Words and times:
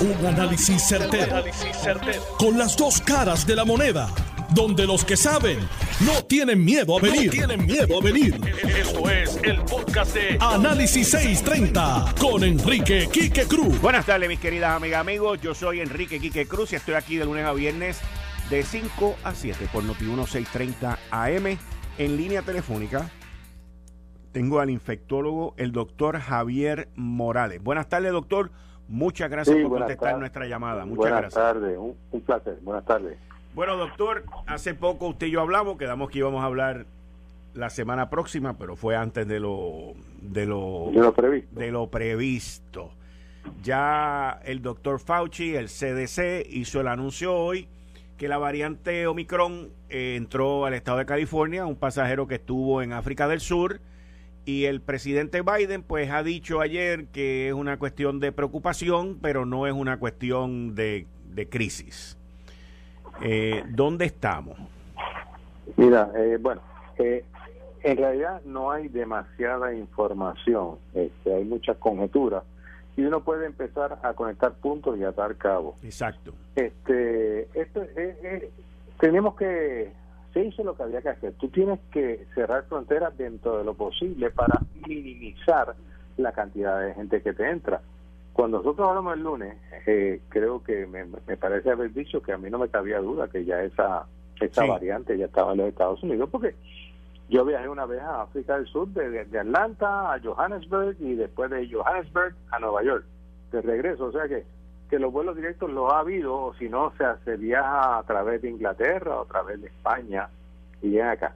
Un 0.00 0.26
análisis 0.26 0.82
certero, 0.88 1.44
Con 2.38 2.56
las 2.56 2.74
dos 2.74 3.02
caras 3.02 3.46
de 3.46 3.54
la 3.54 3.66
moneda. 3.66 4.08
Donde 4.54 4.86
los 4.86 5.04
que 5.04 5.14
saben 5.14 5.58
no 6.00 6.24
tienen 6.24 6.64
miedo 6.64 6.96
a 6.96 7.02
venir. 7.02 7.30
tienen 7.30 7.66
miedo 7.66 7.98
a 8.00 8.02
venir. 8.02 8.40
Esto 8.78 9.10
es 9.10 9.38
el 9.42 9.60
podcast 9.60 10.14
de 10.14 10.38
Análisis 10.40 11.10
630 11.10 12.14
con 12.18 12.42
Enrique 12.44 13.10
Quique 13.12 13.44
Cruz. 13.44 13.78
Buenas 13.82 14.06
tardes, 14.06 14.26
mis 14.26 14.40
queridas 14.40 14.74
amigas, 14.74 15.02
amigos. 15.02 15.38
Yo 15.42 15.54
soy 15.54 15.80
Enrique 15.80 16.18
Quique 16.18 16.46
Cruz 16.46 16.72
y 16.72 16.76
estoy 16.76 16.94
aquí 16.94 17.16
de 17.16 17.26
lunes 17.26 17.44
a 17.44 17.52
viernes 17.52 18.00
de 18.48 18.62
5 18.62 19.16
a 19.22 19.34
7 19.34 19.68
por 19.70 19.84
Noti 19.84 20.06
630 20.06 20.98
AM 21.10 21.58
en 21.98 22.16
línea 22.16 22.40
telefónica. 22.40 23.10
Tengo 24.32 24.60
al 24.60 24.70
infectólogo, 24.70 25.52
el 25.58 25.72
doctor 25.72 26.18
Javier 26.18 26.88
Morales. 26.96 27.62
Buenas 27.62 27.90
tardes, 27.90 28.12
doctor. 28.12 28.50
Muchas 28.90 29.30
gracias 29.30 29.56
por 29.62 29.78
contestar 29.78 30.18
nuestra 30.18 30.46
llamada. 30.46 30.84
Muchas 30.84 30.98
buenas 30.98 31.20
gracias. 31.20 31.42
tardes, 31.42 31.78
un, 31.78 32.20
placer. 32.22 32.58
Buenas 32.60 32.84
tardes. 32.84 33.16
Bueno, 33.54 33.76
doctor, 33.76 34.24
hace 34.48 34.74
poco 34.74 35.06
usted 35.06 35.28
y 35.28 35.30
yo 35.30 35.40
hablamos, 35.40 35.78
quedamos 35.78 36.10
que 36.10 36.18
íbamos 36.18 36.42
a 36.42 36.46
hablar 36.46 36.86
la 37.54 37.70
semana 37.70 38.10
próxima, 38.10 38.58
pero 38.58 38.74
fue 38.74 38.96
antes 38.96 39.28
de 39.28 39.38
lo 39.38 39.92
de 40.20 40.44
lo, 40.44 40.90
de 40.92 41.00
lo 41.00 41.14
previsto. 41.14 41.60
De 41.60 41.70
lo 41.70 41.86
previsto. 41.88 42.90
Ya 43.62 44.40
el 44.44 44.60
doctor 44.60 44.98
Fauci, 44.98 45.54
el 45.54 45.68
CDC, 45.68 46.48
hizo 46.50 46.80
el 46.80 46.88
anuncio 46.88 47.36
hoy 47.36 47.68
que 48.18 48.26
la 48.26 48.38
variante 48.38 49.06
Omicron 49.06 49.70
eh, 49.88 50.16
entró 50.16 50.66
al 50.66 50.74
estado 50.74 50.98
de 50.98 51.06
California, 51.06 51.64
un 51.64 51.76
pasajero 51.76 52.26
que 52.26 52.34
estuvo 52.34 52.82
en 52.82 52.92
África 52.92 53.28
del 53.28 53.40
Sur 53.40 53.80
y 54.50 54.66
el 54.66 54.80
presidente 54.80 55.42
Biden 55.42 55.82
pues 55.82 56.10
ha 56.10 56.24
dicho 56.24 56.60
ayer 56.60 57.06
que 57.06 57.48
es 57.48 57.54
una 57.54 57.78
cuestión 57.78 58.18
de 58.18 58.32
preocupación, 58.32 59.18
pero 59.22 59.46
no 59.46 59.66
es 59.68 59.72
una 59.72 59.98
cuestión 59.98 60.74
de, 60.74 61.06
crisis. 61.48 62.18
Eh, 63.22 63.62
¿Dónde 63.68 64.06
estamos? 64.06 64.58
Mira, 65.76 66.10
eh, 66.16 66.36
bueno, 66.40 66.62
eh, 66.98 67.24
en 67.82 67.96
realidad 67.96 68.42
no 68.44 68.72
hay 68.72 68.88
demasiada 68.88 69.72
información, 69.72 70.78
este, 70.94 71.32
hay 71.32 71.44
muchas 71.44 71.76
conjeturas 71.76 72.42
y 72.96 73.02
uno 73.02 73.22
puede 73.22 73.46
empezar 73.46 74.00
a 74.02 74.12
conectar 74.14 74.52
puntos 74.54 74.98
y 74.98 75.04
atar 75.04 75.36
cabos. 75.36 75.76
Exacto. 75.84 76.34
Este, 76.56 77.42
esto, 77.54 77.82
tenemos 78.98 79.36
que 79.36 79.92
se 80.32 80.44
hizo 80.44 80.62
lo 80.62 80.76
que 80.76 80.82
había 80.82 81.02
que 81.02 81.10
hacer. 81.10 81.32
Tú 81.34 81.48
tienes 81.48 81.80
que 81.90 82.26
cerrar 82.34 82.64
fronteras 82.64 83.16
dentro 83.16 83.58
de 83.58 83.64
lo 83.64 83.74
posible 83.74 84.30
para 84.30 84.60
minimizar 84.86 85.74
la 86.16 86.32
cantidad 86.32 86.80
de 86.80 86.94
gente 86.94 87.22
que 87.22 87.32
te 87.32 87.48
entra. 87.48 87.80
Cuando 88.32 88.58
nosotros 88.58 88.88
hablamos 88.88 89.14
el 89.14 89.22
lunes, 89.22 89.56
eh, 89.86 90.20
creo 90.28 90.62
que 90.62 90.86
me, 90.86 91.04
parece 91.36 91.70
haber 91.70 91.92
dicho 91.92 92.22
que 92.22 92.32
a 92.32 92.38
mí 92.38 92.48
no 92.48 92.58
me 92.58 92.68
cabía 92.68 93.00
duda 93.00 93.28
que 93.28 93.44
ya 93.44 93.62
esa, 93.62 94.06
esa 94.40 94.64
variante 94.64 95.18
ya 95.18 95.26
estaba 95.26 95.52
en 95.52 95.58
los 95.58 95.68
Estados 95.68 96.02
Unidos, 96.02 96.28
porque 96.30 96.54
yo 97.28 97.44
viajé 97.44 97.68
una 97.68 97.86
vez 97.86 98.00
a 98.00 98.22
África 98.22 98.56
del 98.56 98.66
Sur, 98.66 98.88
de, 98.88 99.24
de 99.24 99.38
Atlanta 99.38 100.14
a 100.14 100.20
Johannesburg 100.20 100.96
y 101.00 101.14
después 101.14 101.50
de 101.50 101.68
Johannesburg 101.70 102.34
a 102.52 102.58
Nueva 102.60 102.82
York, 102.84 103.04
de 103.52 103.62
regreso. 103.62 104.06
O 104.06 104.12
sea 104.12 104.28
que 104.28 104.44
que 104.90 104.98
los 104.98 105.12
vuelos 105.12 105.36
directos 105.36 105.70
los 105.70 105.90
ha 105.92 106.00
habido, 106.00 106.34
o 106.34 106.54
si 106.54 106.68
no, 106.68 106.92
se, 106.98 107.04
se 107.24 107.36
viaja 107.36 107.98
a 107.98 108.02
través 108.02 108.42
de 108.42 108.50
Inglaterra 108.50 109.20
o 109.20 109.22
a 109.22 109.26
través 109.26 109.62
de 109.62 109.68
España 109.68 110.28
y 110.82 110.90
llega 110.90 111.12
acá. 111.12 111.34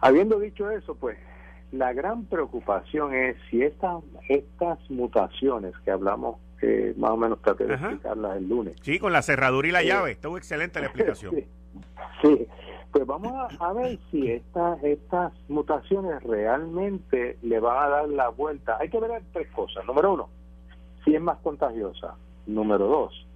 Habiendo 0.00 0.40
dicho 0.40 0.68
eso, 0.68 0.96
pues 0.96 1.16
la 1.70 1.92
gran 1.92 2.24
preocupación 2.24 3.14
es 3.14 3.36
si 3.48 3.62
estas 3.62 4.02
estas 4.28 4.78
mutaciones 4.90 5.74
que 5.84 5.92
hablamos, 5.92 6.38
que 6.58 6.92
más 6.96 7.12
o 7.12 7.16
menos 7.16 7.40
traté 7.40 7.66
de 7.66 7.74
explicarlas 7.74 8.36
el 8.36 8.48
lunes. 8.48 8.74
Sí, 8.82 8.98
con 8.98 9.12
la 9.12 9.22
cerradura 9.22 9.68
y 9.68 9.70
la 9.70 9.84
llave, 9.84 10.12
estuvo 10.12 10.36
excelente 10.36 10.80
la 10.80 10.86
explicación. 10.86 11.36
sí, 12.20 12.48
pues 12.90 13.06
vamos 13.06 13.32
a, 13.32 13.68
a, 13.68 13.72
ver 13.72 13.96
si 14.10 14.28
estas 14.28 14.82
estas 14.82 15.32
mutaciones 15.48 16.20
realmente 16.24 17.38
le 17.42 17.60
van 17.60 17.84
a 17.84 17.88
dar 17.88 18.08
la 18.08 18.28
vuelta. 18.28 18.76
Hay 18.80 18.88
que 18.88 18.98
ver 18.98 19.22
tres 19.32 19.48
cosas. 19.52 19.86
Número 19.86 20.14
uno, 20.14 20.28
si 21.04 21.14
es 21.14 21.20
más 21.20 21.38
contagiosa. 21.38 22.16
Número 22.46 22.86
dos, 22.86 23.26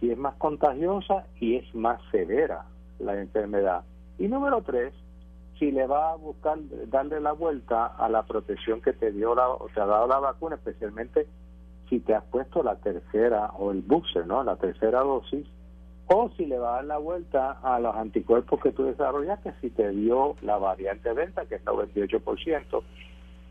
si 0.00 0.10
es 0.10 0.18
más 0.18 0.34
contagiosa 0.34 1.26
y 1.40 1.56
es 1.56 1.74
más 1.74 2.00
severa 2.10 2.64
la 2.98 3.18
enfermedad. 3.18 3.82
Y 4.18 4.28
número 4.28 4.62
tres, 4.62 4.92
si 5.58 5.70
le 5.70 5.86
va 5.86 6.12
a 6.12 6.16
buscar 6.16 6.58
darle 6.88 7.20
la 7.20 7.32
vuelta 7.32 7.86
a 7.86 8.08
la 8.08 8.24
protección 8.24 8.80
que 8.80 8.92
te 8.92 9.12
dio 9.12 9.34
la, 9.34 9.48
o 9.48 9.68
te 9.72 9.80
ha 9.80 9.86
dado 9.86 10.06
la 10.06 10.18
vacuna, 10.18 10.56
especialmente 10.56 11.26
si 11.88 12.00
te 12.00 12.14
has 12.14 12.24
puesto 12.24 12.62
la 12.62 12.76
tercera 12.76 13.52
o 13.58 13.70
el 13.70 13.82
booster, 13.82 14.26
¿no? 14.26 14.42
La 14.42 14.56
tercera 14.56 15.00
dosis, 15.00 15.46
o 16.06 16.30
si 16.36 16.46
le 16.46 16.58
va 16.58 16.70
a 16.70 16.76
dar 16.76 16.84
la 16.86 16.98
vuelta 16.98 17.58
a 17.62 17.78
los 17.78 17.94
anticuerpos 17.94 18.60
que 18.60 18.72
tú 18.72 18.84
desarrollaste 18.84 19.54
si 19.60 19.70
te 19.70 19.90
dio 19.90 20.36
la 20.42 20.58
variante 20.58 21.14
Delta, 21.14 21.46
que 21.46 21.56
es 21.56 21.64
98% 21.64 22.82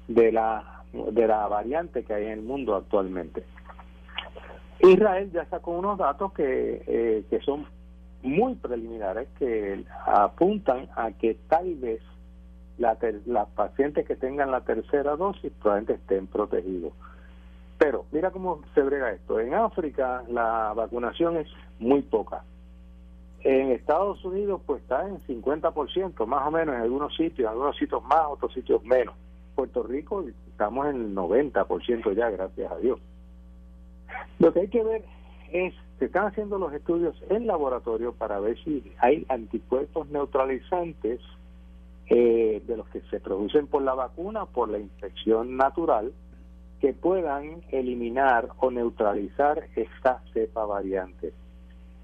de 0.07 0.31
la 0.31 0.83
de 0.93 1.25
la 1.25 1.47
variante 1.47 2.03
que 2.03 2.13
hay 2.13 2.25
en 2.25 2.31
el 2.31 2.41
mundo 2.41 2.75
actualmente. 2.75 3.45
Israel 4.83 5.31
ya 5.31 5.45
sacó 5.45 5.71
unos 5.71 5.97
datos 5.97 6.33
que, 6.33 6.83
eh, 6.87 7.23
que 7.29 7.39
son 7.41 7.65
muy 8.23 8.55
preliminares 8.55 9.27
que 9.37 9.83
apuntan 10.05 10.89
a 10.95 11.11
que 11.11 11.35
tal 11.47 11.75
vez 11.75 12.01
la 12.77 12.97
las 13.25 13.47
pacientes 13.49 14.07
que 14.07 14.15
tengan 14.15 14.51
la 14.51 14.61
tercera 14.61 15.15
dosis 15.15 15.51
probablemente 15.61 15.93
estén 15.93 16.27
protegidos. 16.27 16.93
Pero 17.77 18.05
mira 18.11 18.31
cómo 18.31 18.61
se 18.73 18.81
brega 18.81 19.11
esto. 19.11 19.39
En 19.39 19.53
África 19.53 20.23
la 20.29 20.73
vacunación 20.75 21.37
es 21.37 21.47
muy 21.79 22.01
poca. 22.01 22.43
En 23.43 23.71
Estados 23.71 24.23
Unidos 24.23 24.61
pues 24.65 24.81
está 24.83 25.07
en 25.07 25.19
50% 25.21 26.25
más 26.25 26.47
o 26.47 26.51
menos 26.51 26.75
en 26.75 26.81
algunos 26.81 27.15
sitios, 27.15 27.39
en 27.39 27.47
algunos 27.47 27.75
sitios 27.77 28.03
más, 28.03 28.21
otros 28.29 28.53
sitios 28.53 28.83
menos. 28.83 29.15
Puerto 29.55 29.83
Rico 29.83 30.23
estamos 30.47 30.87
en 30.87 30.95
el 30.95 31.15
90% 31.15 32.15
ya, 32.15 32.29
gracias 32.29 32.71
a 32.71 32.77
Dios. 32.77 32.99
Lo 34.39 34.53
que 34.53 34.61
hay 34.61 34.67
que 34.67 34.83
ver 34.83 35.03
es, 35.51 35.73
se 35.99 36.05
están 36.05 36.27
haciendo 36.27 36.57
los 36.57 36.73
estudios 36.73 37.15
en 37.29 37.47
laboratorio 37.47 38.13
para 38.13 38.39
ver 38.39 38.57
si 38.63 38.91
hay 38.99 39.25
anticuerpos 39.29 40.09
neutralizantes 40.09 41.19
eh, 42.09 42.61
de 42.65 42.77
los 42.77 42.87
que 42.89 43.01
se 43.09 43.19
producen 43.19 43.67
por 43.67 43.83
la 43.83 43.93
vacuna, 43.93 44.45
por 44.45 44.69
la 44.69 44.79
infección 44.79 45.57
natural, 45.57 46.11
que 46.81 46.93
puedan 46.93 47.61
eliminar 47.71 48.49
o 48.57 48.71
neutralizar 48.71 49.67
esta 49.75 50.21
cepa 50.33 50.65
variante. 50.65 51.31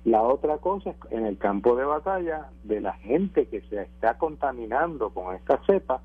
La 0.05 0.21
otra 0.21 0.59
cosa 0.59 0.91
es 0.91 0.95
en 1.11 1.25
el 1.25 1.37
campo 1.37 1.75
de 1.75 1.83
batalla 1.83 2.49
de 2.63 2.79
la 2.79 2.93
gente 2.93 3.47
que 3.47 3.61
se 3.61 3.81
está 3.81 4.17
contaminando 4.17 5.09
con 5.09 5.35
esta 5.35 5.59
cepa, 5.65 6.01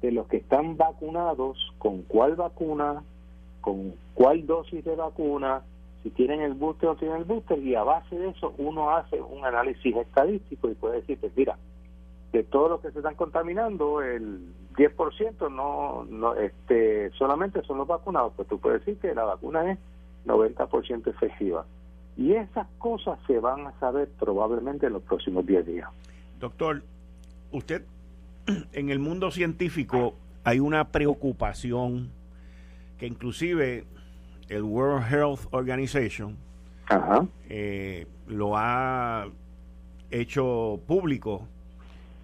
de 0.00 0.12
los 0.12 0.26
que 0.28 0.38
están 0.38 0.76
vacunados, 0.76 1.58
con 1.78 2.02
cuál 2.02 2.36
vacuna, 2.36 3.02
con 3.64 3.94
cuál 4.12 4.46
dosis 4.46 4.84
de 4.84 4.94
vacuna, 4.94 5.62
si 6.02 6.10
tienen 6.10 6.42
el 6.42 6.52
booster 6.52 6.90
o 6.90 6.96
tienen 6.96 7.16
el 7.16 7.24
booster, 7.24 7.58
y 7.58 7.74
a 7.74 7.82
base 7.82 8.14
de 8.18 8.28
eso 8.28 8.54
uno 8.58 8.90
hace 8.90 9.18
un 9.22 9.42
análisis 9.42 9.96
estadístico 9.96 10.68
y 10.68 10.74
puede 10.74 11.00
decir, 11.00 11.18
pues 11.18 11.32
mira, 11.34 11.56
de 12.30 12.42
todos 12.42 12.68
los 12.68 12.80
que 12.82 12.90
se 12.90 12.98
están 12.98 13.14
contaminando, 13.14 14.02
el 14.02 14.40
10% 14.76 15.50
no, 15.50 16.04
no 16.04 16.34
este, 16.34 17.10
solamente 17.12 17.62
son 17.62 17.78
los 17.78 17.86
vacunados, 17.86 18.34
pues 18.36 18.46
tú 18.48 18.58
puedes 18.58 18.84
decir 18.84 19.00
que 19.00 19.14
la 19.14 19.24
vacuna 19.24 19.72
es 19.72 19.78
90% 20.26 21.06
efectiva. 21.08 21.64
Y 22.18 22.32
esas 22.32 22.66
cosas 22.78 23.18
se 23.26 23.38
van 23.38 23.66
a 23.66 23.72
saber 23.80 24.10
probablemente 24.20 24.86
en 24.86 24.92
los 24.92 25.02
próximos 25.02 25.46
10 25.46 25.66
días. 25.66 25.88
Doctor, 26.38 26.82
usted, 27.50 27.82
en 28.72 28.90
el 28.90 28.98
mundo 28.98 29.30
científico 29.30 30.14
hay 30.44 30.60
una 30.60 30.88
preocupación 30.88 32.10
que 33.04 33.08
inclusive 33.08 33.84
el 34.48 34.62
World 34.62 35.12
Health 35.12 35.40
Organization 35.50 36.38
eh, 37.50 38.06
lo 38.26 38.56
ha 38.56 39.28
hecho 40.10 40.80
público 40.86 41.46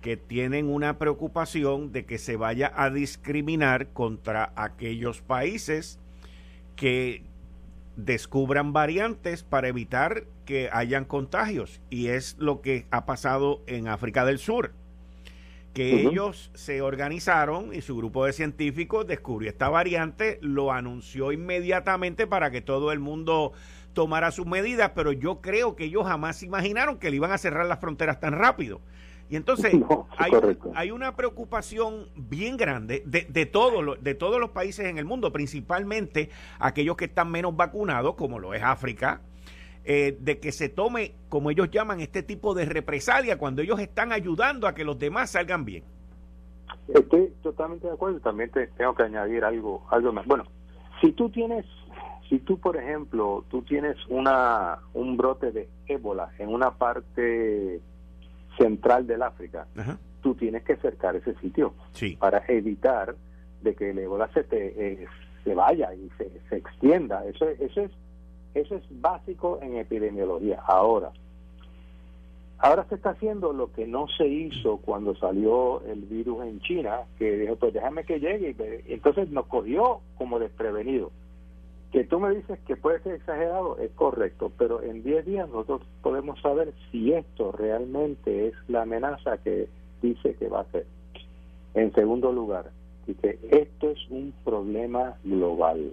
que 0.01 0.17
tienen 0.17 0.71
una 0.71 0.97
preocupación 0.97 1.93
de 1.93 2.07
que 2.07 2.17
se 2.17 2.37
vaya 2.37 2.73
a 2.75 2.89
discriminar 2.89 3.89
contra 3.89 4.55
aquellos 4.57 5.21
países 5.21 5.99
que 6.77 7.25
descubran 7.97 8.73
variantes 8.73 9.43
para 9.43 9.69
evitar 9.69 10.25
que 10.47 10.71
hayan 10.73 11.05
contagios. 11.05 11.83
Y 11.91 12.07
es 12.07 12.37
lo 12.39 12.63
que 12.63 12.87
ha 12.91 13.05
pasado 13.05 13.61
en 13.67 13.87
África 13.87 14.25
del 14.25 14.39
Sur 14.39 14.73
que 15.73 16.03
ellos 16.03 16.51
se 16.55 16.83
organizaron 16.83 17.73
y 17.73 17.81
su 17.81 17.97
grupo 17.97 18.25
de 18.25 18.33
científicos 18.33 19.07
descubrió 19.07 19.49
esta 19.49 19.69
variante, 19.69 20.39
lo 20.43 20.73
anunció 20.73 21.33
inmediatamente 21.33 22.27
para 22.27 22.51
que 22.51 22.61
todo 22.61 22.93
el 22.93 22.99
mundo 22.99 23.53
tomara 23.93 24.31
sus 24.31 24.47
medidas, 24.47 24.93
pero 24.95 25.13
yo 25.13 25.41
creo 25.41 25.77
que 25.77 25.85
ellos 25.85 26.07
jamás 26.07 26.43
imaginaron 26.43 26.99
que 26.99 27.11
le 27.11 27.17
iban 27.17 27.33
a 27.33 27.39
cerrar 27.39 27.67
las 27.67 27.79
fronteras 27.79 28.21
tan 28.21 28.35
rápido. 28.35 28.81
Y 29.29 29.37
entonces 29.37 29.73
hay, 30.19 30.33
hay, 30.75 30.91
una 30.91 31.15
preocupación 31.15 32.09
bien 32.17 32.57
grande 32.57 33.05
de, 33.07 33.27
de, 33.29 33.47
todo 33.47 33.95
de 33.95 34.15
todos 34.17 34.41
los 34.41 34.51
países 34.51 34.87
en 34.87 34.99
el 34.99 35.05
mundo, 35.05 35.33
principalmente 35.33 36.31
aquellos 36.59 36.97
que 36.97 37.05
están 37.05 37.31
menos 37.31 37.57
vacunados, 37.57 38.17
como 38.17 38.41
lo 38.41 38.55
es 38.55 38.63
África, 38.63 39.21
eh, 39.85 40.17
de 40.21 40.39
que 40.39 40.53
se 40.53 40.69
tome, 40.69 41.15
como 41.29 41.51
ellos 41.51 41.71
llaman, 41.71 42.01
este 42.01 42.23
tipo 42.23 42.55
de 42.55 42.67
represalia 42.67 43.39
cuando 43.39 43.63
ellos 43.63 43.81
están 43.81 44.13
ayudando 44.13 44.67
a 44.67 44.75
que 44.75 44.85
los 44.85 44.99
demás 44.99 45.31
salgan 45.31 45.65
bien. 45.65 45.85
Estoy 46.89 47.33
totalmente 47.43 47.87
de 47.87 47.95
acuerdo. 47.95 48.21
También 48.21 48.51
tengo 48.51 48.95
que 48.95 49.03
añadir 49.03 49.45
algo, 49.45 49.87
algo 49.91 50.13
más. 50.13 50.27
Bueno, 50.27 50.45
si 51.01 51.13
tú 51.13 51.31
tienes, 51.31 51.65
si 52.29 52.39
tú 52.41 52.59
por 52.59 52.77
ejemplo, 52.77 53.45
tú 53.49 53.63
tienes 53.63 53.97
una 54.09 54.79
un 54.93 55.17
brote 55.17 55.51
de 55.51 55.69
ébola 55.87 56.31
en 56.39 56.49
una 56.49 56.73
parte 56.73 57.81
central 58.59 59.07
del 59.07 59.23
África, 59.23 59.67
tú 60.21 60.35
tienes 60.35 60.63
que 60.65 60.77
cercar 60.77 61.17
ese 61.17 61.35
sitio 61.37 61.75
para 62.19 62.45
evitar 62.49 63.15
de 63.63 63.75
que 63.75 63.91
el 63.91 63.99
ébola 63.99 64.29
se 64.35 64.45
te 64.45 64.93
eh, 64.93 65.07
se 65.45 65.55
vaya 65.55 65.95
y 65.95 66.11
se, 66.19 66.31
se 66.49 66.57
extienda. 66.57 67.25
Eso, 67.25 67.49
eso 67.49 67.81
es 67.81 67.91
eso 68.55 68.75
es 68.75 68.83
básico 69.01 69.59
en 69.63 69.77
epidemiología. 69.77 70.61
Ahora, 70.67 71.13
ahora 72.59 72.85
se 72.89 72.97
está 72.97 73.11
haciendo 73.11 73.53
lo 73.53 73.73
que 73.73 73.87
no 73.87 74.07
se 74.09 74.27
hizo 74.27 74.79
cuando 74.79 75.15
salió 75.17 75.83
el 75.87 76.01
virus 76.03 76.45
en 76.45 76.61
China, 76.61 77.03
que 77.19 77.37
dijo, 77.37 77.57
pues 77.57 77.73
déjame 77.73 78.05
que 78.05 78.21
llegue. 78.21 78.85
Y 78.89 78.95
entonces 78.95 79.31
nos 79.31 79.47
cogió 79.47 80.01
como 80.19 80.39
desprevenido. 80.39 81.11
Que 81.93 82.05
tú 82.05 82.21
me 82.21 82.31
dices 82.31 82.59
que 82.67 82.77
puede 82.77 83.01
ser 83.01 83.15
exagerado, 83.15 83.79
es 83.79 83.91
correcto, 83.93 84.53
pero 84.57 84.83
en 84.83 85.03
10 85.03 85.27
días 85.27 85.49
nosotros 85.49 85.83
podemos 86.03 86.41
saber 86.41 86.73
si 86.91 87.13
esto 87.13 87.51
realmente 87.51 88.49
es 88.49 88.55
la 88.69 88.83
amenaza 88.83 89.39
que 89.39 89.69
dice 90.01 90.35
que 90.35 90.49
va 90.49 90.61
a 90.61 90.71
ser. 90.71 90.87
En 91.75 91.93
segundo 91.93 92.33
lugar, 92.33 92.71
que 93.15 93.39
esto 93.51 93.91
es 93.91 93.99
un 94.11 94.33
problema 94.45 95.17
global. 95.25 95.93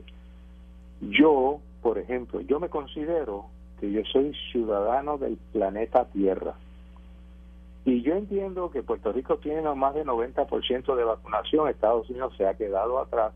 Yo 1.01 1.59
por 1.81 1.97
ejemplo, 1.97 2.41
yo 2.41 2.59
me 2.59 2.69
considero 2.69 3.45
que 3.79 3.91
yo 3.91 4.01
soy 4.11 4.33
ciudadano 4.51 5.17
del 5.17 5.37
planeta 5.51 6.05
Tierra. 6.05 6.55
Y 7.85 8.01
yo 8.01 8.15
entiendo 8.15 8.69
que 8.69 8.83
Puerto 8.83 9.13
Rico 9.13 9.37
tiene 9.37 9.61
más 9.75 9.95
de 9.95 10.03
90% 10.03 10.95
de 10.95 11.03
vacunación, 11.03 11.69
Estados 11.69 12.09
Unidos 12.09 12.33
se 12.37 12.45
ha 12.45 12.55
quedado 12.55 12.99
atrás, 12.99 13.33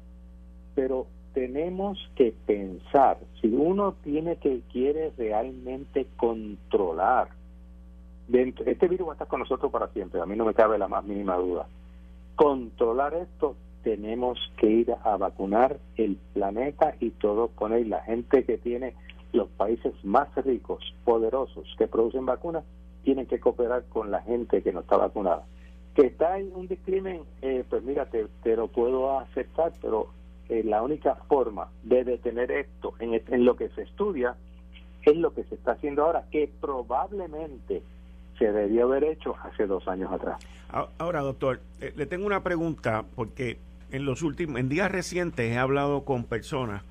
pero 0.76 1.08
tenemos 1.34 1.98
que 2.16 2.34
pensar, 2.46 3.18
si 3.40 3.48
uno 3.48 3.96
tiene 4.04 4.36
que 4.38 4.62
quiere 4.72 5.14
realmente 5.18 6.06
controlar, 6.18 7.30
este 8.30 8.88
virus 8.88 9.08
va 9.08 9.12
a 9.12 9.16
estar 9.16 9.28
con 9.28 9.40
nosotros 9.40 9.72
para 9.72 9.88
siempre, 9.90 10.20
a 10.20 10.26
mí 10.26 10.36
no 10.36 10.46
me 10.46 10.54
cabe 10.54 10.78
la 10.78 10.88
más 10.88 11.04
mínima 11.06 11.38
duda. 11.38 11.68
Controlar 12.36 13.14
esto 13.14 13.56
tenemos 13.84 14.40
que 14.58 14.68
ir 14.68 14.96
a 15.04 15.18
vacunar 15.18 15.80
el 15.98 16.18
planeta 16.34 16.96
y 17.00 17.12
todos 17.12 17.52
poner 17.52 17.88
la 17.88 18.02
gente 18.04 18.44
que 18.44 18.58
tiene 18.58 18.94
los 19.34 19.50
países 19.50 19.94
más 20.04 20.34
ricos, 20.36 20.94
poderosos, 21.06 21.66
que 21.78 21.88
producen 21.88 22.26
vacunas, 22.26 22.64
tienen 23.04 23.26
que 23.26 23.40
cooperar 23.40 23.86
con 23.86 24.12
la 24.12 24.22
gente 24.22 24.62
que 24.62 24.74
no 24.74 24.82
está 24.82 24.98
vacunada. 24.98 25.46
Que 25.96 26.08
está 26.08 26.38
en 26.38 26.52
un 26.56 26.68
discrimen, 26.68 27.22
eh, 27.42 27.64
pues 27.70 27.84
mira, 27.84 28.08
te, 28.08 28.56
lo 28.56 28.68
puedo 28.68 29.20
aceptar, 29.20 29.74
pero 29.82 30.08
eh, 30.50 30.64
la 30.64 30.82
única 30.82 31.16
forma 31.28 31.70
de 31.84 32.04
detener 32.04 32.52
esto 32.52 32.94
en, 33.00 33.14
en 33.14 33.46
lo 33.46 33.56
que 33.56 33.70
se 33.70 33.84
estudia 33.84 34.36
es 35.04 35.18
lo 35.18 35.34
que 35.34 35.44
se 35.46 35.56
está 35.56 35.74
haciendo 35.74 36.04
ahora, 36.04 36.26
que 36.32 36.50
probablemente 36.60 37.82
se 38.38 38.52
debió 38.52 38.86
haber 38.86 39.04
hecho 39.04 39.36
hace 39.44 39.68
dos 39.68 39.88
años 39.88 40.12
atrás. 40.12 40.40
Ahora, 40.98 41.22
doctor, 41.22 41.60
eh, 41.80 41.94
le 41.96 42.06
tengo 42.06 42.26
una 42.26 42.42
pregunta, 42.42 43.04
porque 43.16 43.58
en 43.92 44.06
los 44.06 44.22
últimos, 44.22 44.60
en 44.60 44.70
días 44.70 44.92
recientes 44.92 45.52
he 45.52 45.58
hablado 45.58 46.04
con 46.04 46.24
personas 46.24 46.84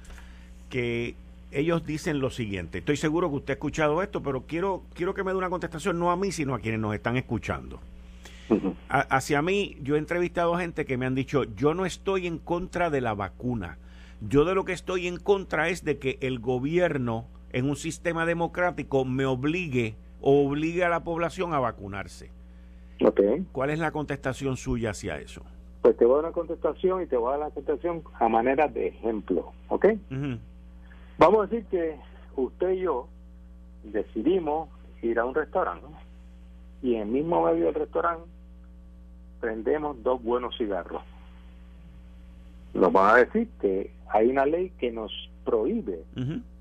que 0.69 1.15
ellos 1.53 1.85
dicen 1.85 2.21
lo 2.21 2.31
siguiente. 2.31 2.79
Estoy 2.79 2.97
seguro 2.97 3.29
que 3.31 3.37
usted 3.37 3.51
ha 3.51 3.55
escuchado 3.55 4.03
esto, 4.03 4.23
pero 4.23 4.43
quiero, 4.43 4.83
quiero 4.95 5.15
que 5.15 5.25
me 5.25 5.33
dé 5.33 5.37
una 5.37 5.51
contestación 5.51 5.99
no 5.99 6.11
a 6.11 6.17
mí, 6.17 6.33
sino 6.33 6.55
a 6.55 6.61
quienes 6.61 6.81
nos 6.81 6.95
están 6.95 7.17
escuchando. 7.17 7.81
hacia 8.89 9.43
mí, 9.43 9.77
yo 9.83 9.97
he 9.97 9.99
entrevistado 9.99 10.55
a 10.55 10.61
gente 10.61 10.85
que 10.85 10.97
me 10.97 11.07
han 11.07 11.15
dicho, 11.15 11.45
yo 11.57 11.75
no 11.75 11.87
estoy 11.87 12.27
en 12.27 12.39
contra 12.39 12.91
de 12.91 13.01
la 13.01 13.15
vacuna. 13.15 13.79
Yo 14.21 14.45
de 14.45 14.55
lo 14.55 14.65
que 14.65 14.73
estoy 14.73 15.09
en 15.09 15.17
contra 15.17 15.69
es 15.69 15.85
de 15.85 15.99
que 15.99 16.19
el 16.21 16.41
gobierno 16.41 17.27
en 17.53 17.69
un 17.69 17.77
sistema 17.77 18.27
democrático 18.27 19.05
me 19.05 19.25
obligue 19.25 19.95
o 20.21 20.47
obligue 20.47 20.85
a 20.85 20.89
la 20.89 21.03
población 21.03 21.55
a 21.55 21.59
vacunarse. 21.59 22.31
¿Cuál 23.53 23.71
es 23.71 23.79
la 23.79 23.93
contestación 23.93 24.57
suya 24.57 24.91
hacia 24.91 25.17
eso? 25.17 25.43
Pues 25.83 25.97
te 25.97 26.05
voy 26.05 26.15
a 26.15 26.17
dar 26.17 26.25
una 26.27 26.35
contestación 26.35 27.03
y 27.03 27.07
te 27.07 27.17
voy 27.17 27.29
a 27.29 27.39
dar 27.39 27.41
la 27.41 27.55
contestación 27.55 28.03
a 28.19 28.29
manera 28.29 28.69
de 28.69 28.89
ejemplo, 28.89 29.53
¿ok? 29.69 29.87
Vamos 31.19 31.41
a 31.41 31.47
decir 31.47 31.67
que 31.71 31.99
usted 32.37 32.73
y 32.73 32.81
yo 32.81 33.09
decidimos 33.85 34.69
ir 35.03 35.19
a 35.19 35.25
un 35.25 35.35
restaurante 35.35 35.87
y 36.83 36.95
en 36.95 37.03
el 37.03 37.09
mismo 37.09 37.45
medio 37.45 37.67
del 37.67 37.75
restaurante 37.75 38.29
prendemos 39.41 40.03
dos 40.03 40.23
buenos 40.23 40.57
cigarros. 40.57 41.03
Nos 42.75 42.93
van 42.93 43.15
a 43.15 43.19
decir 43.19 43.49
que 43.61 43.93
hay 44.09 44.29
una 44.29 44.47
ley 44.47 44.71
que 44.79 44.93
nos 44.93 45.13
prohíbe 45.45 46.05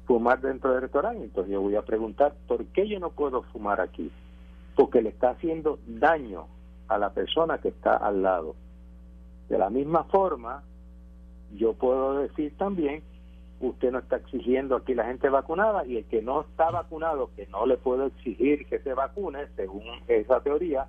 fumar 0.06 0.42
dentro 0.42 0.72
del 0.72 0.82
restaurante. 0.82 1.24
Entonces 1.24 1.54
yo 1.54 1.62
voy 1.62 1.76
a 1.76 1.84
preguntar, 1.84 2.34
¿por 2.48 2.66
qué 2.68 2.88
yo 2.88 3.00
no 3.00 3.12
puedo 3.12 3.44
fumar 3.44 3.80
aquí? 3.82 4.12
Porque 4.76 5.02
le 5.02 5.10
está 5.10 5.32
haciendo 5.32 5.78
daño 5.86 6.48
a 6.88 6.98
la 6.98 7.12
persona 7.12 7.60
que 7.60 7.68
está 7.68 7.96
al 7.96 8.24
lado. 8.24 8.56
De 9.50 9.58
la 9.58 9.70
misma 9.70 10.04
forma, 10.06 10.64
yo 11.56 11.74
puedo 11.74 12.20
decir 12.20 12.56
también, 12.58 13.02
usted 13.60 13.92
no 13.92 14.00
está 14.00 14.18
exigiendo 14.18 14.76
aquí 14.76 14.94
la 14.94 15.06
gente 15.06 15.28
vacunada 15.30 15.86
y 15.86 15.98
el 15.98 16.06
que 16.06 16.22
no 16.22 16.42
está 16.42 16.70
vacunado, 16.70 17.32
que 17.36 17.48
no 17.48 17.66
le 17.66 17.78
puedo 17.78 18.06
exigir 18.06 18.68
que 18.68 18.80
se 18.80 18.94
vacune, 18.94 19.48
según 19.56 19.84
esa 20.08 20.42
teoría, 20.42 20.88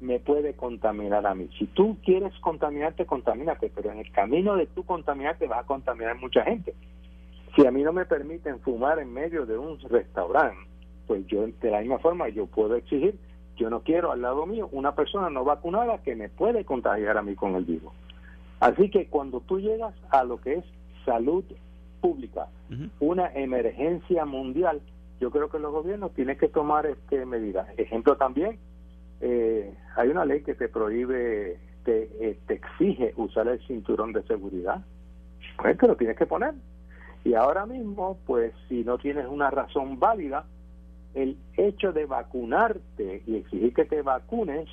me 0.00 0.18
puede 0.18 0.54
contaminar 0.54 1.24
a 1.26 1.34
mí. 1.34 1.48
Si 1.58 1.66
tú 1.66 1.96
quieres 2.04 2.34
contaminarte, 2.40 3.06
contamínate, 3.06 3.70
pero 3.72 3.92
en 3.92 3.98
el 3.98 4.10
camino 4.10 4.56
de 4.56 4.66
tú 4.66 4.84
contaminarte 4.84 5.46
vas 5.46 5.60
a 5.60 5.66
contaminar 5.66 6.18
mucha 6.18 6.42
gente. 6.42 6.74
Si 7.54 7.64
a 7.64 7.70
mí 7.70 7.82
no 7.82 7.92
me 7.92 8.04
permiten 8.04 8.58
fumar 8.60 8.98
en 8.98 9.12
medio 9.12 9.46
de 9.46 9.56
un 9.56 9.78
restaurante, 9.78 10.58
pues 11.06 11.24
yo 11.28 11.46
de 11.46 11.70
la 11.70 11.80
misma 11.80 12.00
forma 12.00 12.28
yo 12.30 12.46
puedo 12.46 12.74
exigir 12.74 13.16
yo 13.56 13.70
no 13.70 13.80
quiero 13.80 14.12
al 14.12 14.22
lado 14.22 14.46
mío 14.46 14.68
una 14.72 14.94
persona 14.94 15.30
no 15.30 15.44
vacunada 15.44 15.98
que 15.98 16.16
me 16.16 16.28
puede 16.28 16.64
contagiar 16.64 17.16
a 17.18 17.22
mí 17.22 17.34
con 17.34 17.54
el 17.54 17.64
virus. 17.64 17.92
Así 18.60 18.90
que 18.90 19.06
cuando 19.06 19.40
tú 19.40 19.60
llegas 19.60 19.94
a 20.10 20.24
lo 20.24 20.40
que 20.40 20.54
es 20.54 20.64
salud 21.04 21.44
pública, 22.00 22.48
una 23.00 23.32
emergencia 23.34 24.24
mundial, 24.24 24.80
yo 25.20 25.30
creo 25.30 25.50
que 25.50 25.58
los 25.58 25.72
gobiernos 25.72 26.12
tienen 26.14 26.38
que 26.38 26.48
tomar 26.48 26.86
este 26.86 27.26
medidas. 27.26 27.68
Ejemplo 27.76 28.16
también, 28.16 28.58
eh, 29.20 29.72
hay 29.96 30.08
una 30.08 30.24
ley 30.24 30.42
que 30.42 30.54
te 30.54 30.68
prohíbe, 30.68 31.58
te, 31.84 32.10
eh, 32.20 32.38
te 32.46 32.54
exige 32.54 33.12
usar 33.16 33.46
el 33.48 33.60
cinturón 33.66 34.12
de 34.12 34.22
seguridad. 34.22 34.84
Pues 35.56 35.78
que 35.78 35.86
lo 35.86 35.96
tienes 35.96 36.16
que 36.16 36.26
poner. 36.26 36.54
Y 37.24 37.34
ahora 37.34 37.66
mismo, 37.66 38.18
pues 38.26 38.52
si 38.68 38.82
no 38.84 38.98
tienes 38.98 39.26
una 39.26 39.50
razón 39.50 39.98
válida, 40.00 40.44
el 41.14 41.36
hecho 41.56 41.92
de 41.92 42.06
vacunarte 42.06 43.22
y 43.26 43.36
exigir 43.36 43.74
que 43.74 43.84
te 43.84 44.02
vacunes 44.02 44.68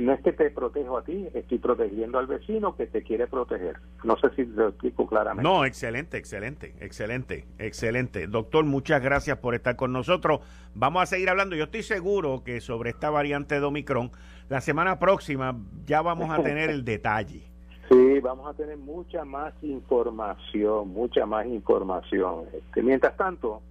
no 0.00 0.12
es 0.12 0.20
que 0.20 0.32
te 0.32 0.50
protejo 0.50 0.98
a 0.98 1.02
ti, 1.02 1.28
estoy 1.34 1.58
protegiendo 1.58 2.18
al 2.18 2.26
vecino 2.26 2.76
que 2.76 2.86
te 2.86 3.02
quiere 3.02 3.26
proteger. 3.26 3.76
No 4.04 4.16
sé 4.18 4.30
si 4.36 4.44
lo 4.44 4.68
explico 4.68 5.06
claramente. 5.06 5.42
No, 5.42 5.64
excelente, 5.64 6.16
excelente, 6.16 6.74
excelente, 6.80 7.46
excelente. 7.58 8.26
Doctor, 8.26 8.64
muchas 8.64 9.02
gracias 9.02 9.38
por 9.38 9.54
estar 9.54 9.76
con 9.76 9.92
nosotros. 9.92 10.40
Vamos 10.74 11.02
a 11.02 11.06
seguir 11.06 11.28
hablando. 11.30 11.56
Yo 11.56 11.64
estoy 11.64 11.82
seguro 11.82 12.42
que 12.44 12.60
sobre 12.60 12.90
esta 12.90 13.10
variante 13.10 13.58
de 13.58 13.66
Omicron, 13.66 14.10
la 14.48 14.60
semana 14.60 14.98
próxima 14.98 15.56
ya 15.84 16.02
vamos 16.02 16.30
a 16.30 16.42
tener 16.42 16.70
el 16.70 16.84
detalle. 16.84 17.42
Sí, 17.88 18.20
vamos 18.20 18.46
a 18.46 18.52
tener 18.52 18.76
mucha 18.76 19.24
más 19.24 19.54
información, 19.62 20.88
mucha 20.88 21.24
más 21.24 21.46
información. 21.46 22.44
Este, 22.52 22.82
mientras 22.82 23.16
tanto, 23.16 23.62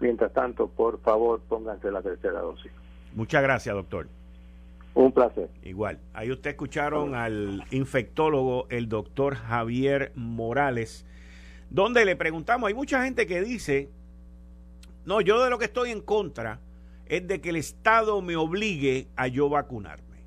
Mientras 0.00 0.32
tanto, 0.32 0.68
por 0.68 1.00
favor, 1.00 1.40
pónganse 1.48 1.90
la 1.90 2.02
tercera 2.02 2.40
dosis. 2.40 2.72
Muchas 3.14 3.42
gracias, 3.42 3.74
doctor. 3.74 4.08
Un 4.94 5.12
placer. 5.12 5.48
Igual. 5.62 5.98
Ahí 6.14 6.32
usted 6.32 6.50
escucharon 6.50 7.14
al 7.14 7.64
infectólogo, 7.70 8.66
el 8.70 8.88
doctor 8.88 9.36
Javier 9.36 10.12
Morales, 10.16 11.06
donde 11.68 12.04
le 12.04 12.16
preguntamos, 12.16 12.68
hay 12.68 12.74
mucha 12.74 13.04
gente 13.04 13.26
que 13.26 13.40
dice, 13.42 13.88
no, 15.04 15.20
yo 15.20 15.42
de 15.44 15.50
lo 15.50 15.58
que 15.58 15.66
estoy 15.66 15.90
en 15.90 16.00
contra 16.00 16.60
es 17.06 17.26
de 17.26 17.40
que 17.40 17.50
el 17.50 17.56
Estado 17.56 18.20
me 18.22 18.36
obligue 18.36 19.08
a 19.16 19.28
yo 19.28 19.48
vacunarme. 19.48 20.24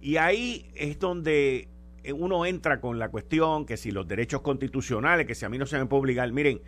Y 0.00 0.16
ahí 0.16 0.70
es 0.74 0.98
donde 0.98 1.68
uno 2.14 2.44
entra 2.46 2.80
con 2.80 2.98
la 2.98 3.08
cuestión 3.08 3.66
que 3.66 3.76
si 3.76 3.90
los 3.90 4.06
derechos 4.06 4.40
constitucionales, 4.40 5.26
que 5.26 5.34
si 5.34 5.44
a 5.44 5.48
mí 5.48 5.58
no 5.58 5.66
se 5.66 5.78
me 5.78 5.86
puede 5.86 6.00
obligar, 6.02 6.30
miren, 6.32 6.60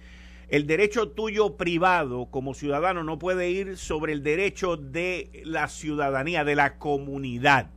el 0.49 0.67
derecho 0.67 1.11
tuyo 1.11 1.57
privado 1.57 2.27
como 2.31 2.55
ciudadano 2.55 3.05
no 3.05 3.19
puede 3.19 3.51
ir 3.51 3.77
sobre 3.77 4.15
el 4.15 4.23
derecho 4.23 4.79
de 4.79 5.43
la 5.45 5.69
ciudadanía, 5.69 6.43
de 6.43 6.57
la 6.57 6.79
comunidad. 6.79 7.71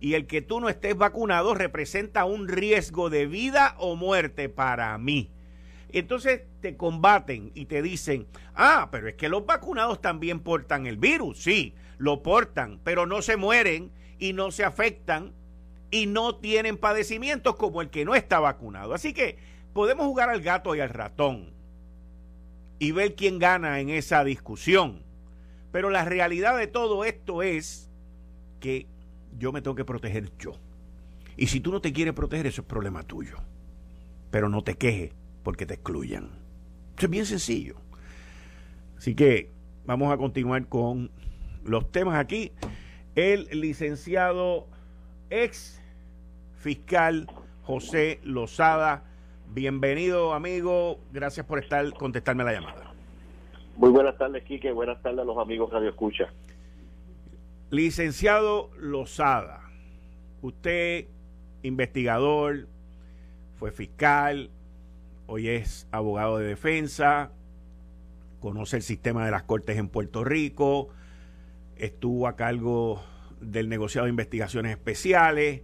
Y 0.00 0.14
el 0.14 0.26
que 0.26 0.40
tú 0.40 0.58
no 0.58 0.70
estés 0.70 0.96
vacunado 0.96 1.54
representa 1.54 2.24
un 2.24 2.48
riesgo 2.48 3.10
de 3.10 3.26
vida 3.26 3.76
o 3.78 3.94
muerte 3.94 4.48
para 4.48 4.96
mí. 4.96 5.30
Entonces 5.90 6.42
te 6.62 6.78
combaten 6.78 7.52
y 7.54 7.66
te 7.66 7.82
dicen, 7.82 8.26
ah, 8.54 8.88
pero 8.90 9.08
es 9.08 9.14
que 9.14 9.28
los 9.28 9.44
vacunados 9.44 10.00
también 10.00 10.40
portan 10.40 10.86
el 10.86 10.96
virus. 10.96 11.42
Sí, 11.42 11.74
lo 11.98 12.22
portan, 12.22 12.80
pero 12.82 13.04
no 13.04 13.20
se 13.20 13.36
mueren 13.36 13.92
y 14.18 14.32
no 14.32 14.50
se 14.50 14.64
afectan 14.64 15.34
y 15.90 16.06
no 16.06 16.36
tienen 16.36 16.78
padecimientos 16.78 17.56
como 17.56 17.82
el 17.82 17.90
que 17.90 18.06
no 18.06 18.14
está 18.14 18.40
vacunado. 18.40 18.94
Así 18.94 19.12
que 19.12 19.36
podemos 19.74 20.06
jugar 20.06 20.30
al 20.30 20.40
gato 20.40 20.74
y 20.74 20.80
al 20.80 20.88
ratón 20.88 21.52
y 22.82 22.90
ver 22.90 23.14
quién 23.14 23.38
gana 23.38 23.78
en 23.78 23.90
esa 23.90 24.24
discusión. 24.24 25.04
Pero 25.70 25.88
la 25.88 26.04
realidad 26.04 26.58
de 26.58 26.66
todo 26.66 27.04
esto 27.04 27.44
es 27.44 27.88
que 28.58 28.88
yo 29.38 29.52
me 29.52 29.62
tengo 29.62 29.76
que 29.76 29.84
proteger 29.84 30.36
yo. 30.36 30.54
Y 31.36 31.46
si 31.46 31.60
tú 31.60 31.70
no 31.70 31.80
te 31.80 31.92
quieres 31.92 32.12
proteger, 32.12 32.48
eso 32.48 32.62
es 32.62 32.66
problema 32.66 33.04
tuyo. 33.04 33.36
Pero 34.32 34.48
no 34.48 34.64
te 34.64 34.74
quejes 34.74 35.12
porque 35.44 35.64
te 35.64 35.74
excluyan. 35.74 36.24
Eso 36.96 37.06
es 37.06 37.10
bien 37.10 37.24
sencillo. 37.24 37.76
Así 38.96 39.14
que 39.14 39.52
vamos 39.84 40.12
a 40.12 40.16
continuar 40.16 40.66
con 40.66 41.12
los 41.62 41.92
temas 41.92 42.18
aquí. 42.18 42.50
El 43.14 43.46
licenciado 43.60 44.66
ex 45.30 45.80
fiscal 46.56 47.28
José 47.62 48.18
Lozada. 48.24 49.04
Bienvenido, 49.54 50.32
amigo. 50.32 50.98
Gracias 51.12 51.44
por 51.44 51.58
estar 51.58 51.92
contestarme 51.92 52.42
la 52.42 52.54
llamada. 52.54 52.94
Muy 53.76 53.90
buenas 53.90 54.16
tardes, 54.16 54.44
Quique. 54.44 54.72
Buenas 54.72 55.02
tardes 55.02 55.20
a 55.20 55.24
los 55.24 55.36
amigos 55.36 55.70
Radio 55.70 55.90
Escucha. 55.90 56.32
Licenciado 57.68 58.70
Lozada, 58.78 59.60
usted 60.40 61.06
investigador, 61.62 62.66
fue 63.58 63.72
fiscal, 63.72 64.50
hoy 65.26 65.48
es 65.48 65.86
abogado 65.92 66.38
de 66.38 66.46
defensa, 66.46 67.30
conoce 68.40 68.76
el 68.76 68.82
sistema 68.82 69.26
de 69.26 69.32
las 69.32 69.42
cortes 69.42 69.76
en 69.76 69.88
Puerto 69.88 70.24
Rico, 70.24 70.88
estuvo 71.76 72.26
a 72.26 72.36
cargo 72.36 73.02
del 73.42 73.68
negociado 73.68 74.06
de 74.06 74.10
investigaciones 74.10 74.72
especiales, 74.72 75.62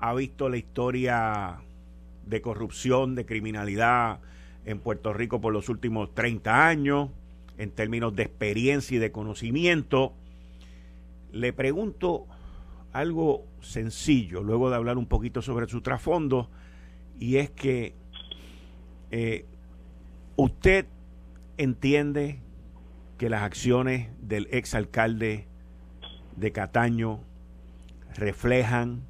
ha 0.00 0.12
visto 0.12 0.50
la 0.50 0.58
historia 0.58 1.62
de 2.26 2.40
corrupción, 2.40 3.14
de 3.14 3.26
criminalidad 3.26 4.20
en 4.64 4.78
Puerto 4.78 5.12
Rico 5.12 5.40
por 5.40 5.52
los 5.52 5.68
últimos 5.68 6.14
30 6.14 6.66
años, 6.66 7.10
en 7.58 7.70
términos 7.70 8.14
de 8.14 8.24
experiencia 8.24 8.96
y 8.96 9.00
de 9.00 9.12
conocimiento. 9.12 10.14
Le 11.32 11.52
pregunto 11.52 12.26
algo 12.92 13.44
sencillo, 13.60 14.42
luego 14.42 14.70
de 14.70 14.76
hablar 14.76 14.98
un 14.98 15.06
poquito 15.06 15.42
sobre 15.42 15.66
su 15.66 15.80
trasfondo, 15.80 16.50
y 17.18 17.36
es 17.36 17.50
que 17.50 17.94
eh, 19.10 19.46
usted 20.36 20.86
entiende 21.56 22.40
que 23.18 23.30
las 23.30 23.42
acciones 23.42 24.08
del 24.20 24.48
exalcalde 24.50 25.46
de 26.36 26.52
Cataño 26.52 27.20
reflejan 28.16 29.02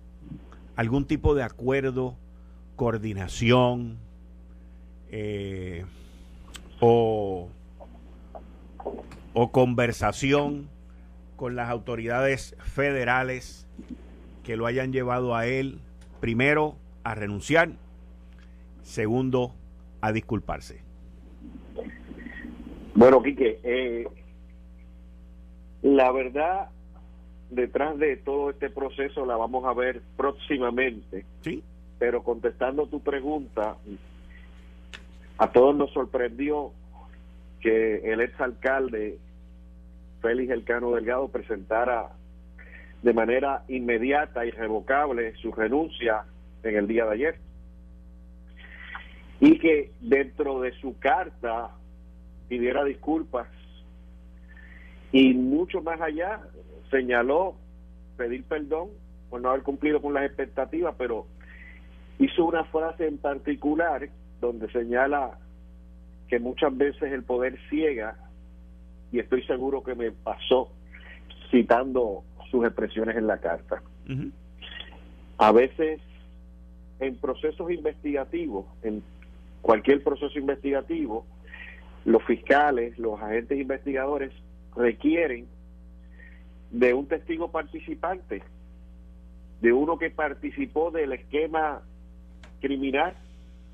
algún 0.76 1.06
tipo 1.06 1.34
de 1.34 1.42
acuerdo, 1.42 2.16
coordinación 2.82 3.96
eh, 5.12 5.84
o, 6.80 7.48
o 9.34 9.52
conversación 9.52 10.68
con 11.36 11.54
las 11.54 11.70
autoridades 11.70 12.56
federales 12.58 13.68
que 14.42 14.56
lo 14.56 14.66
hayan 14.66 14.92
llevado 14.92 15.36
a 15.36 15.46
él, 15.46 15.78
primero, 16.18 16.74
a 17.04 17.14
renunciar, 17.14 17.70
segundo, 18.82 19.54
a 20.00 20.10
disculparse. 20.10 20.82
Bueno, 22.96 23.22
Quique, 23.22 23.60
eh, 23.62 24.08
la 25.82 26.10
verdad 26.10 26.70
detrás 27.48 27.96
de 27.98 28.16
todo 28.16 28.50
este 28.50 28.70
proceso 28.70 29.24
la 29.24 29.36
vamos 29.36 29.66
a 29.66 29.72
ver 29.72 30.02
próximamente. 30.16 31.24
Sí. 31.42 31.62
Pero 32.02 32.24
contestando 32.24 32.88
tu 32.88 33.00
pregunta, 33.00 33.76
a 35.38 35.52
todos 35.52 35.76
nos 35.76 35.92
sorprendió 35.92 36.72
que 37.60 38.12
el 38.12 38.20
exalcalde 38.22 39.20
Félix 40.20 40.50
Elcano 40.50 40.90
Delgado 40.90 41.28
presentara 41.28 42.10
de 43.02 43.12
manera 43.12 43.62
inmediata 43.68 44.44
y 44.44 44.48
irrevocable 44.48 45.36
su 45.36 45.52
renuncia 45.52 46.24
en 46.64 46.74
el 46.74 46.88
día 46.88 47.04
de 47.06 47.12
ayer. 47.12 47.38
Y 49.38 49.60
que 49.60 49.92
dentro 50.00 50.60
de 50.60 50.72
su 50.80 50.98
carta 50.98 51.70
pidiera 52.48 52.82
disculpas 52.82 53.46
y 55.12 55.34
mucho 55.34 55.82
más 55.82 56.00
allá 56.00 56.40
señaló 56.90 57.54
pedir 58.16 58.42
perdón 58.42 58.88
por 59.30 59.40
no 59.40 59.50
haber 59.50 59.62
cumplido 59.62 60.02
con 60.02 60.14
las 60.14 60.24
expectativas, 60.24 60.96
pero 60.98 61.28
hizo 62.18 62.44
una 62.44 62.64
frase 62.64 63.06
en 63.06 63.18
particular 63.18 64.08
donde 64.40 64.70
señala 64.70 65.38
que 66.28 66.38
muchas 66.38 66.76
veces 66.76 67.12
el 67.12 67.24
poder 67.24 67.58
ciega 67.68 68.16
y 69.12 69.18
estoy 69.18 69.42
seguro 69.44 69.82
que 69.82 69.94
me 69.94 70.10
pasó 70.10 70.70
citando 71.50 72.24
sus 72.50 72.64
expresiones 72.64 73.16
en 73.16 73.26
la 73.26 73.38
carta. 73.38 73.82
A 75.38 75.52
veces 75.52 76.00
en 77.00 77.16
procesos 77.16 77.70
investigativos, 77.70 78.66
en 78.82 79.02
cualquier 79.60 80.02
proceso 80.02 80.38
investigativo, 80.38 81.26
los 82.04 82.22
fiscales, 82.24 82.98
los 82.98 83.20
agentes 83.20 83.58
investigadores 83.58 84.32
requieren 84.74 85.46
de 86.70 86.94
un 86.94 87.06
testigo 87.06 87.50
participante, 87.50 88.42
de 89.60 89.72
uno 89.72 89.98
que 89.98 90.10
participó 90.10 90.90
del 90.90 91.12
esquema 91.12 91.82
criminal, 92.62 93.14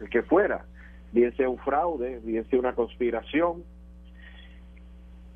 el 0.00 0.09
que 0.11 0.23
fuera, 0.23 0.64
bien 1.12 1.37
sea 1.37 1.49
un 1.49 1.59
fraude, 1.59 2.21
bien 2.25 2.49
sea 2.50 2.59
una 2.59 2.75
conspiración. 2.75 3.62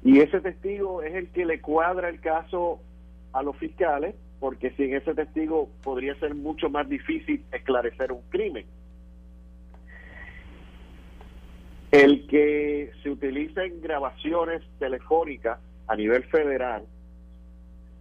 Y 0.02 0.18
ese 0.18 0.40
testigo 0.40 1.02
es 1.02 1.14
el 1.14 1.28
que 1.28 1.44
le 1.46 1.60
cuadra 1.60 2.08
el 2.08 2.20
caso 2.20 2.80
a 3.32 3.42
los 3.42 3.56
fiscales, 3.56 4.16
porque 4.40 4.72
sin 4.72 4.94
ese 4.94 5.14
testigo 5.14 5.68
podría 5.84 6.16
ser 6.16 6.34
mucho 6.34 6.68
más 6.68 6.88
difícil 6.88 7.44
esclarecer 7.52 8.10
un 8.10 8.22
crimen. 8.30 8.66
El 11.92 12.26
que 12.26 12.90
se 13.02 13.10
utiliza 13.10 13.64
en 13.64 13.80
grabaciones 13.80 14.62
telefónicas 14.78 15.60
a 15.86 15.94
nivel 15.94 16.24
federal 16.24 16.84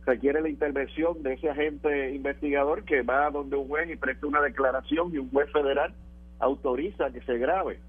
requiere 0.05 0.41
la 0.41 0.49
intervención 0.49 1.21
de 1.23 1.33
ese 1.33 1.49
agente 1.49 2.11
investigador 2.13 2.83
que 2.83 3.01
va 3.01 3.27
a 3.27 3.31
donde 3.31 3.55
un 3.55 3.67
juez 3.67 3.89
y 3.89 3.95
presta 3.95 4.27
una 4.27 4.41
declaración 4.41 5.13
y 5.13 5.17
un 5.17 5.29
juez 5.29 5.51
federal 5.51 5.93
autoriza 6.39 7.11
que 7.11 7.21
se 7.21 7.37
grabe. 7.37 7.79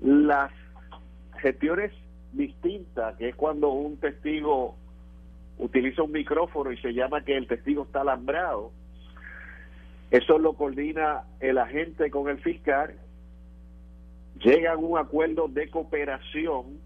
Las 0.00 0.50
gestiones 1.40 1.92
distintas, 2.32 3.16
que 3.16 3.30
es 3.30 3.36
cuando 3.36 3.70
un 3.70 3.96
testigo 3.98 4.76
utiliza 5.58 6.02
un 6.02 6.12
micrófono 6.12 6.72
y 6.72 6.76
se 6.78 6.92
llama 6.92 7.24
que 7.24 7.36
el 7.36 7.46
testigo 7.46 7.84
está 7.84 8.02
alambrado. 8.02 8.72
Eso 10.10 10.38
lo 10.38 10.54
coordina 10.54 11.22
el 11.40 11.58
agente 11.58 12.10
con 12.10 12.28
el 12.28 12.38
fiscal. 12.38 12.94
Llegan 14.42 14.74
a 14.74 14.76
un 14.76 14.98
acuerdo 14.98 15.48
de 15.48 15.70
cooperación 15.70 16.78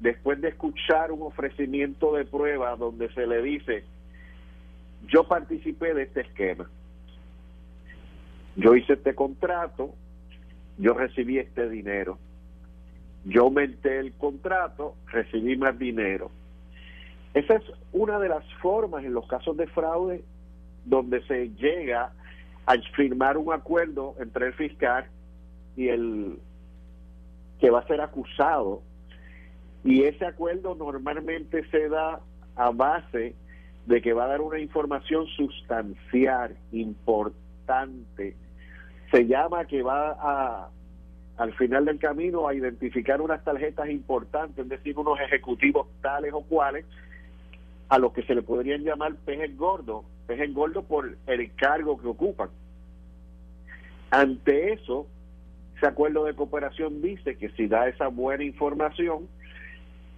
después 0.00 0.40
de 0.40 0.48
escuchar 0.48 1.12
un 1.12 1.22
ofrecimiento 1.22 2.14
de 2.14 2.24
prueba 2.24 2.74
donde 2.76 3.12
se 3.12 3.26
le 3.26 3.42
dice, 3.42 3.84
yo 5.06 5.24
participé 5.28 5.94
de 5.94 6.02
este 6.04 6.22
esquema, 6.22 6.68
yo 8.56 8.74
hice 8.74 8.94
este 8.94 9.14
contrato, 9.14 9.94
yo 10.78 10.94
recibí 10.94 11.38
este 11.38 11.68
dinero, 11.68 12.18
yo 13.24 13.42
aumenté 13.42 13.98
el 13.98 14.12
contrato, 14.14 14.96
recibí 15.06 15.56
más 15.56 15.78
dinero. 15.78 16.30
Esa 17.34 17.54
es 17.54 17.62
una 17.92 18.18
de 18.18 18.28
las 18.28 18.44
formas 18.54 19.04
en 19.04 19.12
los 19.12 19.26
casos 19.28 19.56
de 19.56 19.66
fraude 19.68 20.24
donde 20.84 21.22
se 21.26 21.50
llega 21.50 22.12
a 22.66 22.74
firmar 22.96 23.36
un 23.36 23.52
acuerdo 23.52 24.16
entre 24.18 24.46
el 24.46 24.54
fiscal 24.54 25.06
y 25.76 25.88
el 25.88 26.38
que 27.60 27.70
va 27.70 27.80
a 27.80 27.86
ser 27.86 28.00
acusado. 28.00 28.82
Y 29.84 30.04
ese 30.04 30.26
acuerdo 30.26 30.74
normalmente 30.74 31.68
se 31.70 31.88
da 31.88 32.20
a 32.56 32.70
base 32.70 33.34
de 33.86 34.02
que 34.02 34.12
va 34.12 34.24
a 34.24 34.28
dar 34.28 34.40
una 34.40 34.58
información 34.58 35.26
sustancial, 35.28 36.56
importante. 36.72 38.36
Se 39.10 39.26
llama 39.26 39.64
que 39.64 39.82
va 39.82 40.10
a, 40.10 40.68
al 41.38 41.54
final 41.54 41.86
del 41.86 41.98
camino, 41.98 42.46
a 42.46 42.54
identificar 42.54 43.20
unas 43.20 43.42
tarjetas 43.42 43.88
importantes, 43.88 44.58
es 44.58 44.68
decir, 44.68 44.98
unos 44.98 45.18
ejecutivos 45.20 45.88
tales 46.02 46.32
o 46.34 46.42
cuales, 46.42 46.84
a 47.88 47.98
los 47.98 48.12
que 48.12 48.22
se 48.22 48.34
le 48.34 48.42
podrían 48.42 48.82
llamar 48.82 49.14
pejes 49.24 49.56
gordos, 49.56 50.04
pejes 50.26 50.52
gordos 50.54 50.84
por 50.84 51.16
el 51.26 51.54
cargo 51.54 51.98
que 51.98 52.06
ocupan. 52.06 52.50
Ante 54.10 54.74
eso, 54.74 55.06
ese 55.76 55.86
acuerdo 55.86 56.24
de 56.24 56.34
cooperación 56.34 57.00
dice 57.00 57.36
que 57.36 57.48
si 57.50 57.66
da 57.66 57.88
esa 57.88 58.08
buena 58.08 58.44
información, 58.44 59.28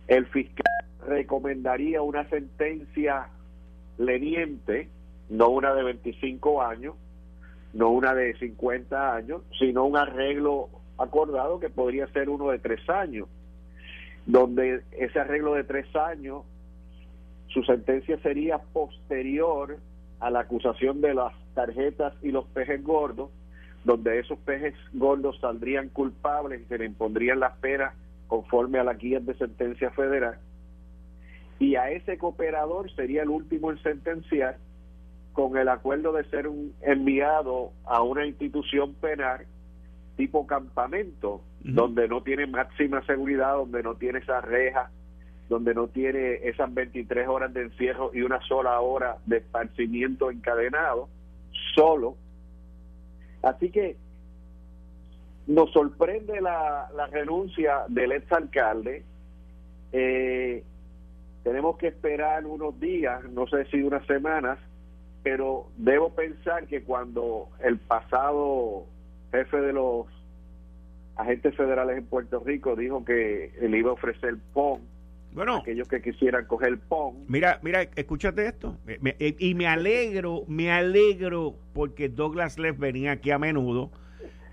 el 0.08 0.26
fiscal 0.26 0.64
recomendaría 1.06 2.02
una 2.02 2.28
sentencia 2.28 3.28
leniente, 3.98 4.88
no 5.28 5.48
una 5.48 5.74
de 5.74 5.82
25 5.82 6.62
años, 6.62 6.94
no 7.72 7.90
una 7.90 8.14
de 8.14 8.34
50 8.38 9.14
años, 9.14 9.42
sino 9.58 9.84
un 9.84 9.96
arreglo 9.96 10.68
acordado 10.98 11.58
que 11.58 11.70
podría 11.70 12.06
ser 12.08 12.28
uno 12.28 12.50
de 12.50 12.58
tres 12.58 12.88
años, 12.88 13.28
donde 14.26 14.82
ese 14.92 15.18
arreglo 15.18 15.54
de 15.54 15.64
tres 15.64 15.86
años, 15.96 16.44
su 17.48 17.62
sentencia 17.64 18.18
sería 18.18 18.58
posterior 18.58 19.78
a 20.20 20.30
la 20.30 20.40
acusación 20.40 21.00
de 21.00 21.14
las 21.14 21.32
tarjetas 21.54 22.14
y 22.22 22.30
los 22.30 22.46
pejes 22.46 22.82
gordos, 22.82 23.30
donde 23.84 24.20
esos 24.20 24.38
pejes 24.38 24.74
gordos 24.92 25.38
saldrían 25.40 25.88
culpables 25.88 26.60
y 26.60 26.64
se 26.66 26.78
le 26.78 26.84
impondrían 26.84 27.40
las 27.40 27.56
penas 27.58 27.94
conforme 28.26 28.78
a 28.78 28.84
la 28.84 28.94
guía 28.94 29.20
de 29.20 29.34
sentencia 29.34 29.90
federal. 29.90 30.38
Y 31.58 31.76
a 31.76 31.90
ese 31.90 32.18
cooperador 32.18 32.90
sería 32.94 33.22
el 33.22 33.28
último 33.28 33.70
en 33.70 33.82
sentenciar 33.82 34.56
con 35.32 35.56
el 35.56 35.68
acuerdo 35.68 36.12
de 36.12 36.24
ser 36.24 36.48
un 36.48 36.74
enviado 36.82 37.72
a 37.84 38.02
una 38.02 38.26
institución 38.26 38.94
penal 38.94 39.46
tipo 40.16 40.46
campamento, 40.46 41.42
donde 41.60 42.06
no 42.06 42.22
tiene 42.22 42.46
máxima 42.46 43.04
seguridad, 43.06 43.56
donde 43.56 43.82
no 43.82 43.94
tiene 43.94 44.18
esa 44.18 44.40
reja, 44.40 44.90
donde 45.48 45.74
no 45.74 45.88
tiene 45.88 46.34
esas 46.48 46.72
23 46.72 47.28
horas 47.28 47.52
de 47.54 47.62
encierro 47.62 48.10
y 48.14 48.22
una 48.22 48.40
sola 48.42 48.78
hora 48.80 49.16
de 49.26 49.38
esparcimiento 49.38 50.30
encadenado, 50.30 51.08
solo. 51.74 52.16
Así 53.42 53.70
que 53.70 53.96
nos 55.52 55.70
sorprende 55.72 56.40
la, 56.40 56.88
la 56.96 57.06
renuncia 57.06 57.84
del 57.88 58.12
ex 58.12 58.30
alcalde. 58.32 59.04
Eh, 59.92 60.62
tenemos 61.42 61.76
que 61.76 61.88
esperar 61.88 62.46
unos 62.46 62.78
días, 62.80 63.22
no 63.30 63.46
sé 63.46 63.66
si 63.66 63.82
unas 63.82 64.06
semanas, 64.06 64.58
pero 65.22 65.66
debo 65.76 66.14
pensar 66.14 66.66
que 66.66 66.82
cuando 66.82 67.48
el 67.62 67.78
pasado 67.78 68.86
jefe 69.30 69.60
de 69.60 69.72
los 69.72 70.06
agentes 71.16 71.54
federales 71.56 71.98
en 71.98 72.06
Puerto 72.06 72.40
Rico 72.40 72.74
dijo 72.74 73.04
que 73.04 73.52
le 73.60 73.78
iba 73.78 73.90
a 73.90 73.94
ofrecer 73.94 74.36
PON 74.54 74.80
bueno, 75.34 75.56
aquellos 75.56 75.88
que 75.88 76.02
quisieran 76.02 76.44
coger 76.46 76.78
PON. 76.78 77.24
Mira, 77.26 77.58
mira, 77.62 77.82
escúchate 77.96 78.46
esto. 78.46 78.76
y 79.18 79.54
me 79.54 79.66
alegro, 79.66 80.44
me 80.46 80.70
alegro 80.70 81.54
porque 81.72 82.08
Douglas 82.08 82.58
Leff 82.58 82.78
venía 82.78 83.12
aquí 83.12 83.30
a 83.30 83.38
menudo. 83.38 83.90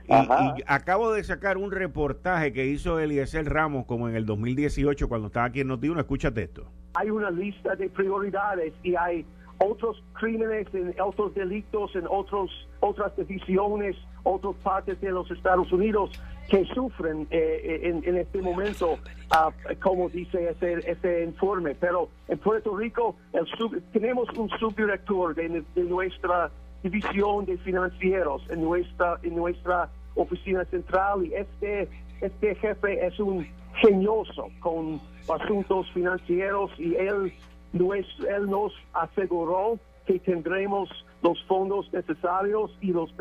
Y, 0.09 0.59
y, 0.59 0.63
acabo 0.67 1.11
de 1.11 1.23
sacar 1.23 1.57
un 1.57 1.71
reportaje 1.71 2.51
que 2.51 2.65
hizo 2.65 2.99
Eliezer 2.99 3.47
Ramos 3.47 3.85
como 3.85 4.09
en 4.09 4.15
el 4.15 4.25
2018 4.25 5.07
cuando 5.07 5.27
estaba 5.27 5.45
aquí 5.45 5.61
en 5.61 5.67
Notiuno. 5.67 5.99
Escúchate 5.99 6.43
esto. 6.43 6.71
Hay 6.95 7.09
una 7.09 7.29
lista 7.29 7.75
de 7.75 7.89
prioridades 7.89 8.73
y 8.83 8.95
hay 8.95 9.25
otros 9.59 10.01
crímenes, 10.13 10.67
en 10.73 10.95
otros 11.01 11.33
delitos 11.35 11.95
en 11.95 12.05
otros, 12.09 12.49
otras 12.79 13.15
divisiones, 13.17 13.95
otras 14.23 14.55
partes 14.63 14.99
de 15.01 15.11
los 15.11 15.29
Estados 15.31 15.71
Unidos 15.71 16.11
que 16.49 16.65
sufren 16.73 17.27
eh, 17.29 17.81
en, 17.83 18.03
en, 18.05 18.17
este 18.17 18.41
momento, 18.41 18.93
uh, 18.93 19.51
como 19.81 20.09
dice 20.09 20.49
ese, 20.49 20.89
ese 20.89 21.23
informe. 21.25 21.75
Pero 21.75 22.09
en 22.27 22.39
Puerto 22.39 22.75
Rico 22.75 23.15
el 23.33 23.45
tenemos 23.91 24.27
un 24.35 24.49
subdirector 24.57 25.35
de, 25.35 25.63
de, 25.75 25.83
nuestra 25.83 26.49
división 26.81 27.45
de 27.45 27.57
financieros 27.59 28.41
en 28.49 28.63
nuestra, 28.63 29.19
en 29.21 29.35
nuestra 29.35 29.89
oficina 30.15 30.65
central 30.65 31.25
y 31.25 31.33
este, 31.33 31.87
este 32.21 32.55
jefe 32.55 33.05
es 33.05 33.19
un 33.19 33.47
genioso 33.81 34.49
con 34.59 34.99
asuntos 35.29 35.89
financieros 35.91 36.71
y 36.77 36.95
él 36.95 37.33
él 37.73 38.49
nos 38.49 38.73
aseguró 38.93 39.77
que 40.05 40.19
tendremos 40.19 40.89
los 41.21 41.41
fondos 41.43 41.91
necesarios 41.93 42.71
y 42.81 42.91
los 42.91 43.11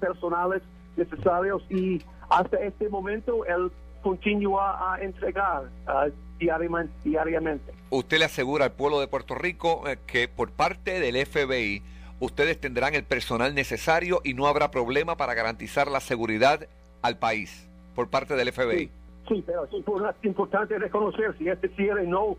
personales 0.00 0.62
necesarios 0.96 1.62
y 1.68 2.00
hasta 2.30 2.58
este 2.58 2.88
momento 2.88 3.44
él 3.44 3.72
continúa 4.02 4.94
a 4.94 5.00
entregar 5.00 5.64
uh, 5.86 6.10
diariamente, 6.38 7.72
Usted 7.90 8.18
le 8.18 8.24
asegura 8.24 8.64
al 8.66 8.72
pueblo 8.72 9.00
de 9.00 9.06
Puerto 9.06 9.34
Rico 9.34 9.88
eh, 9.88 9.98
que 10.06 10.28
por 10.28 10.50
parte 10.50 10.98
del 10.98 11.24
FBI 11.24 11.82
ustedes 12.22 12.60
tendrán 12.60 12.94
el 12.94 13.02
personal 13.02 13.52
necesario 13.52 14.20
y 14.22 14.34
no 14.34 14.46
habrá 14.46 14.70
problema 14.70 15.16
para 15.16 15.34
garantizar 15.34 15.88
la 15.88 15.98
seguridad 15.98 16.68
al 17.02 17.18
país 17.18 17.68
por 17.96 18.10
parte 18.10 18.36
del 18.36 18.52
FBI. 18.52 18.90
Sí, 19.28 19.42
pero 19.44 19.64
es 19.64 20.24
importante 20.24 20.78
reconocer 20.78 21.36
si 21.36 21.48
este 21.48 21.68
cierre 21.70 22.06
no 22.06 22.36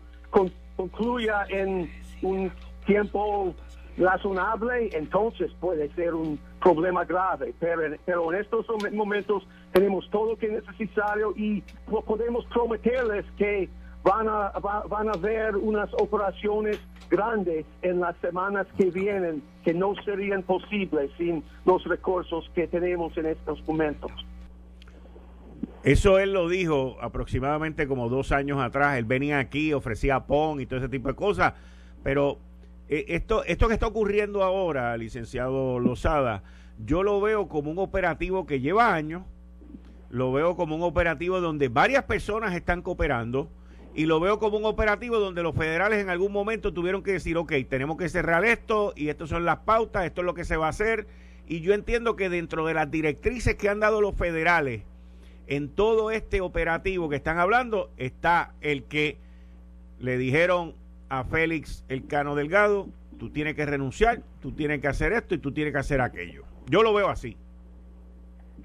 concluya 0.76 1.44
en 1.50 1.90
un 2.22 2.50
tiempo 2.86 3.54
razonable, 3.98 4.88
entonces 4.94 5.52
puede 5.60 5.92
ser 5.94 6.14
un 6.14 6.38
problema 6.62 7.04
grave. 7.04 7.54
Pero, 7.60 7.82
pero 8.06 8.32
en 8.32 8.40
estos 8.40 8.66
momentos 8.90 9.46
tenemos 9.72 10.08
todo 10.10 10.30
lo 10.30 10.36
que 10.38 10.46
es 10.46 10.66
necesario 10.66 11.34
y 11.36 11.62
podemos 12.06 12.46
prometerles 12.46 13.26
que 13.36 13.68
van 14.04 14.28
a, 14.28 14.52
van 14.88 15.08
a 15.08 15.12
haber 15.12 15.56
unas 15.56 15.90
operaciones 15.94 16.78
grandes 17.10 17.64
en 17.82 18.00
las 18.00 18.14
semanas 18.18 18.66
que 18.76 18.90
vienen 18.90 19.42
que 19.64 19.72
no 19.72 19.94
serían 20.04 20.42
posibles 20.42 21.10
sin 21.16 21.42
los 21.64 21.82
recursos 21.84 22.50
que 22.54 22.68
tenemos 22.68 23.16
en 23.16 23.26
estos 23.26 23.66
momentos. 23.66 24.12
Eso 25.82 26.18
él 26.18 26.32
lo 26.32 26.48
dijo 26.48 26.96
aproximadamente 27.00 27.88
como 27.88 28.08
dos 28.08 28.30
años 28.32 28.60
atrás. 28.60 28.98
Él 28.98 29.04
venía 29.04 29.38
aquí, 29.38 29.72
ofrecía 29.72 30.20
PON 30.20 30.60
y 30.60 30.66
todo 30.66 30.78
ese 30.78 30.88
tipo 30.88 31.08
de 31.08 31.14
cosas. 31.14 31.54
Pero 32.02 32.38
eh, 32.88 33.06
esto, 33.08 33.44
esto 33.44 33.68
que 33.68 33.74
está 33.74 33.86
ocurriendo 33.86 34.42
ahora, 34.42 34.96
licenciado 34.96 35.78
Lozada, 35.78 36.42
yo 36.84 37.02
lo 37.02 37.20
veo 37.20 37.48
como 37.48 37.70
un 37.70 37.78
operativo 37.78 38.46
que 38.46 38.60
lleva 38.60 38.94
años. 38.94 39.22
Lo 40.10 40.32
veo 40.32 40.56
como 40.56 40.76
un 40.76 40.82
operativo 40.82 41.40
donde 41.40 41.68
varias 41.68 42.04
personas 42.04 42.54
están 42.54 42.82
cooperando. 42.82 43.48
Y 43.94 44.06
lo 44.06 44.18
veo 44.18 44.40
como 44.40 44.58
un 44.58 44.64
operativo 44.64 45.18
donde 45.18 45.42
los 45.42 45.54
federales 45.54 46.00
en 46.00 46.10
algún 46.10 46.32
momento 46.32 46.72
tuvieron 46.72 47.02
que 47.02 47.12
decir, 47.12 47.36
ok, 47.36 47.52
tenemos 47.68 47.96
que 47.96 48.08
cerrar 48.08 48.44
esto 48.44 48.92
y 48.96 49.08
estas 49.08 49.28
son 49.28 49.44
las 49.44 49.58
pautas, 49.58 50.04
esto 50.04 50.22
es 50.22 50.24
lo 50.24 50.34
que 50.34 50.44
se 50.44 50.56
va 50.56 50.66
a 50.66 50.70
hacer. 50.70 51.06
Y 51.46 51.60
yo 51.60 51.74
entiendo 51.74 52.16
que 52.16 52.28
dentro 52.28 52.66
de 52.66 52.74
las 52.74 52.90
directrices 52.90 53.54
que 53.54 53.68
han 53.68 53.78
dado 53.78 54.00
los 54.00 54.16
federales, 54.16 54.82
en 55.46 55.68
todo 55.68 56.10
este 56.10 56.40
operativo 56.40 57.08
que 57.08 57.16
están 57.16 57.38
hablando 57.38 57.90
está 57.96 58.54
el 58.60 58.84
que 58.84 59.18
le 60.00 60.18
dijeron 60.18 60.74
a 61.08 61.24
Félix 61.24 61.84
el 61.88 62.06
Cano 62.06 62.34
Delgado, 62.34 62.88
tú 63.18 63.30
tienes 63.30 63.54
que 63.54 63.64
renunciar, 63.64 64.22
tú 64.40 64.52
tienes 64.52 64.80
que 64.80 64.88
hacer 64.88 65.12
esto 65.12 65.34
y 65.34 65.38
tú 65.38 65.52
tienes 65.52 65.72
que 65.72 65.78
hacer 65.78 66.00
aquello. 66.00 66.44
Yo 66.66 66.82
lo 66.82 66.92
veo 66.94 67.08
así. 67.08 67.36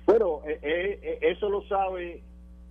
Bueno, 0.05 0.41
eh, 0.47 0.59
eh, 0.63 0.99
eh, 1.03 1.19
eso 1.21 1.49
lo 1.49 1.61
sabe 1.67 2.23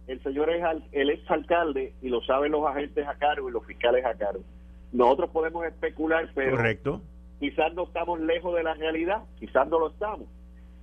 el 0.09 0.23
señor 0.23 0.49
el 0.93 1.11
ex 1.11 1.31
alcalde 1.31 1.93
y 2.01 2.09
lo 2.09 2.23
saben 2.23 2.53
los 2.53 2.67
agentes 2.67 3.07
a 3.07 3.15
cargo 3.15 3.49
y 3.49 3.53
los 3.53 3.65
fiscales 3.67 4.05
a 4.07 4.15
cargo. 4.15 4.43
Nosotros 4.91 5.31
podemos 5.31 5.67
especular, 5.67 6.31
pero 6.35 6.57
Correcto. 6.57 7.03
quizás 7.39 7.75
no 7.75 7.85
estamos 7.85 8.19
lejos 8.21 8.57
de 8.57 8.63
la 8.63 8.73
realidad, 8.75 9.23
quizás 9.39 9.69
no 9.69 9.79
lo 9.79 9.91
estamos. 9.91 10.27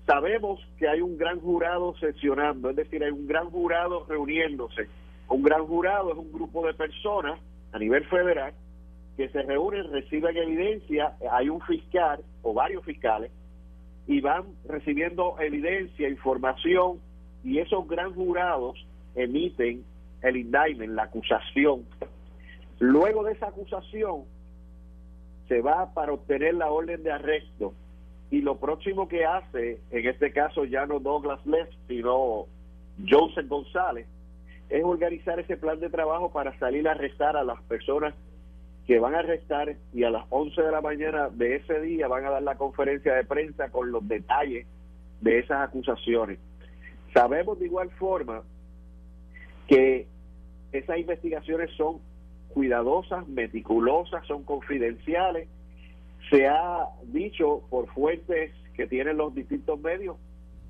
Sabemos 0.06 0.60
que 0.78 0.88
hay 0.88 1.02
un 1.02 1.18
gran 1.18 1.40
jurado 1.40 1.96
sesionando, 1.98 2.70
es 2.70 2.76
decir, 2.76 3.04
hay 3.04 3.10
un 3.10 3.26
gran 3.26 3.50
jurado 3.50 4.06
reuniéndose. 4.08 4.88
Un 5.28 5.42
gran 5.42 5.66
jurado 5.66 6.12
es 6.12 6.18
un 6.20 6.32
grupo 6.32 6.66
de 6.68 6.76
personas 6.76 7.40
a 7.72 7.80
nivel 7.80 8.06
federal 8.06 8.54
que 9.18 9.28
se 9.30 9.42
reúnen, 9.42 9.92
reciben 9.92 10.38
evidencia, 10.38 11.16
hay 11.32 11.50
un 11.50 11.62
fiscal 11.62 12.20
o 12.44 12.54
varios 12.54 12.86
fiscales 12.86 13.32
y 14.06 14.22
van 14.22 14.44
recibiendo 14.68 15.36
evidencia, 15.40 16.08
información 16.08 17.00
y 17.44 17.58
esos 17.58 17.88
gran 17.88 18.14
jurados 18.14 18.86
emiten 19.15 19.84
el 20.21 20.38
indictment, 20.38 20.93
la 20.93 21.04
acusación. 21.04 21.86
Luego 22.80 23.23
de 23.23 23.34
esa 23.34 23.47
acusación 23.47 24.23
se 25.47 25.62
va 25.62 25.93
para 25.93 26.13
obtener 26.13 26.56
la 26.56 26.69
orden 26.69 27.04
de 27.04 27.12
arresto 27.12 27.73
y 28.32 28.41
lo 28.41 28.58
próximo 28.58 29.08
que 29.08 29.25
hace, 29.25 29.80
en 29.91 30.08
este 30.08 30.32
caso 30.32 30.65
ya 30.65 30.86
no 30.86 30.99
Douglas 30.99 31.45
Leff, 31.45 31.69
sino 31.88 32.47
Joseph 33.08 33.47
González, 33.47 34.08
es 34.69 34.84
organizar 34.84 35.39
ese 35.39 35.58
plan 35.58 35.80
de 35.80 35.89
trabajo 35.89 36.32
para 36.32 36.58
salir 36.58 36.88
a 36.88 36.91
arrestar 36.91 37.38
a 37.38 37.43
las 37.43 37.62
personas 37.63 38.15
que 38.88 38.99
van 38.99 39.15
a 39.15 39.19
arrestar 39.19 39.75
y 39.93 40.04
a 40.04 40.10
las 40.10 40.25
11 40.30 40.62
de 40.62 40.71
la 40.71 40.82
mañana 40.82 41.30
de 41.30 41.56
ese 41.56 41.80
día 41.82 42.08
van 42.08 42.25
a 42.25 42.32
dar 42.32 42.43
la 42.43 42.56
conferencia 42.56 43.13
de 43.13 43.23
prensa 43.23 43.69
con 43.69 43.91
los 43.91 44.08
detalles 44.08 44.67
de 45.21 45.39
esas 45.39 45.67
acusaciones. 45.67 46.39
Sabemos 47.13 47.60
de 47.60 47.65
igual 47.65 47.89
forma 47.91 48.43
que 49.67 50.08
esas 50.71 50.97
investigaciones 50.97 51.71
son 51.78 51.99
cuidadosas, 52.49 53.28
meticulosas, 53.28 54.25
son 54.28 54.43
confidenciales. 54.43 55.47
Se 56.30 56.47
ha 56.47 56.88
dicho 57.06 57.63
por 57.69 57.88
fuentes 57.93 58.51
que 58.75 58.88
tienen 58.88 59.17
los 59.17 59.34
distintos 59.34 59.80
medios 59.80 60.17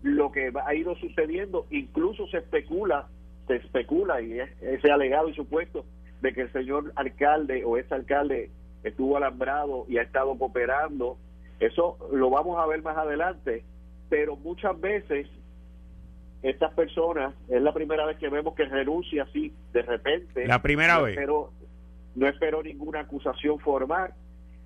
lo 0.03 0.31
que 0.31 0.51
ha 0.63 0.75
ido 0.75 0.95
sucediendo, 0.97 1.65
incluso 1.71 2.27
se 2.27 2.37
especula, 2.37 3.07
se 3.47 3.55
especula 3.55 4.21
y 4.21 4.39
es, 4.39 4.49
ese 4.61 4.91
alegado 4.91 5.29
y 5.29 5.33
supuesto 5.33 5.83
de 6.21 6.31
que 6.31 6.41
el 6.41 6.51
señor 6.51 6.93
alcalde 6.95 7.63
o 7.65 7.77
ese 7.77 7.95
alcalde 7.95 8.51
estuvo 8.83 9.17
alambrado 9.17 9.85
y 9.89 9.97
ha 9.97 10.03
estado 10.03 10.37
cooperando, 10.37 11.17
eso 11.59 11.97
lo 12.11 12.29
vamos 12.29 12.59
a 12.59 12.67
ver 12.67 12.83
más 12.83 12.95
adelante, 12.97 13.63
pero 14.09 14.35
muchas 14.35 14.79
veces 14.79 15.27
estas 16.47 16.73
personas, 16.73 17.33
es 17.49 17.61
la 17.61 17.73
primera 17.73 18.05
vez 18.05 18.17
que 18.17 18.29
vemos 18.29 18.55
que 18.55 18.65
renuncia 18.65 19.23
así 19.23 19.53
de 19.73 19.81
repente. 19.81 20.47
La 20.47 20.61
primera 20.61 21.01
vez. 21.01 21.15
Pero 21.15 21.51
no 22.15 22.27
espero 22.27 22.63
ninguna 22.63 23.01
acusación 23.01 23.59
formal, 23.59 24.13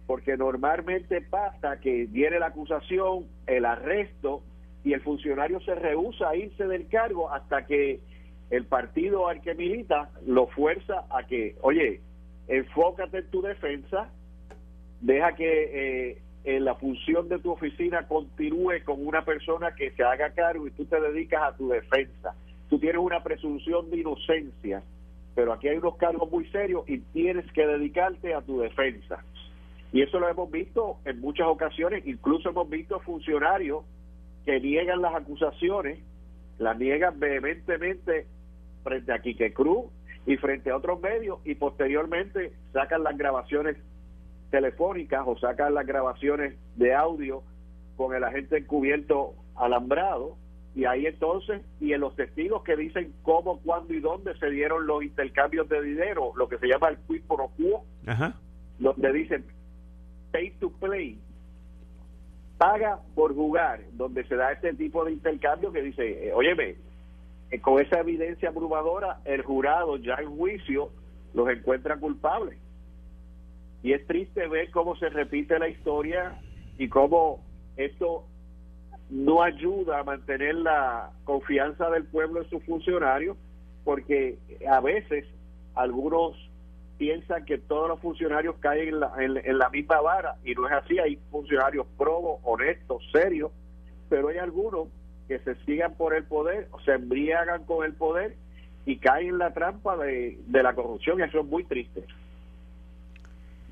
porque 0.06 0.38
normalmente 0.38 1.22
pasa 1.22 1.80
que 1.80 2.06
viene 2.08 2.40
la 2.40 2.48
acusación, 2.48 3.26
el 3.48 3.66
arresto, 3.66 4.44
y 4.84 4.94
el 4.94 5.02
funcionario 5.02 5.60
se 5.62 5.76
rehúsa 5.76 6.30
a 6.30 6.36
irse 6.36 6.66
del 6.66 6.88
cargo 6.88 7.32
hasta 7.32 7.66
que 7.66 8.00
el 8.50 8.66
partido 8.66 9.28
al 9.28 9.42
que 9.42 9.54
milita 9.54 10.10
lo 10.26 10.48
fuerza 10.48 11.06
a 11.10 11.24
que, 11.28 11.56
oye, 11.62 12.02
enfócate 12.48 13.20
en 13.20 13.30
tu 13.30 13.42
defensa, 13.42 14.10
deja 15.02 15.36
que 15.36 16.10
eh, 16.10 16.18
en 16.44 16.66
la 16.66 16.76
función 16.76 17.28
de 17.28 17.40
tu 17.40 17.52
oficina 17.52 18.08
continúe 18.08 18.84
con 18.86 19.06
una 19.06 19.24
persona 19.26 19.76
que 19.76 19.92
se 19.92 20.04
haga 20.04 20.32
cargo 20.32 20.68
y 20.68 20.72
tú 20.72 20.86
te 20.86 21.00
dedicas 21.00 21.42
a 21.44 21.58
tu 21.58 21.70
defensa. 21.70 22.34
Tú 22.70 22.80
tienes 22.80 23.02
una 23.02 23.22
presunción 23.24 23.90
de 23.90 23.98
inocencia, 23.98 24.84
pero 25.36 25.54
aquí 25.54 25.68
hay 25.68 25.78
unos 25.78 25.98
cargos 25.98 26.32
muy 26.32 26.46
serios 26.50 26.88
y 26.88 27.00
tienes 27.00 27.52
que 27.52 27.66
dedicarte 27.66 28.34
a 28.34 28.42
tu 28.42 28.60
defensa. 28.60 29.24
Y 29.92 30.02
eso 30.02 30.20
lo 30.20 30.30
hemos 30.30 30.50
visto 30.52 30.98
en 31.06 31.20
muchas 31.20 31.48
ocasiones, 31.48 32.06
incluso 32.06 32.50
hemos 32.50 32.70
visto 32.70 33.00
funcionarios 33.00 33.84
que 34.46 34.60
niegan 34.60 35.02
las 35.02 35.16
acusaciones, 35.16 36.00
las 36.58 36.78
niegan 36.78 37.20
vehementemente 37.20 38.28
frente 38.84 39.12
a 39.12 39.20
Quique 39.20 39.52
Cruz 39.52 39.86
y 40.26 40.38
frente 40.38 40.70
a 40.70 40.78
otros 40.78 41.02
medios 41.02 41.40
y 41.44 41.56
posteriormente 41.56 42.54
sacan 42.72 43.04
las 43.04 43.18
grabaciones 43.18 43.78
telefónicas 44.50 45.24
o 45.26 45.38
sacan 45.38 45.74
las 45.74 45.86
grabaciones 45.86 46.56
de 46.76 46.94
audio 46.94 47.44
con 47.98 48.16
el 48.16 48.24
agente 48.24 48.58
encubierto 48.58 49.36
alambrado 49.56 50.38
y 50.76 50.86
ahí 50.86 51.06
entonces 51.06 51.62
y 51.80 51.94
en 51.94 52.02
los 52.02 52.16
testigos 52.16 52.64
que 52.64 52.76
dicen 52.76 53.14
cómo, 53.24 53.60
cuándo 53.60 53.94
y 53.94 54.00
dónde 54.00 54.38
se 54.38 54.50
dieron 54.50 54.88
los 54.88 55.04
intercambios 55.04 55.68
de 55.68 55.82
dinero, 55.82 56.32
lo 56.36 56.48
que 56.48 56.58
se 56.58 56.68
llama 56.68 56.90
el 56.90 56.98
quid 57.08 57.24
pro 57.28 57.50
quo, 57.58 57.84
donde 58.78 59.14
dicen 59.14 59.46
pay 60.32 60.52
to 60.60 60.72
play, 60.80 61.20
paga 62.58 63.00
por 63.16 63.34
jugar, 63.34 63.82
donde 63.94 64.24
se 64.26 64.36
da 64.36 64.52
este 64.52 64.74
tipo 64.74 65.04
de 65.06 65.14
intercambio 65.14 65.72
que 65.72 65.82
dice, 65.82 66.28
eh, 66.28 66.34
óyeme, 66.34 66.76
eh, 67.52 67.60
con 67.60 67.82
esa 67.82 68.00
evidencia 68.00 68.50
abrumadora, 68.50 69.20
el 69.26 69.42
jurado 69.44 69.98
ya 69.98 70.16
en 70.16 70.30
juicio 70.38 70.92
los 71.34 71.50
encuentra 71.50 71.98
culpables. 71.98 72.58
Y 73.82 73.94
es 73.94 74.06
triste 74.08 74.48
ver 74.48 74.72
cómo 74.72 74.96
se 74.98 75.10
repite 75.10 75.58
la 75.58 75.70
historia 75.70 76.40
y 76.78 76.90
cómo 76.90 77.44
esto 77.78 78.26
no 79.10 79.42
ayuda 79.42 80.00
a 80.00 80.04
mantener 80.04 80.56
la 80.56 81.12
confianza 81.24 81.90
del 81.90 82.06
pueblo 82.06 82.42
en 82.42 82.50
sus 82.50 82.64
funcionarios, 82.64 83.38
porque 83.84 84.38
a 84.70 84.80
veces 84.82 85.26
algunos 85.76 86.36
piensan 86.98 87.46
que 87.46 87.58
todos 87.58 87.88
los 87.88 88.00
funcionarios 88.02 88.56
caen 88.60 88.90
en 88.90 89.00
la, 89.00 89.14
en, 89.18 89.58
la 89.58 89.70
misma 89.70 90.02
vara 90.02 90.36
y 90.44 90.54
no 90.54 90.68
es 90.68 90.74
así, 90.74 91.00
hay 91.00 91.18
funcionarios 91.32 91.88
probos, 91.98 92.42
honestos, 92.44 93.02
serios, 93.12 93.52
pero 94.10 94.28
hay 94.28 94.38
algunos 94.38 94.90
que 95.28 95.40
se 95.40 95.56
sigan 95.64 95.96
por 95.96 96.14
el 96.14 96.26
poder, 96.26 96.68
se 96.84 96.92
embriagan 96.92 97.64
con 97.64 97.86
el 97.86 97.94
poder 97.94 98.36
y 98.86 98.98
caen 98.98 99.30
en 99.30 99.38
la 99.38 99.54
trampa 99.54 99.96
de, 99.96 100.38
de 100.48 100.64
la 100.64 100.74
corrupción 100.76 101.20
y 101.20 101.24
eso 101.24 101.40
es 101.40 101.46
muy 101.46 101.64
triste. 101.64 102.04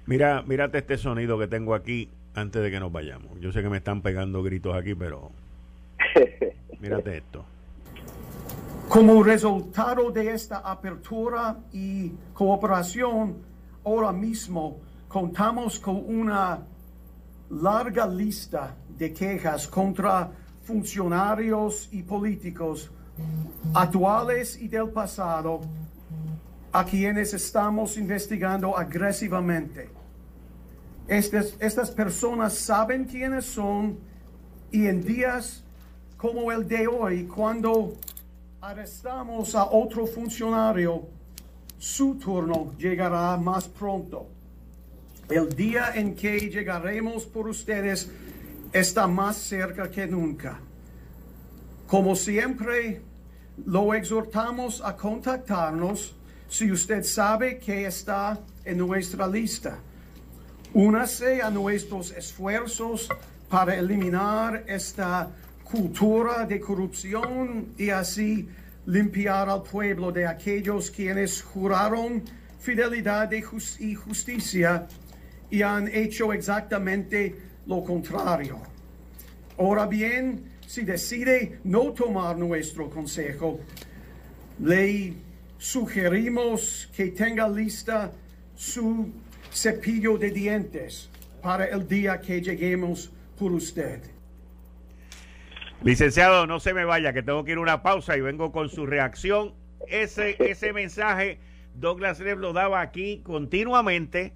Mira, 0.08 0.42
mírate 0.42 0.78
este 0.78 0.98
sonido 0.98 1.38
que 1.38 1.48
tengo 1.48 1.76
aquí 1.76 2.10
antes 2.34 2.64
de 2.64 2.72
que 2.72 2.80
nos 2.80 2.94
vayamos. 2.94 3.38
Yo 3.42 3.52
sé 3.52 3.62
que 3.62 3.68
me 3.68 3.78
están 3.78 4.02
pegando 4.02 4.42
gritos 4.42 4.74
aquí, 4.74 4.96
pero 4.96 5.32
mírate 6.80 7.18
esto. 7.18 7.44
Como 8.88 9.22
resultado 9.22 10.10
de 10.10 10.32
esta 10.32 10.60
apertura 10.60 11.58
y 11.74 12.14
cooperación, 12.34 13.36
ahora 13.84 14.14
mismo 14.14 14.80
contamos 15.10 15.78
con 15.78 15.98
una 15.98 16.64
larga 17.50 18.08
lista 18.08 18.78
de 18.98 19.12
quejas 19.12 19.68
contra 19.68 20.32
funcionarios 20.64 21.90
y 21.92 22.02
políticos 22.04 22.90
actuales 23.74 24.58
y 24.62 24.70
del 24.70 24.90
pasado 24.90 25.60
a 26.72 26.86
quienes 26.86 27.34
estamos 27.34 27.98
investigando 27.98 28.78
agresivamente. 28.78 29.97
Estas, 31.08 31.56
estas 31.60 31.90
personas 31.92 32.54
saben 32.54 33.06
quiénes 33.06 33.46
son 33.46 33.98
y 34.72 34.88
en 34.88 35.04
días 35.04 35.64
como 36.18 36.52
el 36.52 36.68
de 36.68 36.88
hoy, 36.88 37.26
cuando 37.26 37.94
arrestamos 38.60 39.56
a 39.56 39.66
otro 39.70 40.06
funcionario, 40.08 41.08
su 41.78 42.16
turno 42.16 42.74
llegará 42.78 43.38
más 43.38 43.68
pronto. 43.68 44.28
El 45.30 45.56
día 45.56 45.92
en 45.94 46.16
que 46.16 46.40
llegaremos 46.50 47.26
por 47.26 47.48
ustedes 47.48 48.10
está 48.74 49.08
más 49.08 49.38
cerca 49.38 49.90
que 49.90 50.08
nunca. 50.08 50.60
Como 51.86 52.16
siempre, 52.16 53.02
lo 53.66 53.94
exhortamos 53.94 54.82
a 54.84 54.96
contactarnos 54.96 56.16
si 56.50 56.72
usted 56.72 57.04
sabe 57.04 57.60
que 57.60 57.86
está 57.86 58.40
en 58.66 58.78
nuestra 58.80 59.28
lista. 59.28 59.80
Únase 60.74 61.42
a 61.42 61.50
nuestros 61.50 62.12
esfuerzos 62.12 63.08
para 63.50 63.76
eliminar 63.76 64.66
esta 64.68 65.30
cultura 65.64 66.46
de 66.46 66.60
corrupción 66.60 67.74
y 67.78 67.90
así 67.90 68.48
limpiar 68.86 69.50
al 69.50 69.64
pueblo 69.64 70.12
de 70.12 70.28
aquellos 70.28 70.92
quienes 70.92 71.42
juraron 71.42 72.22
fidelidad 72.60 73.32
y 73.32 73.96
justicia 73.96 74.88
y 75.50 75.62
han 75.62 75.88
hecho 75.88 76.34
exactamente 76.34 77.36
lo 77.66 77.82
contrario. 77.84 78.60
Ahora 79.58 79.86
bien, 79.86 80.52
si 80.68 80.84
decide 80.84 81.60
no 81.64 81.94
tomar 81.94 82.38
nuestro 82.38 82.90
consejo, 82.90 83.62
le 84.60 85.14
sugerimos 85.58 86.90
que 86.94 87.08
tenga 87.08 87.48
lista 87.48 88.12
su 88.56 89.12
cepillo 89.52 90.18
de 90.18 90.32
dientes 90.32 91.10
para 91.42 91.66
el 91.66 91.88
día 91.88 92.20
que 92.20 92.42
lleguemos 92.42 93.12
por 93.38 93.52
usted. 93.52 94.02
Licenciado, 95.84 96.48
no 96.48 96.60
se 96.60 96.74
me 96.74 96.86
vaya, 96.86 97.14
que 97.14 97.22
tengo 97.22 97.44
que 97.44 97.52
ir 97.52 97.58
a 97.58 97.62
una 97.62 97.84
pausa 97.84 98.18
y 98.18 98.22
vengo 98.22 98.52
con 98.52 98.70
su 98.70 98.86
reacción. 98.86 99.54
Ese, 99.88 100.36
ese 100.40 100.74
mensaje 100.74 101.40
Douglas 101.76 102.20
Rev 102.20 102.40
lo 102.40 102.54
daba 102.54 102.82
aquí 102.82 103.22
continuamente. 103.24 104.34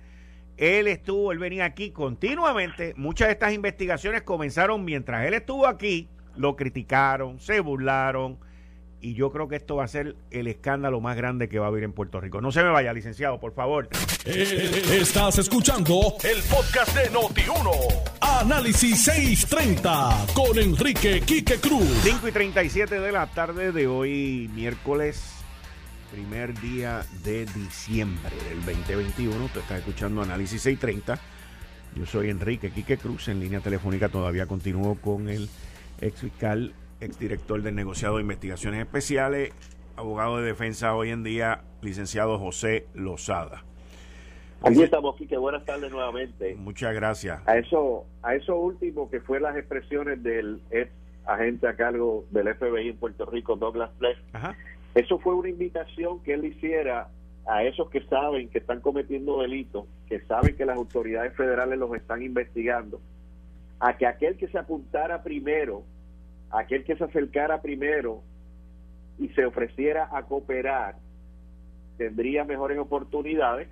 Él 0.58 0.88
estuvo, 0.88 1.32
él 1.32 1.40
venía 1.40 1.66
aquí 1.66 1.90
continuamente. 1.92 2.94
Muchas 2.96 3.30
de 3.30 3.34
estas 3.34 3.54
investigaciones 3.54 4.22
comenzaron 4.22 4.86
mientras 4.86 5.26
él 5.26 5.34
estuvo 5.34 5.66
aquí. 5.66 6.10
Lo 6.36 6.56
criticaron, 6.56 7.40
se 7.40 7.60
burlaron 7.60 8.38
y 9.02 9.16
yo 9.16 9.32
creo 9.32 9.48
que 9.48 9.56
esto 9.56 9.76
va 9.76 9.86
a 9.86 9.88
ser 9.88 10.16
el 10.30 10.48
escándalo 10.48 11.02
más 11.02 11.18
grande 11.18 11.50
que 11.50 11.60
va 11.60 11.66
a 11.66 11.70
haber 11.70 11.84
en 11.84 11.92
Puerto 11.92 12.22
Rico. 12.22 12.40
No 12.40 12.52
se 12.52 12.64
me 12.64 12.70
vaya, 12.70 12.94
licenciado, 12.94 13.40
por 13.40 13.54
favor. 13.54 13.90
Eh, 14.26 14.82
estás 15.02 15.40
escuchando 15.40 16.16
el 16.24 16.42
podcast 16.44 16.96
de 16.96 17.12
Noti1. 17.12 17.72
Análisis 18.22 19.04
630 19.04 20.28
con 20.36 20.58
Enrique 20.58 21.22
Quique 21.22 21.56
Cruz. 21.60 21.90
5 22.04 22.28
y 22.28 22.32
37 22.32 23.00
de 23.00 23.12
la 23.12 23.26
tarde 23.28 23.72
de 23.72 23.88
hoy, 23.88 24.50
miércoles, 24.54 25.34
primer 26.12 26.60
día 26.62 27.04
de 27.24 27.46
diciembre 27.48 28.36
del 28.50 28.64
2021. 28.64 29.46
Usted 29.46 29.62
está 29.62 29.78
escuchando 29.78 30.22
Análisis 30.22 30.62
630. 30.62 31.20
Yo 31.96 32.06
soy 32.06 32.30
Enrique 32.30 32.70
Quique 32.70 32.98
Cruz. 32.98 33.28
En 33.30 33.40
línea 33.40 33.62
telefónica 33.62 34.10
todavía 34.10 34.46
continúo 34.46 34.96
con 34.96 35.28
el 35.28 35.50
ex 36.00 36.22
fiscal 36.22 36.74
exdirector 37.02 37.62
del 37.62 37.76
negociado 37.76 38.16
de 38.18 38.22
investigaciones 38.22 38.80
especiales, 38.80 39.54
abogado 39.98 40.38
de 40.38 40.46
defensa 40.46 40.96
hoy 40.96 41.10
en 41.10 41.24
día, 41.24 41.62
licenciado 41.82 42.38
José 42.40 42.86
Lozada. 42.94 43.64
Aquí 44.64 44.84
estamos, 44.84 45.16
Quique. 45.16 45.38
Buenas 45.38 45.66
tardes 45.66 45.92
nuevamente. 45.92 46.56
Muchas 46.56 46.94
gracias. 46.94 47.42
A 47.48 47.58
eso, 47.58 48.06
a 48.22 48.36
eso 48.36 48.56
último 48.56 49.10
que 49.10 49.20
fue 49.20 49.40
las 49.40 49.58
expresiones 49.58 50.22
del 50.22 50.62
ex 50.70 50.92
agente 51.26 51.68
a 51.68 51.76
cargo 51.76 52.26
del 52.30 52.54
FBI 52.56 52.90
en 52.90 52.98
Puerto 52.98 53.26
Rico, 53.26 53.56
Douglas 53.56 53.90
Fleck. 53.98 54.18
Eso 54.94 55.18
fue 55.20 55.34
una 55.34 55.50
invitación 55.50 56.22
que 56.22 56.34
él 56.34 56.46
hiciera 56.46 57.10
a 57.48 57.64
esos 57.64 57.90
que 57.90 58.02
saben 58.04 58.50
que 58.50 58.60
están 58.60 58.82
cometiendo 58.82 59.42
delitos, 59.42 59.86
que 60.08 60.20
saben 60.22 60.56
que 60.56 60.66
las 60.66 60.78
autoridades 60.78 61.36
federales 61.36 61.80
los 61.80 61.96
están 61.96 62.22
investigando, 62.22 63.02
a 63.80 63.98
que 63.98 64.06
aquel 64.06 64.38
que 64.38 64.48
se 64.48 64.60
apuntara 64.60 65.24
primero 65.24 65.84
aquel 66.52 66.84
que 66.84 66.96
se 66.96 67.04
acercara 67.04 67.62
primero 67.62 68.22
y 69.18 69.30
se 69.30 69.46
ofreciera 69.46 70.10
a 70.12 70.24
cooperar 70.24 70.96
tendría 71.98 72.44
mejores 72.44 72.80
oportunidades 72.80 73.68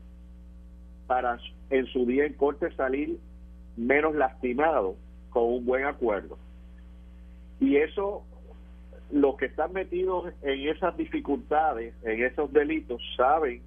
para 1.08 1.40
en 1.72 1.88
su 1.88 2.06
día 2.06 2.26
en 2.26 2.34
corte 2.34 2.72
salir 2.76 3.18
menos 3.76 4.14
lastimado 4.16 4.96
con 5.32 5.46
un 5.46 5.66
buen 5.66 5.86
acuerdo. 5.86 6.38
Y 7.60 7.78
eso, 7.78 8.24
los 9.12 9.36
que 9.38 9.48
están 9.48 9.74
metidos 9.74 10.32
en 10.44 10.70
esas 10.70 10.96
dificultades, 10.96 11.96
en 12.04 12.24
esos 12.24 12.52
delitos, 12.54 13.02
saben 13.18 13.62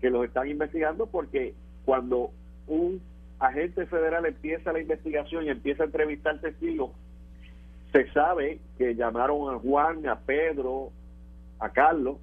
que 0.00 0.10
los 0.10 0.24
están 0.24 0.48
investigando 0.48 1.06
porque 1.06 1.54
cuando 1.84 2.30
un 2.66 3.00
agente 3.38 3.86
federal 3.86 4.24
empieza 4.26 4.72
la 4.72 4.80
investigación 4.80 5.44
y 5.44 5.50
empieza 5.50 5.82
a 5.82 5.86
entrevistar 5.86 6.40
testigos, 6.40 6.90
se 7.94 8.10
sabe 8.10 8.58
que 8.76 8.96
llamaron 8.96 9.54
a 9.54 9.58
Juan, 9.60 10.04
a 10.08 10.18
Pedro, 10.18 10.90
a 11.60 11.70
Carlos, 11.70 12.16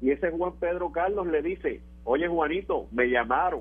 y 0.00 0.10
ese 0.10 0.30
Juan 0.30 0.54
Pedro 0.58 0.90
Carlos 0.90 1.26
le 1.26 1.42
dice, 1.42 1.82
oye 2.04 2.26
Juanito, 2.28 2.88
me 2.92 3.10
llamaron, 3.10 3.60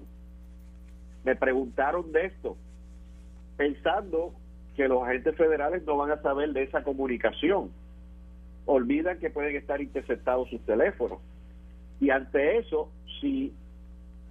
me 1.26 1.36
preguntaron 1.36 2.10
de 2.14 2.28
esto, 2.28 2.56
pensando 3.58 4.34
que 4.78 4.88
los 4.88 5.04
agentes 5.04 5.36
federales 5.36 5.84
no 5.86 5.98
van 5.98 6.12
a 6.12 6.22
saber 6.22 6.54
de 6.54 6.64
esa 6.64 6.86
comunicación. 6.86 7.70
Olvidan 8.66 9.20
que 9.20 9.30
pueden 9.30 9.58
estar 9.58 9.82
interceptados 9.82 10.50
sus 10.50 10.62
teléfonos. 10.62 11.20
Y 12.00 12.12
ante 12.12 12.60
eso, 12.60 12.90
si 13.20 13.54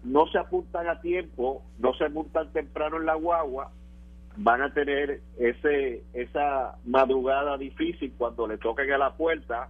no 0.05 0.27
se 0.29 0.39
apuntan 0.39 0.89
a 0.89 1.03
tiempo, 1.03 1.63
no 1.79 1.93
se 1.95 2.05
apuntan 2.05 2.51
temprano 2.53 2.97
en 2.97 3.05
la 3.05 3.15
guagua, 3.15 3.73
van 4.43 4.63
a 4.63 4.73
tener 4.73 5.21
ese 5.39 6.03
esa 6.15 6.77
madrugada 6.85 7.59
difícil 7.59 8.15
cuando 8.17 8.47
le 8.47 8.57
toquen 8.57 8.91
a 8.93 8.99
la 8.99 9.15
puerta. 9.15 9.69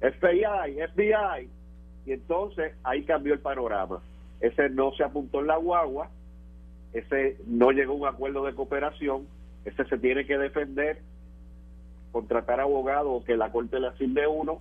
FBI, 0.00 0.78
FBI 0.94 1.50
y 2.06 2.12
entonces 2.12 2.74
ahí 2.82 3.04
cambió 3.04 3.34
el 3.34 3.40
panorama. 3.40 4.00
Ese 4.40 4.70
no 4.70 4.92
se 4.92 5.04
apuntó 5.04 5.40
en 5.40 5.48
la 5.48 5.56
guagua. 5.56 6.08
Ese 6.92 7.36
no 7.46 7.72
llegó 7.72 7.92
a 7.92 7.96
un 7.96 8.14
acuerdo 8.14 8.44
de 8.44 8.54
cooperación. 8.54 9.26
Ese 9.64 9.84
se 9.84 9.98
tiene 9.98 10.24
que 10.26 10.38
defender 10.38 11.00
contratar 12.12 12.60
abogado 12.60 13.22
que 13.24 13.36
la 13.36 13.52
corte 13.52 13.78
le 13.78 13.88
asigne 13.88 14.26
uno 14.26 14.60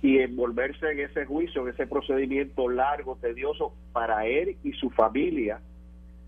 y 0.00 0.18
envolverse 0.18 0.92
en 0.92 1.00
ese 1.00 1.26
juicio, 1.26 1.62
en 1.62 1.74
ese 1.74 1.86
procedimiento 1.86 2.70
largo, 2.70 3.16
tedioso 3.20 3.74
para 3.92 4.24
él 4.26 4.56
y 4.62 4.72
su 4.72 4.88
familia, 4.90 5.60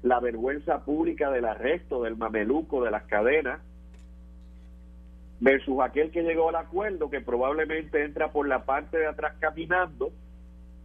la 0.03 0.21
vergüenza 0.21 0.85
pública 0.85 1.31
del 1.31 1.45
arresto, 1.45 2.03
del 2.03 2.17
mameluco, 2.17 2.85
de 2.85 2.91
las 2.91 3.05
cadenas, 3.05 3.61
versus 5.41 5.81
aquel 5.81 6.11
que 6.11 6.23
llegó 6.23 6.49
al 6.49 6.57
acuerdo 6.57 7.11
que 7.11 7.21
probablemente 7.21 8.03
entra 8.03 8.33
por 8.33 8.49
la 8.49 8.65
parte 8.65 8.99
de 8.99 9.07
atrás 9.07 9.35
caminando 9.39 10.11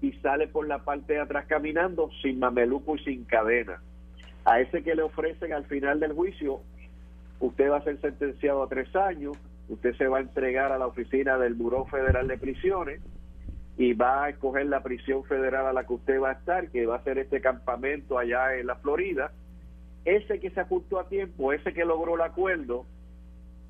y 0.02 0.12
sale 0.14 0.48
por 0.48 0.68
la 0.68 0.80
parte 0.80 1.14
de 1.14 1.20
atrás 1.20 1.46
caminando 1.48 2.10
sin 2.22 2.40
mameluco 2.40 2.96
y 2.96 3.04
sin 3.04 3.24
cadena. 3.26 3.82
A 4.44 4.60
ese 4.60 4.84
que 4.84 4.96
le 4.96 5.04
ofrecen 5.04 5.54
al 5.54 5.66
final 5.66 6.00
del 6.00 6.14
juicio, 6.14 6.62
usted 7.40 7.70
va 7.70 7.78
a 7.78 7.84
ser 7.84 8.02
sentenciado 8.02 8.64
a 8.64 8.68
tres 8.68 8.94
años, 8.96 9.38
usted 9.70 9.96
se 9.96 10.08
va 10.08 10.18
a 10.18 10.22
entregar 10.22 10.72
a 10.72 10.80
la 10.80 10.88
oficina 10.88 11.38
del 11.38 11.54
Buró 11.54 11.86
Federal 11.86 12.28
de 12.28 12.38
Prisiones 12.38 13.02
y 13.78 13.94
va 13.94 14.26
a 14.26 14.30
escoger 14.30 14.66
la 14.68 14.84
prisión 14.84 15.24
federal 15.24 15.66
a 15.66 15.74
la 15.74 15.86
que 15.86 15.94
usted 15.94 16.22
va 16.22 16.30
a 16.30 16.34
estar, 16.34 16.70
que 16.70 16.86
va 16.86 16.98
a 16.98 17.04
ser 17.04 17.18
este 17.18 17.42
campamento 17.42 18.18
allá 18.18 18.56
en 18.56 18.68
la 18.68 18.76
Florida. 18.76 19.32
Ese 20.06 20.40
que 20.40 20.50
se 20.50 20.60
ajuntó 20.60 21.00
a 21.00 21.08
tiempo, 21.08 21.54
ese 21.54 21.74
que 21.74 21.86
logró 21.86 22.16
el 22.16 22.22
acuerdo, 22.22 22.86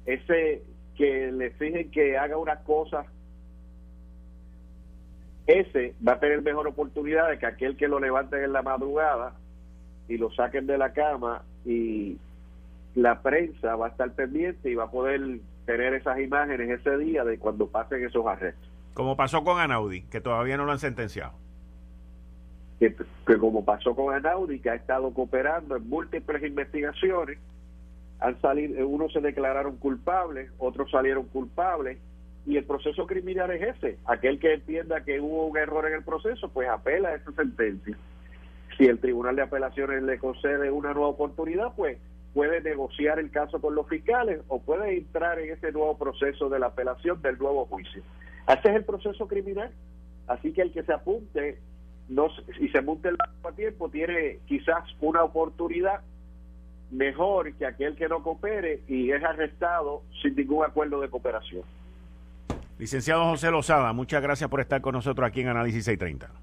ese 0.05 0.63
que 0.95 1.31
le 1.31 1.47
exigen 1.47 1.91
que 1.91 2.17
haga 2.17 2.37
unas 2.37 2.59
cosas, 2.59 3.05
ese 5.47 5.95
va 6.05 6.13
a 6.13 6.19
tener 6.19 6.41
mejor 6.41 6.67
oportunidad 6.67 7.29
de 7.29 7.39
que 7.39 7.45
aquel 7.45 7.75
que 7.75 7.87
lo 7.87 7.99
levanten 7.99 8.43
en 8.43 8.53
la 8.53 8.61
madrugada 8.61 9.33
y 10.07 10.17
lo 10.17 10.31
saquen 10.31 10.67
de 10.67 10.77
la 10.77 10.93
cama 10.93 11.43
y 11.65 12.17
la 12.95 13.21
prensa 13.21 13.75
va 13.75 13.87
a 13.87 13.89
estar 13.89 14.11
pendiente 14.13 14.69
y 14.69 14.75
va 14.75 14.85
a 14.85 14.91
poder 14.91 15.39
tener 15.65 15.93
esas 15.93 16.19
imágenes 16.19 16.79
ese 16.79 16.97
día 16.97 17.23
de 17.23 17.37
cuando 17.37 17.67
pasen 17.67 18.03
esos 18.03 18.25
arrestos. 18.25 18.70
Como 18.93 19.15
pasó 19.15 19.43
con 19.43 19.59
Anaudi, 19.59 20.03
que 20.03 20.21
todavía 20.21 20.57
no 20.57 20.65
lo 20.65 20.71
han 20.71 20.79
sentenciado. 20.79 21.33
Que, 22.79 22.95
como 23.37 23.63
pasó 23.63 23.95
con 23.95 24.13
Anaudi, 24.13 24.59
que 24.59 24.71
ha 24.71 24.75
estado 24.75 25.13
cooperando 25.13 25.75
en 25.75 25.87
múltiples 25.87 26.43
investigaciones, 26.43 27.37
han 28.19 28.39
salido, 28.41 28.87
unos 28.87 29.13
se 29.13 29.21
declararon 29.21 29.77
culpables, 29.77 30.51
otros 30.57 30.89
salieron 30.91 31.25
culpables, 31.27 31.99
y 32.45 32.57
el 32.57 32.65
proceso 32.65 33.05
criminal 33.05 33.51
es 33.51 33.75
ese. 33.75 33.99
Aquel 34.05 34.39
que 34.39 34.53
entienda 34.53 35.03
que 35.03 35.19
hubo 35.19 35.45
un 35.45 35.57
error 35.57 35.87
en 35.87 35.93
el 35.93 36.03
proceso, 36.03 36.49
pues 36.49 36.67
apela 36.69 37.09
a 37.09 37.15
esa 37.15 37.31
sentencia. 37.33 37.95
Si 38.77 38.85
el 38.85 38.99
Tribunal 38.99 39.35
de 39.35 39.43
Apelaciones 39.43 40.01
le 40.03 40.17
concede 40.17 40.71
una 40.71 40.93
nueva 40.93 41.09
oportunidad, 41.09 41.73
pues 41.75 41.99
puede 42.33 42.61
negociar 42.61 43.19
el 43.19 43.29
caso 43.29 43.61
con 43.61 43.75
los 43.75 43.87
fiscales 43.87 44.41
o 44.47 44.59
puede 44.59 44.97
entrar 44.97 45.39
en 45.39 45.53
ese 45.53 45.71
nuevo 45.71 45.97
proceso 45.97 46.49
de 46.49 46.59
la 46.59 46.67
apelación 46.67 47.21
del 47.21 47.37
nuevo 47.37 47.65
juicio. 47.65 48.01
Ese 48.47 48.69
es 48.69 48.75
el 48.75 48.85
proceso 48.85 49.27
criminal. 49.27 49.71
Así 50.27 50.53
que 50.53 50.61
el 50.61 50.71
que 50.71 50.83
se 50.83 50.93
apunte 50.93 51.59
no, 52.07 52.27
y 52.59 52.69
se 52.69 52.81
monte 52.81 53.09
el 53.09 53.17
a 53.43 53.51
tiempo 53.51 53.89
tiene 53.89 54.39
quizás 54.45 54.83
una 54.99 55.23
oportunidad 55.23 56.01
mejor 56.91 57.53
que 57.53 57.65
aquel 57.65 57.95
que 57.95 58.07
no 58.07 58.21
coopere 58.21 58.81
y 58.87 59.11
es 59.11 59.23
arrestado 59.23 60.03
sin 60.21 60.35
ningún 60.35 60.65
acuerdo 60.65 60.99
de 60.99 61.09
cooperación. 61.09 61.63
Licenciado 62.77 63.23
José 63.25 63.51
Lozada, 63.51 63.93
muchas 63.93 64.21
gracias 64.21 64.49
por 64.49 64.59
estar 64.59 64.81
con 64.81 64.93
nosotros 64.93 65.27
aquí 65.27 65.41
en 65.41 65.49
Análisis 65.49 65.85
630. 65.85 66.41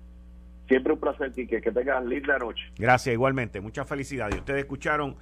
Siempre 0.68 0.92
un 0.92 1.00
placer, 1.00 1.32
Quique. 1.32 1.60
Que 1.60 1.72
tengan 1.72 2.08
linda 2.08 2.38
noche. 2.38 2.62
Gracias, 2.78 3.12
igualmente. 3.12 3.60
Muchas 3.60 3.88
felicidades. 3.88 4.36
Ustedes 4.36 4.60
escucharon 4.60 5.16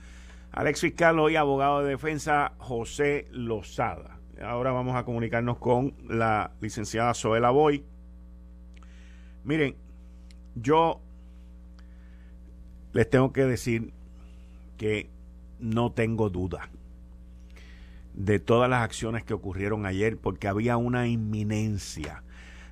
al 0.53 0.67
ex 0.67 0.81
fiscal 0.81 1.19
hoy 1.21 1.37
abogado 1.37 1.83
de 1.83 1.91
defensa 1.91 2.53
José 2.59 3.29
Lozada. 3.31 4.15
Ahora 4.42 4.70
vamos 4.70 4.96
a 4.96 5.05
comunicarnos 5.05 5.59
con 5.59 5.94
la 6.09 6.53
licenciada 6.61 7.14
Zoela 7.14 7.51
Boy. 7.51 7.85
Miren, 9.44 9.77
yo 10.55 11.01
les 12.92 13.09
tengo 13.09 13.33
que 13.33 13.44
decir 13.44 13.92
que 14.77 15.09
no 15.59 15.92
tengo 15.92 16.29
duda 16.29 16.68
de 18.12 18.38
todas 18.38 18.68
las 18.68 18.83
acciones 18.83 19.25
que 19.25 19.35
ocurrieron 19.35 19.87
ayer 19.87 20.18
porque 20.18 20.49
había 20.49 20.77
una 20.77 21.07
inminencia. 21.07 22.22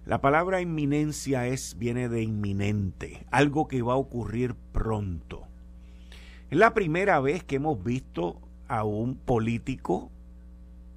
La 0.04 0.20
palabra 0.20 0.60
inminencia 0.60 1.46
es 1.46 1.78
viene 1.78 2.10
de 2.10 2.22
inminente, 2.22 3.26
algo 3.30 3.68
que 3.68 3.80
va 3.80 3.94
a 3.94 3.96
ocurrir 3.96 4.54
pronto. 4.72 5.46
Es 6.50 6.58
la 6.58 6.74
primera 6.74 7.20
vez 7.20 7.42
que 7.42 7.56
hemos 7.56 7.82
visto 7.82 8.40
a 8.68 8.84
un 8.84 9.16
político 9.16 10.10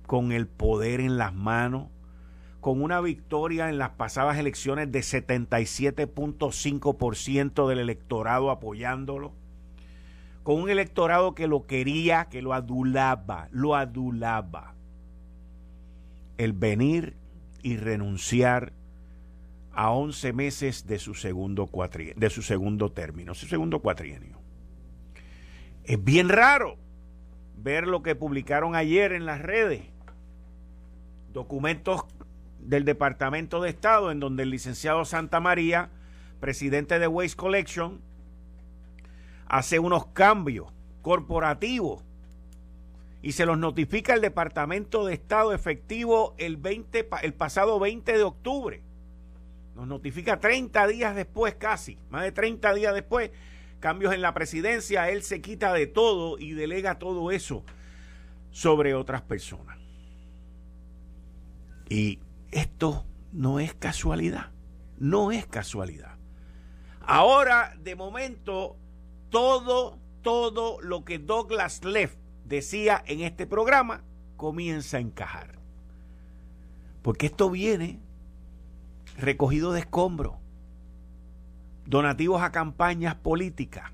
con 0.08 0.32
el 0.32 0.48
poder 0.48 1.00
en 1.00 1.20
las 1.20 1.36
manos, 1.36 1.90
con 2.62 2.82
una 2.82 3.02
victoria 3.02 3.70
en 3.70 3.78
las 3.78 3.92
pasadas 3.92 4.40
elecciones 4.40 4.92
de 4.92 5.02
77.5% 5.02 7.68
del 7.68 7.78
electorado 7.80 8.50
apoyándolo, 8.50 9.34
con 10.42 10.60
un 10.62 10.70
electorado 10.70 11.36
que 11.36 11.46
lo 11.48 11.68
quería, 11.68 12.26
que 12.26 12.42
lo 12.42 12.54
adulaba, 12.54 13.50
lo 13.52 13.76
adulaba. 13.76 14.74
El 16.38 16.54
venir 16.54 17.18
y 17.62 17.76
renunciar 17.78 18.74
a 19.74 19.92
11 19.92 20.34
meses 20.34 20.88
de 20.88 20.98
su 21.00 21.14
segundo, 21.14 21.70
de 22.16 22.30
su 22.30 22.42
segundo 22.42 22.92
término, 22.92 23.36
su 23.36 23.46
segundo 23.46 23.80
cuatrienio. 23.80 24.38
Es 25.84 26.04
bien 26.04 26.30
raro 26.30 26.78
ver 27.58 27.88
lo 27.88 28.04
que 28.04 28.16
publicaron 28.16 28.76
ayer 28.76 29.12
en 29.12 29.26
las 29.26 29.42
redes. 29.42 29.82
Documentos 31.38 32.02
del 32.58 32.84
Departamento 32.84 33.62
de 33.62 33.70
Estado 33.70 34.10
en 34.10 34.20
donde 34.20 34.42
el 34.42 34.50
licenciado 34.50 35.06
Santa 35.06 35.40
María, 35.40 35.92
presidente 36.40 36.98
de 36.98 37.08
Waste 37.08 37.38
Collection, 37.38 38.02
hace 39.46 39.78
unos 39.78 40.08
cambios 40.08 40.74
corporativos 41.04 42.04
y 43.22 43.34
se 43.34 43.46
los 43.46 43.60
notifica 43.60 44.16
el 44.16 44.22
Departamento 44.22 45.06
de 45.06 45.14
Estado 45.14 45.54
efectivo 45.54 46.34
el, 46.40 46.58
20, 46.58 47.08
el 47.22 47.36
pasado 47.36 47.80
20 47.80 48.14
de 48.14 48.24
octubre. 48.24 48.82
Nos 49.76 49.86
notifica 49.86 50.40
30 50.40 50.88
días 50.88 51.16
después 51.16 51.54
casi, 51.54 52.00
más 52.10 52.24
de 52.24 52.32
30 52.32 52.74
días 52.74 52.96
después, 52.96 53.30
cambios 53.80 54.12
en 54.16 54.24
la 54.24 54.34
presidencia, 54.34 55.12
él 55.12 55.22
se 55.22 55.40
quita 55.40 55.72
de 55.72 55.86
todo 55.86 56.40
y 56.40 56.54
delega 56.54 56.98
todo 56.98 57.30
eso 57.30 57.64
sobre 58.50 58.96
otras 58.96 59.22
personas. 59.22 59.77
Y 61.90 62.20
esto 62.52 63.06
no 63.32 63.60
es 63.60 63.74
casualidad, 63.74 64.52
no 64.98 65.32
es 65.32 65.46
casualidad. 65.48 66.18
Ahora, 67.02 67.74
de 67.82 67.96
momento, 67.96 68.78
todo, 69.30 69.98
todo 70.22 70.82
lo 70.82 71.06
que 71.06 71.20
Douglas 71.20 71.84
Leff 71.86 72.16
decía 72.46 73.02
en 73.06 73.22
este 73.22 73.48
programa 73.48 74.04
comienza 74.36 74.98
a 74.98 75.02
encajar. 75.02 75.58
Porque 77.02 77.28
esto 77.28 77.50
viene 77.50 78.00
recogido 79.18 79.72
de 79.72 79.80
escombro, 79.80 80.40
donativos 81.86 82.42
a 82.42 82.52
campañas 82.52 83.16
políticas 83.16 83.92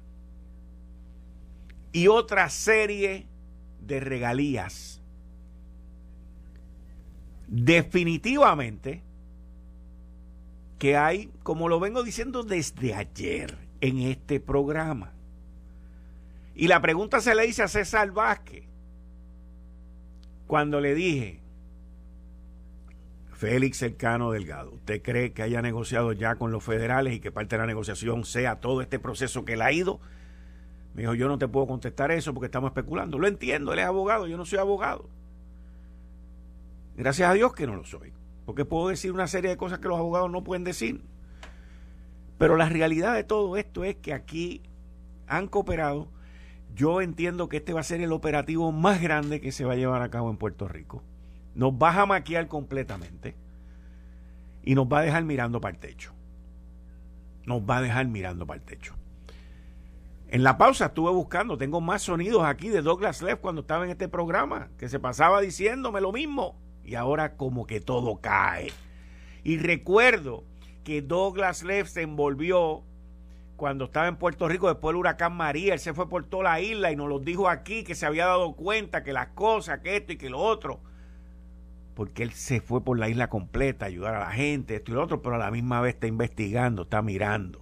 y 1.91 2.07
otra 2.07 2.49
serie 2.49 3.27
de 3.79 3.99
regalías. 3.99 5.02
Definitivamente 7.55 9.03
que 10.79 10.97
hay, 10.97 11.29
como 11.43 11.69
lo 11.69 11.79
vengo 11.79 12.01
diciendo 12.01 12.41
desde 12.41 12.95
ayer 12.95 13.55
en 13.79 13.99
este 13.99 14.39
programa, 14.39 15.13
y 16.55 16.67
la 16.67 16.81
pregunta 16.81 17.21
se 17.21 17.35
le 17.35 17.45
dice 17.45 17.61
a 17.61 17.67
César 17.67 18.09
Vázquez 18.09 18.63
cuando 20.47 20.81
le 20.81 20.95
dije, 20.95 21.41
Félix 23.33 23.77
Cercano 23.77 24.31
Delgado, 24.31 24.71
¿usted 24.71 25.03
cree 25.03 25.33
que 25.33 25.43
haya 25.43 25.61
negociado 25.61 26.11
ya 26.11 26.33
con 26.35 26.51
los 26.51 26.63
federales 26.63 27.13
y 27.13 27.19
que 27.19 27.31
parte 27.31 27.55
de 27.55 27.59
la 27.59 27.67
negociación 27.67 28.25
sea 28.25 28.61
todo 28.61 28.81
este 28.81 28.97
proceso 28.97 29.45
que 29.45 29.53
él 29.53 29.61
ha 29.61 29.71
ido? 29.71 29.99
Me 30.95 31.03
dijo, 31.03 31.13
yo 31.13 31.27
no 31.27 31.37
te 31.37 31.47
puedo 31.47 31.67
contestar 31.67 32.09
eso 32.09 32.33
porque 32.33 32.47
estamos 32.47 32.71
especulando. 32.71 33.19
Lo 33.19 33.27
entiendo, 33.27 33.73
él 33.73 33.79
es 33.79 33.85
abogado, 33.85 34.25
yo 34.25 34.37
no 34.37 34.45
soy 34.45 34.57
abogado. 34.57 35.07
Gracias 36.95 37.29
a 37.29 37.33
Dios 37.33 37.53
que 37.53 37.67
no 37.67 37.75
lo 37.75 37.85
soy, 37.85 38.13
porque 38.45 38.65
puedo 38.65 38.89
decir 38.89 39.11
una 39.11 39.27
serie 39.27 39.49
de 39.49 39.57
cosas 39.57 39.79
que 39.79 39.87
los 39.87 39.99
abogados 39.99 40.31
no 40.31 40.43
pueden 40.43 40.63
decir. 40.63 41.03
Pero 42.37 42.57
la 42.57 42.69
realidad 42.69 43.15
de 43.15 43.23
todo 43.23 43.57
esto 43.57 43.83
es 43.83 43.95
que 43.95 44.13
aquí 44.13 44.61
han 45.27 45.47
cooperado 45.47 46.09
yo 46.75 47.01
entiendo 47.01 47.49
que 47.49 47.57
este 47.57 47.73
va 47.73 47.81
a 47.81 47.83
ser 47.83 48.01
el 48.01 48.11
operativo 48.11 48.71
más 48.71 49.01
grande 49.01 49.39
que 49.39 49.51
se 49.51 49.65
va 49.65 49.73
a 49.73 49.77
llevar 49.77 50.01
a 50.01 50.09
cabo 50.09 50.29
en 50.29 50.37
Puerto 50.37 50.67
Rico. 50.67 51.03
Nos 51.53 51.73
va 51.73 52.01
a 52.01 52.05
maquiar 52.05 52.47
completamente 52.47 53.35
y 54.63 54.73
nos 54.73 54.87
va 54.87 54.99
a 54.99 55.03
dejar 55.03 55.23
mirando 55.23 55.61
para 55.61 55.75
el 55.75 55.79
techo. 55.79 56.13
Nos 57.45 57.61
va 57.61 57.77
a 57.77 57.81
dejar 57.81 58.07
mirando 58.07 58.47
para 58.47 58.59
el 58.59 58.65
techo. 58.65 58.95
En 60.29 60.41
la 60.41 60.57
pausa 60.57 60.87
estuve 60.87 61.11
buscando, 61.11 61.59
tengo 61.59 61.79
más 61.79 62.01
sonidos 62.01 62.43
aquí 62.43 62.69
de 62.69 62.81
Douglas 62.81 63.21
Leff 63.21 63.39
cuando 63.39 63.61
estaba 63.61 63.83
en 63.83 63.91
este 63.91 64.07
programa, 64.07 64.69
que 64.79 64.89
se 64.89 64.99
pasaba 64.99 65.41
diciéndome 65.41 66.01
lo 66.01 66.11
mismo. 66.11 66.59
Y 66.83 66.95
ahora 66.95 67.35
como 67.35 67.65
que 67.65 67.79
todo 67.79 68.19
cae. 68.21 68.71
Y 69.43 69.57
recuerdo 69.57 70.43
que 70.83 71.01
Douglas 71.01 71.63
Leff 71.63 71.89
se 71.89 72.01
envolvió 72.01 72.83
cuando 73.55 73.85
estaba 73.85 74.07
en 74.07 74.17
Puerto 74.17 74.47
Rico 74.47 74.67
después 74.67 74.91
del 74.93 74.99
huracán 74.99 75.33
María, 75.37 75.73
él 75.73 75.79
se 75.79 75.93
fue 75.93 76.09
por 76.09 76.25
toda 76.25 76.43
la 76.43 76.61
isla 76.61 76.91
y 76.91 76.95
nos 76.95 77.07
lo 77.07 77.19
dijo 77.19 77.47
aquí 77.47 77.83
que 77.83 77.95
se 77.95 78.05
había 78.05 78.25
dado 78.25 78.53
cuenta 78.53 79.03
que 79.03 79.13
las 79.13 79.27
cosas, 79.27 79.79
que 79.79 79.95
esto 79.95 80.13
y 80.13 80.17
que 80.17 80.29
lo 80.29 80.39
otro. 80.39 80.81
Porque 81.93 82.23
él 82.23 82.33
se 82.33 82.59
fue 82.59 82.83
por 82.83 82.97
la 82.97 83.07
isla 83.07 83.29
completa 83.29 83.85
a 83.85 83.87
ayudar 83.87 84.15
a 84.15 84.19
la 84.19 84.31
gente, 84.31 84.75
esto 84.75 84.91
y 84.91 84.95
lo 84.95 85.03
otro, 85.03 85.21
pero 85.21 85.35
a 85.35 85.39
la 85.39 85.51
misma 85.51 85.79
vez 85.79 85.93
está 85.93 86.07
investigando, 86.07 86.83
está 86.83 87.01
mirando. 87.01 87.61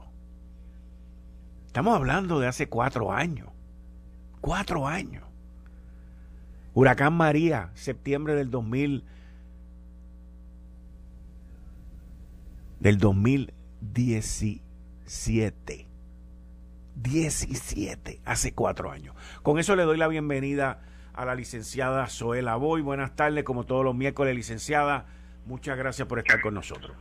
Estamos 1.67 1.95
hablando 1.95 2.39
de 2.39 2.47
hace 2.47 2.67
cuatro 2.67 3.11
años. 3.11 3.49
Cuatro 4.39 4.87
años. 4.87 5.23
Huracán 6.73 7.13
María, 7.13 7.69
septiembre 7.73 8.35
del 8.35 8.49
2000. 8.49 9.03
Del 12.79 12.97
2017. 12.97 15.91
17, 16.95 18.21
hace 18.25 18.53
cuatro 18.53 18.91
años. 18.91 19.15
Con 19.43 19.59
eso 19.59 19.75
le 19.75 19.83
doy 19.83 19.97
la 19.97 20.07
bienvenida 20.07 20.79
a 21.13 21.25
la 21.25 21.35
licenciada 21.35 22.07
Zoela 22.07 22.55
Boy. 22.55 22.81
Buenas 22.81 23.15
tardes, 23.15 23.43
como 23.43 23.65
todos 23.65 23.83
los 23.83 23.95
miércoles, 23.95 24.35
licenciada. 24.35 25.05
Muchas 25.45 25.77
gracias 25.77 26.07
por 26.07 26.19
estar 26.19 26.41
con 26.41 26.53
nosotros. 26.53 26.95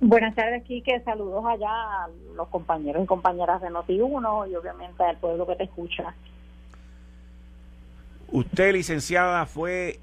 Buenas 0.00 0.34
tardes, 0.34 0.62
Quique. 0.64 1.00
Saludos 1.00 1.44
allá 1.46 1.70
a 1.70 2.08
los 2.34 2.48
compañeros 2.48 3.02
y 3.02 3.06
compañeras 3.06 3.62
de 3.62 3.70
Noti1 3.70 4.50
y 4.50 4.56
obviamente 4.56 5.02
al 5.02 5.16
pueblo 5.16 5.46
que 5.46 5.56
te 5.56 5.64
escucha. 5.64 6.14
Usted, 8.32 8.72
licenciada, 8.72 9.46
fue 9.46 10.00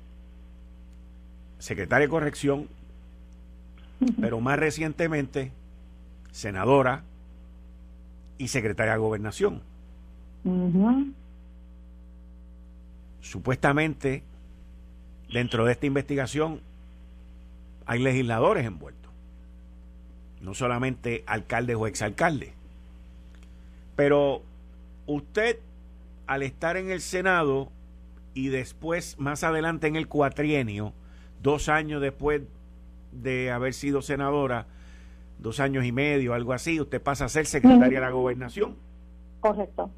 secretaria 1.60 2.08
de 2.08 2.12
corrección, 2.12 2.68
pero 4.20 4.40
más 4.40 4.60
recientemente 4.60 5.52
senadora 6.32 7.04
y 8.38 8.48
secretaria 8.48 8.94
de 8.94 9.00
gobernación. 9.00 9.62
Supuestamente, 13.22 14.24
dentro 15.32 15.66
de 15.66 15.72
esta 15.74 15.86
investigación, 15.86 16.62
hay 17.86 18.00
legisladores 18.00 18.66
envueltos, 18.66 19.12
no 20.42 20.54
solamente 20.54 21.24
alcaldes 21.28 21.76
o 21.76 21.88
exalcaldes. 21.88 22.52
Pero 23.96 24.42
usted, 25.06 25.60
al 26.28 26.44
estar 26.44 26.78
en 26.78 26.90
el 26.90 27.02
Senado 27.02 27.70
y 28.34 28.50
después, 28.50 29.18
más 29.20 29.44
adelante 29.44 29.88
en 29.88 29.96
el 29.96 30.08
cuatrienio, 30.08 30.94
dos 31.42 31.70
años 31.70 32.02
después 32.02 32.42
de 33.12 33.52
haber 33.52 33.74
sido 33.74 34.02
senadora, 34.02 34.66
dos 35.40 35.60
años 35.60 35.86
y 35.86 35.92
medio, 35.92 36.34
algo 36.34 36.54
así, 36.54 36.80
usted 36.80 37.02
pasa 37.02 37.26
a 37.26 37.30
ser 37.30 37.46
secretaria 37.46 38.00
de 38.00 38.06
la 38.06 38.12
gobernación. 38.12 38.76
Correcto. 39.40 39.90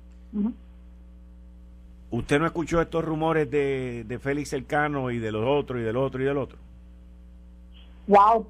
¿Usted 2.12 2.40
no 2.40 2.46
escuchó 2.46 2.82
estos 2.82 3.04
rumores 3.06 3.50
de, 3.50 4.04
de 4.06 4.20
Félix 4.20 4.54
Elcano 4.54 5.12
y 5.12 5.20
de 5.20 5.32
los 5.32 5.46
otros 5.46 5.80
y 5.80 5.84
del 5.84 5.98
otro 5.98 6.22
y 6.22 6.26
del 6.26 6.38
otro? 6.38 6.58
Wow. 8.08 8.48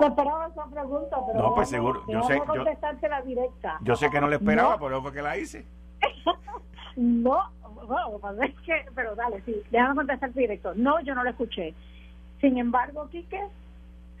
no 0.00 0.06
esperaba 0.06 0.46
esa 0.48 0.66
pregunta, 0.66 1.16
pero. 1.26 1.42
No, 1.42 1.54
pues 1.54 1.68
seguro. 1.68 2.02
Yo 2.08 2.22
sé, 2.22 2.40
yo, 2.46 3.08
la 3.08 3.22
directa. 3.22 3.78
yo 3.82 3.96
sé 3.96 4.10
que 4.10 4.20
no 4.20 4.28
le 4.28 4.36
esperaba, 4.36 4.78
pero 4.80 5.02
fue 5.02 5.12
que 5.12 5.22
la 5.22 5.36
hice. 5.36 5.66
no, 6.96 7.50
es 8.42 8.54
que. 8.60 8.84
Pero 8.94 9.14
dale, 9.14 9.40
sí, 9.44 9.54
déjame 9.70 9.94
contestar 9.96 10.32
directo. 10.32 10.72
No, 10.74 11.00
yo 11.00 11.14
no 11.14 11.24
lo 11.24 11.30
escuché. 11.30 11.74
Sin 12.40 12.58
embargo, 12.58 13.08
Quique, 13.10 13.40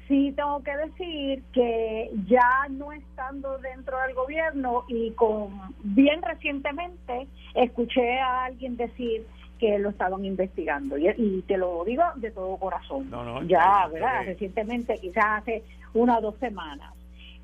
sí 0.08 0.32
tengo 0.36 0.62
que 0.62 0.76
decir 0.76 1.42
que 1.52 2.10
ya 2.26 2.66
no 2.70 2.92
estando 2.92 3.58
dentro 3.58 3.98
del 4.00 4.14
gobierno 4.14 4.84
y 4.88 5.10
con 5.12 5.50
bien 5.82 6.22
recientemente 6.22 7.26
escuché 7.54 8.18
a 8.18 8.44
alguien 8.44 8.76
decir 8.76 9.26
que 9.58 9.78
lo 9.78 9.90
estaban 9.90 10.24
investigando 10.24 10.98
y, 10.98 11.42
te 11.46 11.56
lo 11.56 11.84
digo 11.84 12.02
de 12.16 12.30
todo 12.30 12.56
corazón 12.56 13.08
ya 13.46 13.88
verdad 13.88 14.24
recientemente 14.26 14.98
quizás 15.00 15.24
hace 15.42 15.62
una 15.94 16.18
o 16.18 16.20
dos 16.20 16.36
semanas 16.38 16.92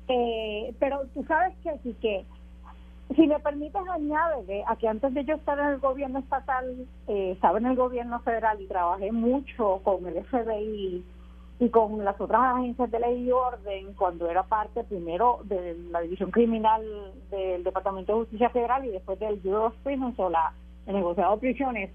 eh, 0.07 0.73
pero 0.79 1.01
tú 1.13 1.23
sabes 1.23 1.55
que 1.63 1.71
sí 1.83 1.95
que 2.01 2.25
si 3.15 3.27
me 3.27 3.39
permites 3.39 3.81
añadirle 3.89 4.63
a 4.67 4.75
que 4.75 4.87
antes 4.87 5.13
de 5.13 5.25
yo 5.25 5.35
estar 5.35 5.59
en 5.59 5.67
el 5.67 5.79
gobierno 5.79 6.19
estatal 6.19 6.87
eh, 7.07 7.31
estaba 7.31 7.57
en 7.57 7.65
el 7.65 7.75
gobierno 7.75 8.19
federal 8.21 8.61
y 8.61 8.67
trabajé 8.67 9.11
mucho 9.11 9.81
con 9.83 10.05
el 10.07 10.23
FBI 10.25 11.03
y 11.59 11.69
con 11.69 12.03
las 12.03 12.19
otras 12.19 12.41
agencias 12.55 12.89
de 12.89 12.99
ley 12.99 13.27
y 13.27 13.31
orden 13.31 13.93
cuando 13.93 14.29
era 14.29 14.43
parte 14.43 14.83
primero 14.83 15.41
de 15.43 15.75
la 15.91 16.01
división 16.01 16.31
criminal 16.31 16.83
del 17.29 17.63
Departamento 17.63 18.13
de 18.13 18.19
Justicia 18.21 18.49
Federal 18.49 18.85
y 18.85 18.89
después 18.89 19.19
del 19.19 19.39
Bureau 19.39 19.65
of 19.65 19.75
Prisons 19.83 20.17
o 20.17 20.29
la 20.29 20.53
el 20.87 20.95
negociado 20.95 21.33
de 21.33 21.39
prisiones. 21.39 21.91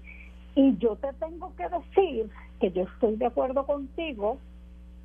Y 0.55 0.77
yo 0.77 0.95
te 0.95 1.11
tengo 1.13 1.53
que 1.55 1.67
decir 1.67 2.29
que 2.59 2.71
yo 2.71 2.83
estoy 2.83 3.17
de 3.17 3.25
acuerdo 3.25 3.65
contigo 3.65 4.37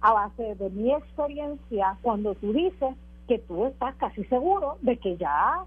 a 0.01 0.13
base 0.13 0.55
de 0.55 0.71
mi 0.71 0.93
experiencia 0.93 1.99
cuando 2.03 2.35
tú 2.37 2.53
dices 2.53 2.95
que 3.27 3.39
tú 3.41 3.67
estás 3.67 3.95
casi 3.97 4.25
seguro 4.25 4.79
de 4.83 4.97
que 4.99 5.17
ya 5.17 5.65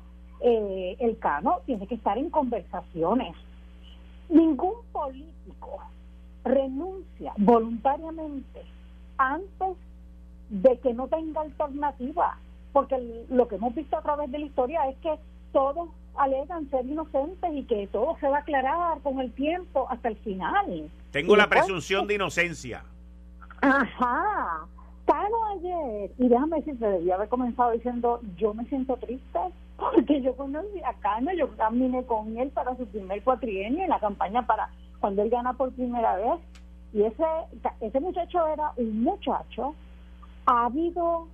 eh, 0.48 0.96
el 1.00 1.18
cano 1.18 1.62
tiene 1.66 1.88
que 1.88 1.96
estar 1.96 2.20
en 2.20 2.30
conversaciones 2.30 3.36
ningún 4.30 4.76
político 4.92 5.80
renuncia 6.44 7.34
voluntariamente 7.38 8.62
antes 9.18 9.76
de 10.50 10.78
que 10.78 10.94
no 10.94 11.08
tenga 11.08 11.42
alternativa, 11.42 12.38
porque 12.74 13.26
lo 13.30 13.48
que 13.48 13.56
hemos 13.56 13.74
visto 13.74 13.98
a 13.98 14.04
través 14.04 14.32
de 14.32 14.38
la 14.38 14.46
historia 14.46 14.88
es 14.88 14.98
que 14.98 15.16
todos 15.52 15.90
alegan 16.16 16.70
ser 16.70 16.86
inocentes 16.86 17.52
y 17.52 17.64
que 17.64 17.88
todo 17.88 18.16
se 18.20 18.28
va 18.28 18.38
a 18.38 18.40
aclarar 18.42 19.00
con 19.02 19.20
el 19.20 19.32
tiempo 19.32 19.88
hasta 19.90 20.10
el 20.10 20.18
final. 20.18 20.92
Tengo 21.10 21.36
la 21.36 21.50
presunción 21.50 22.06
de 22.06 22.16
inocencia. 22.16 22.84
Ajá. 23.62 24.68
Cano 25.08 25.46
ayer, 25.56 26.12
y 26.20 26.28
déjame 26.28 26.58
decirte, 26.58 26.86
debía 26.86 27.16
haber 27.16 27.30
comenzado 27.30 27.72
diciendo, 27.72 28.20
yo 28.38 28.54
me 28.54 28.66
siento 28.66 28.96
triste, 28.98 29.40
porque 29.78 30.22
yo 30.22 30.36
conocí 30.36 30.82
a 30.84 30.94
Cano, 30.96 31.32
yo 31.34 31.56
caminé 31.56 32.04
con 32.06 32.38
él 32.38 32.50
para 32.50 32.76
su 32.76 32.86
primer 32.88 33.24
cuatrienio 33.24 33.84
en 33.84 33.90
la 33.90 34.00
campaña 34.00 34.46
para 34.46 34.70
cuando 35.00 35.22
él 35.22 35.30
gana 35.30 35.54
por 35.54 35.72
primera 35.74 36.16
vez, 36.16 36.40
y 36.94 37.04
ese, 37.04 37.26
ese 37.82 38.00
muchacho 38.00 38.48
era 38.48 38.72
un 38.78 39.04
muchacho 39.04 39.76
ha 40.46 40.66
habido 40.66 41.28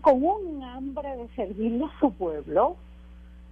con 0.00 0.22
un 0.24 0.62
hambre 0.62 1.16
de 1.16 1.28
servirle 1.34 1.84
a 1.84 2.00
su 2.00 2.12
pueblo 2.12 2.76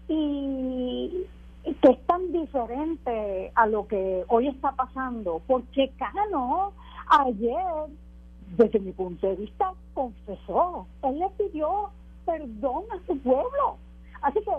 y 0.09 1.26
que 1.64 1.93
es 1.93 2.07
tan 2.07 2.32
diferente 2.32 3.53
a 3.55 3.66
lo 3.66 3.86
que 3.86 4.24
hoy 4.28 4.49
está 4.49 4.72
pasando, 4.72 5.40
porque 5.47 5.93
Cano 5.97 6.72
ayer, 7.09 7.64
desde 8.57 8.80
mi 8.80 8.93
punto 8.93 9.26
de 9.26 9.36
vista, 9.36 9.72
confesó, 9.95 10.86
él 11.03 11.18
le 11.18 11.28
pidió 11.30 11.90
perdón 12.24 12.84
a 12.90 13.07
su 13.07 13.18
pueblo. 13.18 13.76
Así 14.22 14.40
que 14.40 14.50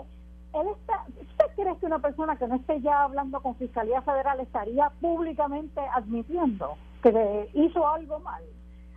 él 0.60 0.68
está, 0.68 1.04
¿usted 1.20 1.44
cree 1.56 1.76
que 1.76 1.86
una 1.86 1.98
persona 1.98 2.36
que 2.36 2.46
no 2.46 2.54
esté 2.54 2.80
ya 2.80 3.04
hablando 3.04 3.40
con 3.40 3.56
Fiscalía 3.56 4.02
Federal 4.02 4.38
estaría 4.40 4.90
públicamente 5.00 5.80
admitiendo 5.92 6.76
que 7.02 7.50
hizo 7.54 7.86
algo 7.88 8.20
mal? 8.20 8.42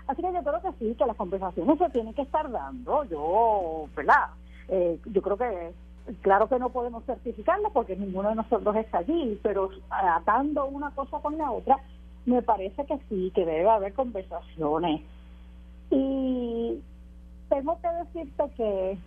Así 0.07 0.21
que 0.21 0.31
yo 0.31 0.43
creo 0.43 0.61
que 0.61 0.71
sí, 0.79 0.95
que 0.95 1.05
las 1.05 1.17
conversaciones 1.17 1.77
se 1.77 1.89
tienen 1.89 2.13
que 2.13 2.21
estar 2.21 2.49
dando. 2.49 3.03
Yo, 3.05 3.87
¿verdad? 3.95 4.29
Eh, 4.69 4.99
yo 5.05 5.21
creo 5.21 5.37
que, 5.37 5.73
claro 6.21 6.47
que 6.47 6.59
no 6.59 6.69
podemos 6.69 7.03
certificarlo 7.05 7.71
porque 7.71 7.95
ninguno 7.95 8.29
de 8.29 8.35
nosotros 8.35 8.75
está 8.75 8.99
allí, 8.99 9.39
pero 9.43 9.69
atando 9.89 10.65
una 10.67 10.91
cosa 10.91 11.19
con 11.19 11.37
la 11.37 11.51
otra, 11.51 11.77
me 12.25 12.41
parece 12.41 12.85
que 12.85 12.99
sí, 13.09 13.31
que 13.33 13.45
debe 13.45 13.69
haber 13.69 13.93
conversaciones. 13.93 15.01
Y 15.89 16.81
tengo 17.49 17.79
que 17.81 17.87
decirte 17.87 18.43
que 18.55 18.97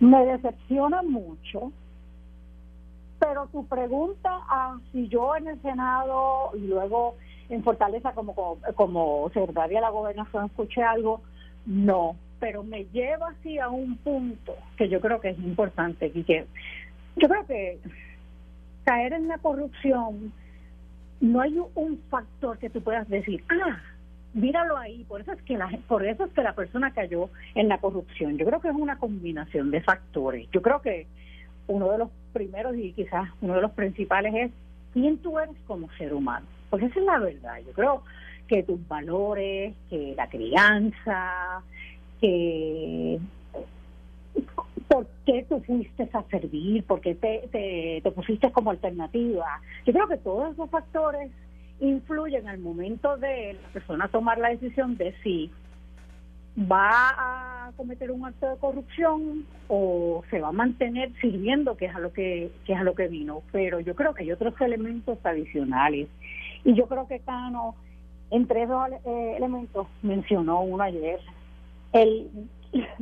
me 0.00 0.24
decepciona 0.26 1.02
mucho, 1.02 1.72
pero 3.18 3.46
tu 3.46 3.66
pregunta 3.66 4.30
a 4.48 4.78
si 4.92 5.08
yo 5.08 5.36
en 5.36 5.48
el 5.48 5.62
Senado 5.62 6.50
y 6.54 6.66
luego 6.66 7.16
en 7.48 7.62
Fortaleza 7.62 8.12
como, 8.12 8.34
como, 8.74 9.30
secretaria 9.32 9.78
de 9.78 9.82
la 9.82 9.90
gobernación 9.90 10.46
escuché 10.46 10.82
algo, 10.82 11.22
no, 11.66 12.16
pero 12.40 12.62
me 12.62 12.84
lleva 12.86 13.28
así 13.28 13.58
a 13.58 13.68
un 13.68 13.96
punto 13.98 14.54
que 14.76 14.88
yo 14.88 15.00
creo 15.00 15.20
que 15.20 15.30
es 15.30 15.38
importante, 15.38 16.10
y 16.14 16.24
que 16.24 16.46
yo 17.16 17.28
creo 17.28 17.46
que 17.46 17.78
caer 18.84 19.12
en 19.14 19.28
la 19.28 19.38
corrupción 19.38 20.32
no 21.20 21.40
hay 21.40 21.58
un 21.74 22.00
factor 22.10 22.58
que 22.58 22.70
tú 22.70 22.82
puedas 22.82 23.08
decir, 23.08 23.42
ah, 23.48 23.78
míralo 24.34 24.76
ahí, 24.76 25.04
por 25.04 25.20
eso 25.20 25.32
es 25.32 25.42
que 25.42 25.56
la 25.56 25.70
por 25.88 26.04
eso 26.04 26.24
es 26.24 26.32
que 26.32 26.42
la 26.42 26.54
persona 26.54 26.92
cayó 26.92 27.30
en 27.54 27.68
la 27.68 27.78
corrupción. 27.78 28.36
Yo 28.36 28.44
creo 28.44 28.60
que 28.60 28.68
es 28.68 28.74
una 28.74 28.98
combinación 28.98 29.70
de 29.70 29.80
factores. 29.80 30.48
Yo 30.52 30.60
creo 30.60 30.82
que 30.82 31.06
uno 31.66 31.90
de 31.90 31.98
los 31.98 32.10
primeros 32.32 32.76
y 32.76 32.92
quizás 32.92 33.28
uno 33.40 33.54
de 33.54 33.62
los 33.62 33.70
principales 33.70 34.34
es 34.34 34.50
quién 34.92 35.18
tú 35.18 35.38
eres 35.38 35.56
como 35.66 35.90
ser 35.92 36.12
humano. 36.12 36.46
Porque 36.68 36.86
esa 36.86 36.98
es 36.98 37.06
la 37.06 37.18
verdad. 37.18 37.58
Yo 37.64 37.72
creo 37.72 38.02
que 38.48 38.62
tus 38.62 38.86
valores, 38.88 39.74
que 39.88 40.14
la 40.16 40.28
crianza, 40.28 41.62
que 42.20 43.18
por 44.88 45.06
qué 45.24 45.46
tú 45.48 45.60
fuiste 45.60 46.08
a 46.12 46.22
servir, 46.24 46.84
por 46.84 47.00
qué 47.00 47.14
te, 47.14 47.48
te, 47.50 48.00
te 48.02 48.10
pusiste 48.10 48.50
como 48.52 48.70
alternativa. 48.70 49.60
Yo 49.86 49.92
creo 49.92 50.08
que 50.08 50.18
todos 50.18 50.52
esos 50.52 50.68
factores 50.70 51.30
influyen 51.80 52.48
al 52.48 52.58
momento 52.58 53.16
de 53.16 53.54
la 53.54 53.68
persona 53.68 54.08
tomar 54.08 54.38
la 54.38 54.50
decisión 54.50 54.96
de 54.96 55.14
si 55.22 55.50
va 56.58 57.10
a 57.18 57.72
cometer 57.76 58.12
un 58.12 58.24
acto 58.24 58.48
de 58.48 58.56
corrupción 58.58 59.44
o 59.68 60.22
se 60.30 60.40
va 60.40 60.48
a 60.48 60.52
mantener 60.52 61.12
sirviendo 61.20 61.76
que 61.76 61.86
es 61.86 61.94
a 61.94 61.98
lo 61.98 62.12
que, 62.12 62.52
que 62.64 62.74
es 62.74 62.78
a 62.78 62.84
lo 62.84 62.94
que 62.94 63.08
vino. 63.08 63.42
Pero 63.50 63.80
yo 63.80 63.94
creo 63.94 64.14
que 64.14 64.22
hay 64.22 64.32
otros 64.32 64.54
elementos 64.60 65.18
adicionales. 65.24 66.08
Y 66.64 66.74
yo 66.74 66.86
creo 66.86 67.08
que 67.08 67.20
Cano 67.20 67.74
entre 68.30 68.62
esos 68.62 68.88
eh, 69.04 69.34
elementos 69.36 69.86
mencionó 70.02 70.60
uno 70.62 70.82
ayer. 70.82 71.20
El 71.92 72.30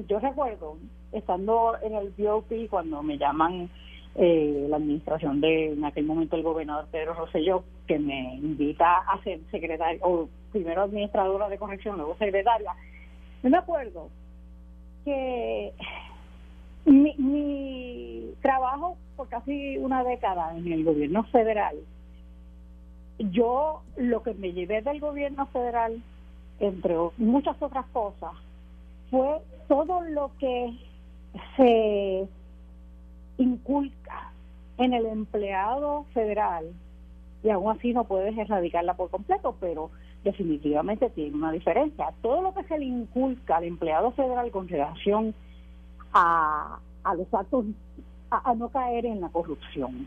yo 0.08 0.18
recuerdo 0.18 0.76
estando 1.12 1.76
en 1.82 1.94
el 1.94 2.12
BOP 2.16 2.68
cuando 2.68 3.02
me 3.02 3.18
llaman 3.18 3.70
eh, 4.14 4.66
la 4.68 4.76
administración 4.76 5.40
de 5.40 5.72
en 5.72 5.84
aquel 5.84 6.04
momento 6.04 6.36
el 6.36 6.42
gobernador 6.42 6.86
Pedro 6.90 7.14
Rosselló 7.14 7.64
que 7.86 7.98
me 7.98 8.34
invita 8.36 8.98
a 8.98 9.22
ser 9.22 9.40
secretaria 9.50 10.00
o 10.02 10.28
primero 10.50 10.82
administradora 10.82 11.48
de 11.48 11.58
corrección 11.58 11.96
luego 11.96 12.16
secretaria. 12.16 12.72
No 13.42 13.50
me 13.50 13.58
acuerdo 13.58 14.08
que 15.04 15.72
mi, 16.84 17.14
mi 17.16 18.34
trabajo 18.40 18.96
por 19.16 19.28
casi 19.28 19.78
una 19.78 20.04
década 20.04 20.56
en 20.56 20.72
el 20.72 20.84
gobierno 20.84 21.24
federal 21.24 21.76
yo 23.30 23.82
lo 23.96 24.22
que 24.22 24.34
me 24.34 24.52
llevé 24.52 24.82
del 24.82 25.00
gobierno 25.00 25.46
federal 25.46 26.02
entre 26.60 26.94
muchas 27.18 27.60
otras 27.60 27.86
cosas 27.86 28.32
fue 29.10 29.40
todo 29.68 30.00
lo 30.02 30.30
que 30.38 30.76
se 31.56 32.28
inculca 33.38 34.32
en 34.78 34.94
el 34.94 35.06
empleado 35.06 36.04
federal 36.14 36.66
y 37.42 37.50
aún 37.50 37.76
así 37.76 37.92
no 37.92 38.04
puedes 38.04 38.36
erradicarla 38.36 38.94
por 38.94 39.10
completo, 39.10 39.56
pero 39.60 39.90
definitivamente 40.22 41.10
tiene 41.10 41.34
una 41.36 41.50
diferencia. 41.50 42.12
Todo 42.22 42.42
lo 42.42 42.54
que 42.54 42.62
se 42.64 42.78
le 42.78 42.84
inculca 42.84 43.56
al 43.56 43.64
empleado 43.64 44.12
federal 44.12 44.50
con 44.50 44.68
relación 44.68 45.34
a, 46.12 46.78
a 47.02 47.14
los 47.14 47.32
actos, 47.34 47.66
a, 48.30 48.54
no 48.54 48.68
caer 48.68 49.06
en 49.06 49.20
la 49.20 49.28
corrupción, 49.28 50.06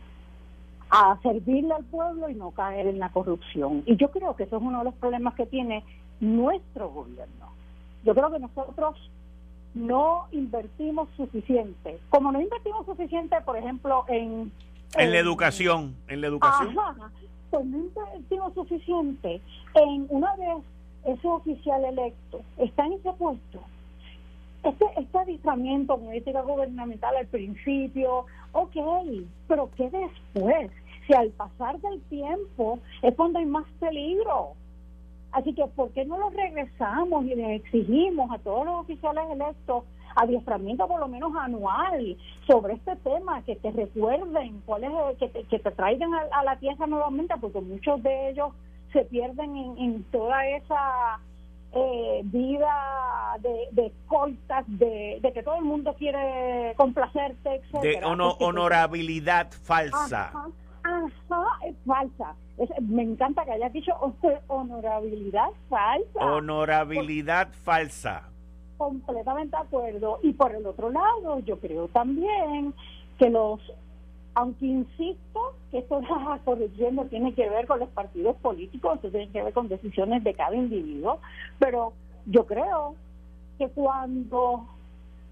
a 0.90 1.18
servirle 1.22 1.74
al 1.74 1.84
pueblo 1.84 2.28
y 2.30 2.34
no 2.34 2.50
caer 2.52 2.86
en 2.86 2.98
la 2.98 3.10
corrupción. 3.10 3.82
Y 3.86 3.96
yo 3.96 4.10
creo 4.10 4.34
que 4.34 4.44
eso 4.44 4.56
es 4.56 4.62
uno 4.62 4.78
de 4.78 4.84
los 4.84 4.94
problemas 4.94 5.34
que 5.34 5.46
tiene 5.46 5.84
nuestro 6.20 6.88
gobierno. 6.88 7.52
Yo 8.04 8.14
creo 8.14 8.30
que 8.30 8.38
nosotros 8.38 9.10
no 9.76 10.26
invertimos 10.32 11.08
suficiente. 11.16 11.98
Como 12.08 12.32
no 12.32 12.40
invertimos 12.40 12.86
suficiente, 12.86 13.36
por 13.42 13.56
ejemplo, 13.56 14.04
en... 14.08 14.50
En, 14.96 15.12
la 15.12 15.18
educación, 15.18 15.94
en 16.08 16.22
la 16.22 16.28
educación. 16.28 16.74
pues 17.50 17.66
no 17.66 17.78
invertimos 17.78 18.54
suficiente 18.54 19.40
en 19.74 20.06
una 20.08 20.34
vez 20.36 20.64
ese 21.04 21.28
oficial 21.28 21.84
electo 21.84 22.40
está 22.58 22.86
en 22.86 22.94
ese 22.94 23.12
puesto. 23.12 23.60
Este, 24.64 24.84
este 24.96 25.18
adiestramiento 25.18 25.98
política 25.98 26.40
gubernamental 26.40 27.14
al 27.16 27.26
principio, 27.26 28.24
ok, 28.52 28.76
pero 29.46 29.70
¿qué 29.76 29.90
después? 29.90 30.70
Si 31.06 31.14
al 31.14 31.30
pasar 31.30 31.78
del 31.80 32.00
tiempo 32.02 32.80
es 33.02 33.14
cuando 33.14 33.38
hay 33.38 33.46
más 33.46 33.66
peligro 33.78 34.54
Así 35.36 35.52
que, 35.52 35.66
¿por 35.66 35.90
qué 35.90 36.06
no 36.06 36.16
lo 36.16 36.30
regresamos 36.30 37.26
y 37.26 37.34
le 37.34 37.56
exigimos 37.56 38.30
a 38.32 38.38
todos 38.38 38.64
los 38.64 38.76
oficiales 38.76 39.24
electos 39.30 39.84
adiestramiento 40.14 40.88
por 40.88 40.98
lo 40.98 41.08
menos 41.08 41.30
anual 41.38 42.16
sobre 42.46 42.72
este 42.72 42.96
tema, 42.96 43.42
que 43.42 43.54
te 43.56 43.70
recuerden 43.70 44.62
cuál 44.64 44.84
es, 44.84 45.18
que 45.18 45.28
te, 45.28 45.44
que 45.44 45.58
te 45.58 45.70
traigan 45.72 46.10
a, 46.14 46.42
la 46.42 46.56
tierra 46.56 46.86
nuevamente, 46.86 47.34
porque 47.38 47.60
muchos 47.60 48.02
de 48.02 48.30
ellos 48.30 48.54
se 48.94 49.04
pierden 49.04 49.76
en, 49.76 50.04
toda 50.04 50.48
esa 50.48 51.20
eh, 51.74 52.22
vida 52.24 53.36
de, 53.40 53.68
de 53.72 53.92
cortas, 54.06 54.64
de, 54.68 55.20
que 55.34 55.42
todo 55.42 55.56
el 55.56 55.64
mundo 55.64 55.94
quiere 55.98 56.72
complacerte, 56.78 57.56
etc. 57.56 57.82
De 57.82 58.00
honorabilidad 58.02 59.50
falsa. 59.50 60.28
Ajá, 60.28 60.48
es 61.66 61.76
falsa. 61.86 62.34
me 62.80 63.02
encanta 63.02 63.44
que 63.44 63.52
hayas 63.52 63.72
dicho 63.72 63.92
honorabilidad 64.48 65.48
falsa. 65.68 66.34
Honorabilidad 66.34 67.48
falsa. 67.64 68.22
Completamente 68.78 69.56
de 69.56 69.62
acuerdo. 69.62 70.18
Y 70.22 70.32
por 70.32 70.54
el 70.54 70.66
otro 70.66 70.90
lado, 70.90 71.38
yo 71.40 71.58
creo 71.58 71.88
también 71.88 72.74
que 73.18 73.30
los, 73.30 73.60
aunque 74.34 74.66
insisto 74.66 75.54
que 75.70 75.78
esto 75.78 76.00
de 76.00 76.06
la 76.06 76.40
corrupción 76.44 76.96
no 76.96 77.06
tiene 77.06 77.34
que 77.34 77.48
ver 77.48 77.66
con 77.66 77.80
los 77.80 77.88
partidos 77.90 78.36
políticos, 78.36 78.96
esto 78.96 79.10
tiene 79.10 79.30
que 79.30 79.42
ver 79.42 79.52
con 79.52 79.68
decisiones 79.68 80.22
de 80.24 80.34
cada 80.34 80.54
individuo, 80.54 81.20
pero 81.58 81.92
yo 82.26 82.46
creo 82.46 82.94
que 83.58 83.68
cuando, 83.70 84.66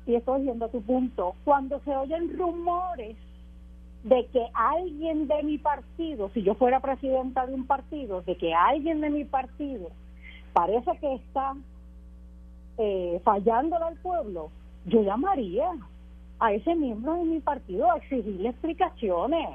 y 0.07 0.15
estoy 0.15 0.43
viendo 0.43 0.69
tu 0.69 0.81
punto, 0.83 1.35
cuando 1.45 1.81
se 1.81 1.95
oyen 1.95 2.37
rumores 2.39 3.17
de 4.05 4.27
que 4.27 4.47
alguien 4.53 5.27
de 5.27 5.43
mi 5.43 5.57
partido, 5.57 6.31
si 6.35 6.43
yo 6.43 6.55
fuera 6.55 6.81
presidenta 6.81 7.47
de 7.47 7.55
un 7.55 7.67
partido, 7.67 8.21
de 8.23 8.37
que 8.37 8.53
alguien 8.53 9.01
de 9.01 9.09
mi 9.09 9.25
partido 9.25 9.89
parece 10.53 10.91
que 11.01 11.15
está 11.15 11.55
eh, 12.77 13.21
fallándole 13.25 13.85
al 13.87 13.97
pueblo, 13.97 14.51
yo 14.85 15.03
llamaría 15.03 15.71
a 16.39 16.53
ese 16.53 16.75
miembro 16.75 17.15
de 17.15 17.25
mi 17.25 17.41
partido 17.41 17.91
a 17.91 17.97
exigirle 17.97 18.51
explicaciones. 18.51 19.49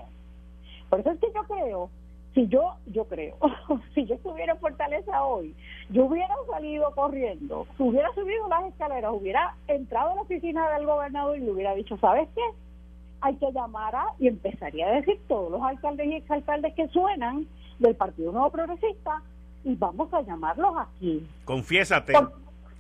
Por 0.90 1.00
eso 1.00 1.12
es 1.12 1.20
que 1.20 1.32
yo 1.32 1.44
creo, 1.44 1.90
si 2.34 2.48
yo, 2.48 2.74
yo 2.88 3.06
creo, 3.06 3.36
si 3.94 4.08
yo 4.08 4.16
estuviera 4.16 4.54
en 4.54 4.60
Fortaleza 4.60 5.26
hoy, 5.26 5.54
yo 5.92 6.06
hubiera 6.06 6.34
salido 6.52 6.92
corriendo, 6.96 7.68
hubiera 7.78 8.12
subido 8.16 8.48
las 8.48 8.66
escaleras, 8.66 9.14
hubiera 9.14 9.54
entrado 9.68 10.10
a 10.10 10.16
la 10.16 10.22
oficina 10.22 10.72
del 10.72 10.88
gobernador 10.88 11.38
y 11.38 11.42
le 11.42 11.52
hubiera 11.52 11.76
dicho, 11.76 11.98
¿sabes 11.98 12.28
qué? 12.34 12.42
Hay 13.22 13.36
que 13.36 13.52
llamar 13.52 13.96
a, 13.96 14.06
y 14.20 14.28
empezaría 14.28 14.88
a 14.88 14.92
decir 14.92 15.20
todos 15.28 15.52
los 15.52 15.62
alcaldes 15.62 16.08
y 16.08 16.16
exalcaldes 16.16 16.74
que 16.74 16.88
suenan 16.90 17.48
del 17.80 17.96
Partido 17.96 18.32
Nuevo 18.32 18.52
Progresista, 18.52 19.22
y 19.64 19.76
vamos 19.76 20.14
a 20.14 20.22
llamarlos 20.22 20.74
aquí. 20.78 21.28
Confiésate, 21.46 22.14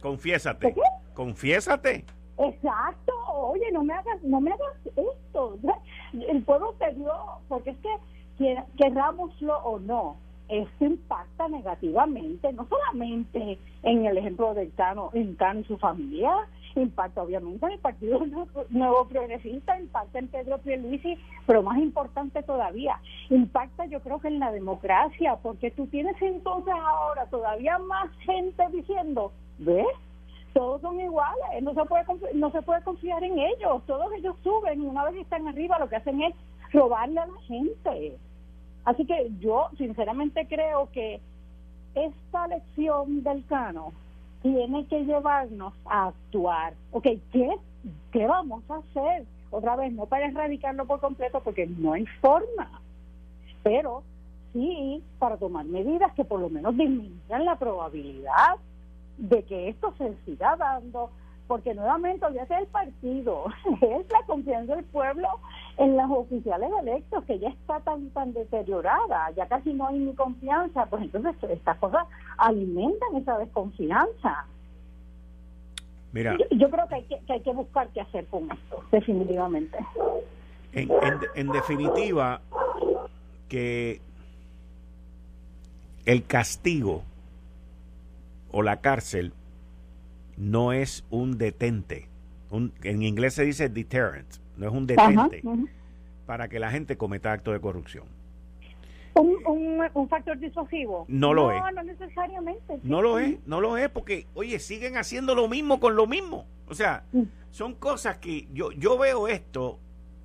confiésate, 0.02 0.76
confiésate. 1.14 2.06
Exacto, 2.38 3.14
oye, 3.28 3.70
no 3.74 3.84
me 3.84 3.94
hagas, 3.94 4.24
no 4.24 4.40
me 4.40 4.52
hagas 4.52 4.78
esto. 4.86 5.58
el 6.14 6.42
pueblo 6.44 6.74
te 6.80 6.94
dio, 6.94 7.12
porque 7.50 7.72
es 7.72 7.78
que 7.78 8.56
querrámoslo 8.78 9.58
o 9.60 9.80
no, 9.80 10.16
esto 10.48 10.86
impacta 10.86 11.50
negativamente, 11.50 12.54
no 12.54 12.66
solamente 12.68 13.60
en 13.84 14.06
el 14.06 14.18
ejemplo 14.18 14.54
del 14.54 14.74
Cano, 14.74 15.10
en 15.14 15.36
Cano 15.36 15.60
y 15.60 15.66
su 15.66 15.78
familia, 15.78 16.34
impacta 16.76 17.24
obviamente 17.24 17.66
en 17.66 17.72
el 17.74 17.80
Partido 17.80 18.20
Nuevo 18.70 19.06
Progresista, 19.08 19.80
impacta 19.80 20.20
en 20.20 20.28
Pedro 20.28 20.58
Pierluisi, 20.60 21.18
pero 21.46 21.64
más 21.64 21.78
importante 21.78 22.44
todavía, 22.44 23.00
impacta 23.30 23.86
yo 23.86 24.02
creo 24.02 24.20
que 24.20 24.28
en 24.28 24.40
la 24.40 24.52
democracia, 24.52 25.38
porque 25.42 25.72
tú 25.72 25.88
tienes 25.88 26.16
entonces 26.22 26.74
ahora 26.74 27.26
todavía 27.28 27.78
más 27.80 28.12
gente 28.20 28.64
diciendo, 28.72 29.32
¿ves? 29.58 29.86
Todos 30.54 30.82
son 30.82 31.00
iguales, 31.00 31.62
no 31.62 31.74
se 31.74 31.86
puede 31.86 32.04
no 32.34 32.52
se 32.52 32.62
puede 32.62 32.82
confiar 32.84 33.24
en 33.24 33.38
ellos, 33.38 33.84
todos 33.86 34.12
ellos 34.14 34.36
suben 34.44 34.82
y 34.82 34.86
una 34.86 35.06
vez 35.06 35.16
están 35.16 35.48
arriba 35.48 35.80
lo 35.80 35.88
que 35.88 35.98
hacen 35.98 36.22
es 36.22 36.34
robarle 36.72 37.20
a 37.20 37.28
la 37.28 37.42
gente. 37.42 38.18
Así 38.86 39.06
que 39.06 39.30
yo 39.40 39.70
sinceramente 39.78 40.48
creo 40.48 40.90
que 40.92 41.22
esta 41.94 42.48
lección 42.48 43.24
del 43.24 43.46
Cano 43.46 43.94
tiene 44.42 44.86
que 44.88 45.04
llevarnos 45.04 45.74
a 45.86 46.08
actuar. 46.08 46.74
Ok, 46.92 47.08
¿qué, 47.32 47.56
qué 48.12 48.28
vamos 48.28 48.64
a 48.70 48.78
hacer? 48.78 49.26
Otra 49.52 49.76
vez, 49.76 49.92
no 49.94 50.06
para 50.06 50.28
erradicarlo 50.28 50.86
por 50.86 51.00
completo 51.00 51.42
porque 51.44 51.68
no 51.68 51.94
hay 51.94 52.06
forma, 52.22 52.82
pero 53.64 54.04
sí 54.54 55.04
para 55.18 55.38
tomar 55.38 55.66
medidas 55.66 56.14
que 56.14 56.24
por 56.24 56.40
lo 56.40 56.50
menos 56.50 56.78
disminuyan 56.78 57.46
la 57.46 57.58
probabilidad 57.58 58.58
de 59.18 59.44
que 59.44 59.70
esto 59.70 59.94
se 59.98 60.16
siga 60.26 60.56
dando 60.56 61.10
porque 61.50 61.74
nuevamente 61.74 62.24
olvídate 62.24 62.60
el 62.60 62.68
partido, 62.68 63.46
es 63.82 64.08
la 64.12 64.22
confianza 64.28 64.76
del 64.76 64.86
pueblo 64.86 65.28
en 65.78 65.98
los 65.98 66.06
oficiales 66.12 66.70
electos, 66.80 67.26
que 67.26 67.40
ya 67.40 67.50
está 67.50 67.80
tan 67.80 68.12
tan 68.12 68.34
deteriorada, 68.34 69.32
ya 69.36 69.48
casi 69.48 69.74
no 69.74 69.88
hay 69.88 69.98
ni 69.98 70.14
confianza, 70.14 70.86
pues 70.86 71.02
entonces 71.02 71.36
estas 71.50 71.76
cosas 71.80 72.06
alimentan 72.38 73.16
esa 73.16 73.40
desconfianza. 73.40 74.46
Mira, 76.12 76.38
yo, 76.52 76.70
creo 76.70 76.88
que 76.88 76.96
hay 76.96 77.04
que, 77.06 77.20
hay 77.28 77.42
que 77.42 77.52
buscar 77.52 77.88
qué 77.90 78.02
hacer 78.02 78.28
con 78.28 78.52
esto, 78.52 78.84
definitivamente. 78.92 79.78
En, 80.74 80.92
en 81.34 81.48
definitiva, 81.50 82.42
que 83.48 84.02
el 86.06 86.26
castigo 86.26 87.02
o 88.52 88.62
la 88.62 88.82
cárcel 88.82 89.34
no 90.40 90.72
es 90.74 91.06
un 91.12 91.38
detente. 91.38 92.08
Un, 92.50 92.74
en 92.82 93.04
inglés 93.04 93.36
se 93.36 93.44
dice 93.44 93.70
deterrent, 93.70 94.38
no 94.58 94.68
es 94.68 94.74
un 94.74 94.88
detente 94.88 95.44
para 96.26 96.48
que 96.48 96.60
la 96.60 96.72
gente 96.72 96.98
cometa 96.98 97.32
actos 97.32 97.54
de 97.54 97.60
corrupción. 97.60 98.06
Un, 99.14 99.84
un, 99.94 100.08
factor 100.08 100.40
disuasivo. 100.40 101.06
No 101.10 101.34
lo 101.34 101.52
es. 101.52 101.62
No 101.76 101.84
necesariamente. 101.84 102.80
No 102.84 103.02
lo 103.02 103.20
es, 103.20 103.38
no 103.46 103.60
lo 103.60 103.78
es, 103.78 103.90
porque, 103.90 104.28
oye, 104.34 104.60
siguen 104.60 104.98
haciendo 104.98 105.36
lo 105.36 105.48
mismo 105.50 105.80
con 105.80 105.96
lo 105.96 106.08
mismo. 106.08 106.46
O 106.68 106.74
sea, 106.74 107.04
son 107.52 107.76
cosas 107.76 108.18
que 108.18 108.48
yo, 108.54 108.72
yo 108.72 108.98
veo 108.98 109.28
esto 109.28 109.80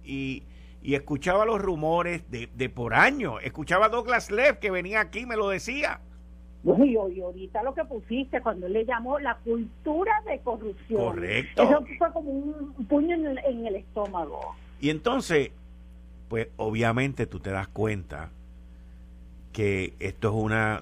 y, 0.04 0.44
y 0.82 0.94
escuchaba 0.94 1.44
los 1.44 1.60
rumores 1.60 2.30
de, 2.30 2.48
de 2.54 2.68
por 2.68 2.94
años. 2.94 3.40
Escuchaba 3.42 3.86
a 3.86 3.88
Douglas 3.88 4.30
Leff 4.30 4.58
que 4.58 4.70
venía 4.70 5.00
aquí 5.00 5.20
y 5.20 5.26
me 5.26 5.36
lo 5.36 5.48
decía 5.48 6.00
y, 6.64 6.96
ahorita 6.96 7.62
lo 7.62 7.74
que 7.74 7.84
pusiste 7.84 8.40
cuando 8.40 8.66
él 8.66 8.72
le 8.72 8.84
llamó 8.86 9.18
la 9.18 9.36
cultura 9.36 10.12
de 10.26 10.38
corrupción. 10.40 11.00
Correcto. 11.00 11.62
Eso 11.62 11.84
fue 11.98 12.12
como 12.12 12.30
un 12.30 12.86
puño 12.86 13.14
en 13.16 13.66
el, 13.66 13.76
estómago. 13.76 14.40
Y 14.80 14.90
entonces, 14.90 15.50
pues 16.28 16.48
obviamente 16.56 17.26
tú 17.26 17.40
te 17.40 17.50
das 17.50 17.68
cuenta 17.68 18.30
que 19.52 19.92
esto 20.00 20.28
es 20.28 20.34
una, 20.34 20.80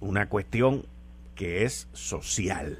una 0.00 0.28
cuestión 0.28 0.84
que 1.36 1.64
es 1.64 1.88
social, 1.92 2.78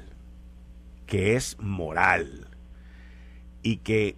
que 1.05 1.35
es 1.35 1.57
moral 1.59 2.47
y 3.61 3.77
que 3.77 4.15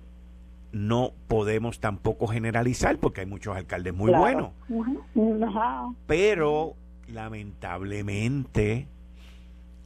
no 0.71 1.13
podemos 1.27 1.79
tampoco 1.79 2.27
generalizar 2.27 2.97
porque 2.97 3.21
hay 3.21 3.27
muchos 3.27 3.55
alcaldes 3.55 3.93
muy 3.93 4.11
buenos. 4.11 4.49
Pero 6.07 6.75
lamentablemente 7.07 8.87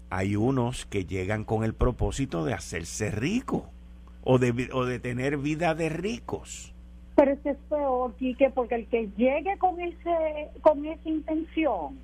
hay 0.09 0.36
unos 0.36 0.86
que 0.86 1.05
llegan 1.05 1.43
con 1.43 1.63
el 1.63 1.74
propósito 1.74 2.43
de 2.43 2.53
hacerse 2.53 3.11
rico 3.11 3.70
o 4.24 4.38
de, 4.38 4.70
o 4.74 4.86
de 4.86 4.99
tener 4.99 5.38
vida 5.38 5.76
de 5.76 5.89
ricos. 5.89 6.74
Pero 7.15 7.34
eso 7.34 7.49
es 7.49 7.57
peor, 7.70 8.15
Quique, 8.15 8.49
porque 8.49 8.76
el 8.76 8.88
que 8.88 9.09
llegue 9.17 9.57
con 9.57 9.80
ese 9.80 10.49
con 10.61 10.86
esa 10.86 11.09
intención, 11.09 11.99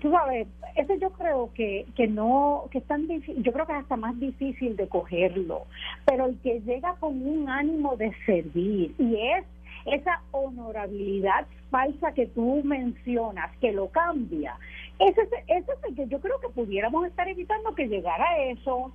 tú 0.00 0.10
sabes, 0.10 0.46
ese 0.76 0.98
yo 0.98 1.10
creo 1.10 1.50
que, 1.54 1.86
que 1.96 2.06
no, 2.06 2.68
que 2.70 2.78
es 2.78 2.84
tan 2.84 3.08
difícil, 3.08 3.42
yo 3.42 3.52
creo 3.52 3.66
que 3.66 3.72
es 3.72 3.78
hasta 3.78 3.96
más 3.96 4.18
difícil 4.20 4.76
de 4.76 4.88
cogerlo, 4.88 5.62
pero 6.04 6.26
el 6.26 6.38
que 6.40 6.60
llega 6.60 6.94
con 6.96 7.26
un 7.26 7.48
ánimo 7.48 7.96
de 7.96 8.12
servir 8.26 8.94
y 8.98 9.16
es 9.16 9.46
esa 9.84 10.22
honorabilidad 10.30 11.46
falsa 11.70 12.12
que 12.12 12.26
tú 12.26 12.62
mencionas, 12.64 13.56
que 13.58 13.72
lo 13.72 13.88
cambia, 13.88 14.56
ese, 14.98 15.22
es 15.48 15.64
el 15.88 15.94
que 15.94 16.06
yo 16.08 16.20
creo 16.20 16.40
que 16.40 16.48
pudiéramos 16.48 17.06
estar 17.06 17.28
evitando 17.28 17.74
que 17.74 17.88
llegara 17.88 18.24
a 18.24 18.38
eso. 18.44 18.92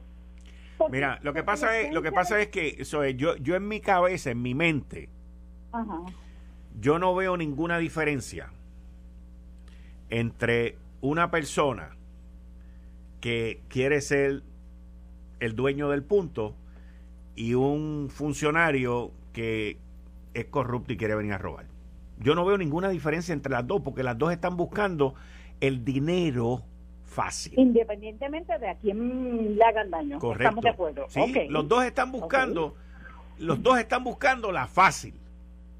Mira, 0.90 1.20
lo 1.24 1.34
que 1.34 1.44
pasa 1.44 1.78
es, 1.80 1.94
lo 1.94 2.02
que 2.02 2.12
pasa 2.12 2.40
es 2.40 2.48
que 2.48 2.76
eso 2.80 3.06
yo, 3.06 3.36
yo 3.36 3.56
en 3.56 3.68
mi 3.68 3.82
cabeza, 3.82 4.32
en 4.32 4.42
mi 4.42 4.56
mente, 4.56 5.10
yo 6.80 7.00
no 7.00 7.14
veo 7.14 7.36
ninguna 7.36 7.78
diferencia 7.78 8.50
entre 10.10 10.78
una 11.02 11.30
persona 11.30 11.98
que 13.20 13.62
quiere 13.68 14.00
ser 14.02 14.42
el 15.40 15.56
dueño 15.56 15.90
del 15.90 16.04
punto 16.04 16.56
y 17.36 17.54
un 17.54 18.10
funcionario 18.10 19.12
que 19.34 19.78
es 20.34 20.46
corrupto 20.46 20.94
y 20.94 20.98
quiere 20.98 21.16
venir 21.16 21.34
a 21.34 21.38
robar. 21.38 21.66
Yo 22.20 22.36
no 22.36 22.46
veo 22.46 22.58
ninguna 22.58 22.90
diferencia 22.90 23.34
entre 23.34 23.52
las 23.52 23.66
dos, 23.66 23.82
porque 23.82 24.04
las 24.04 24.18
dos 24.18 24.32
están 24.32 24.58
buscando 24.58 25.16
el 25.62 25.86
dinero 25.86 26.64
fácil. 27.06 27.54
Independientemente 27.58 28.58
de 28.60 28.70
a 28.70 28.76
quién 28.76 29.58
le 29.58 29.64
hagan 29.64 29.90
daño. 29.90 30.20
Correcto. 30.20 30.44
Estamos 30.44 30.64
de 30.64 30.70
acuerdo. 30.70 31.08
Los 31.50 31.68
dos 31.68 31.84
están 31.86 32.12
buscando, 32.12 32.76
los 33.38 33.62
dos 33.64 33.80
están 33.80 34.04
buscando 34.04 34.52
la 34.52 34.68
fácil. 34.68 35.16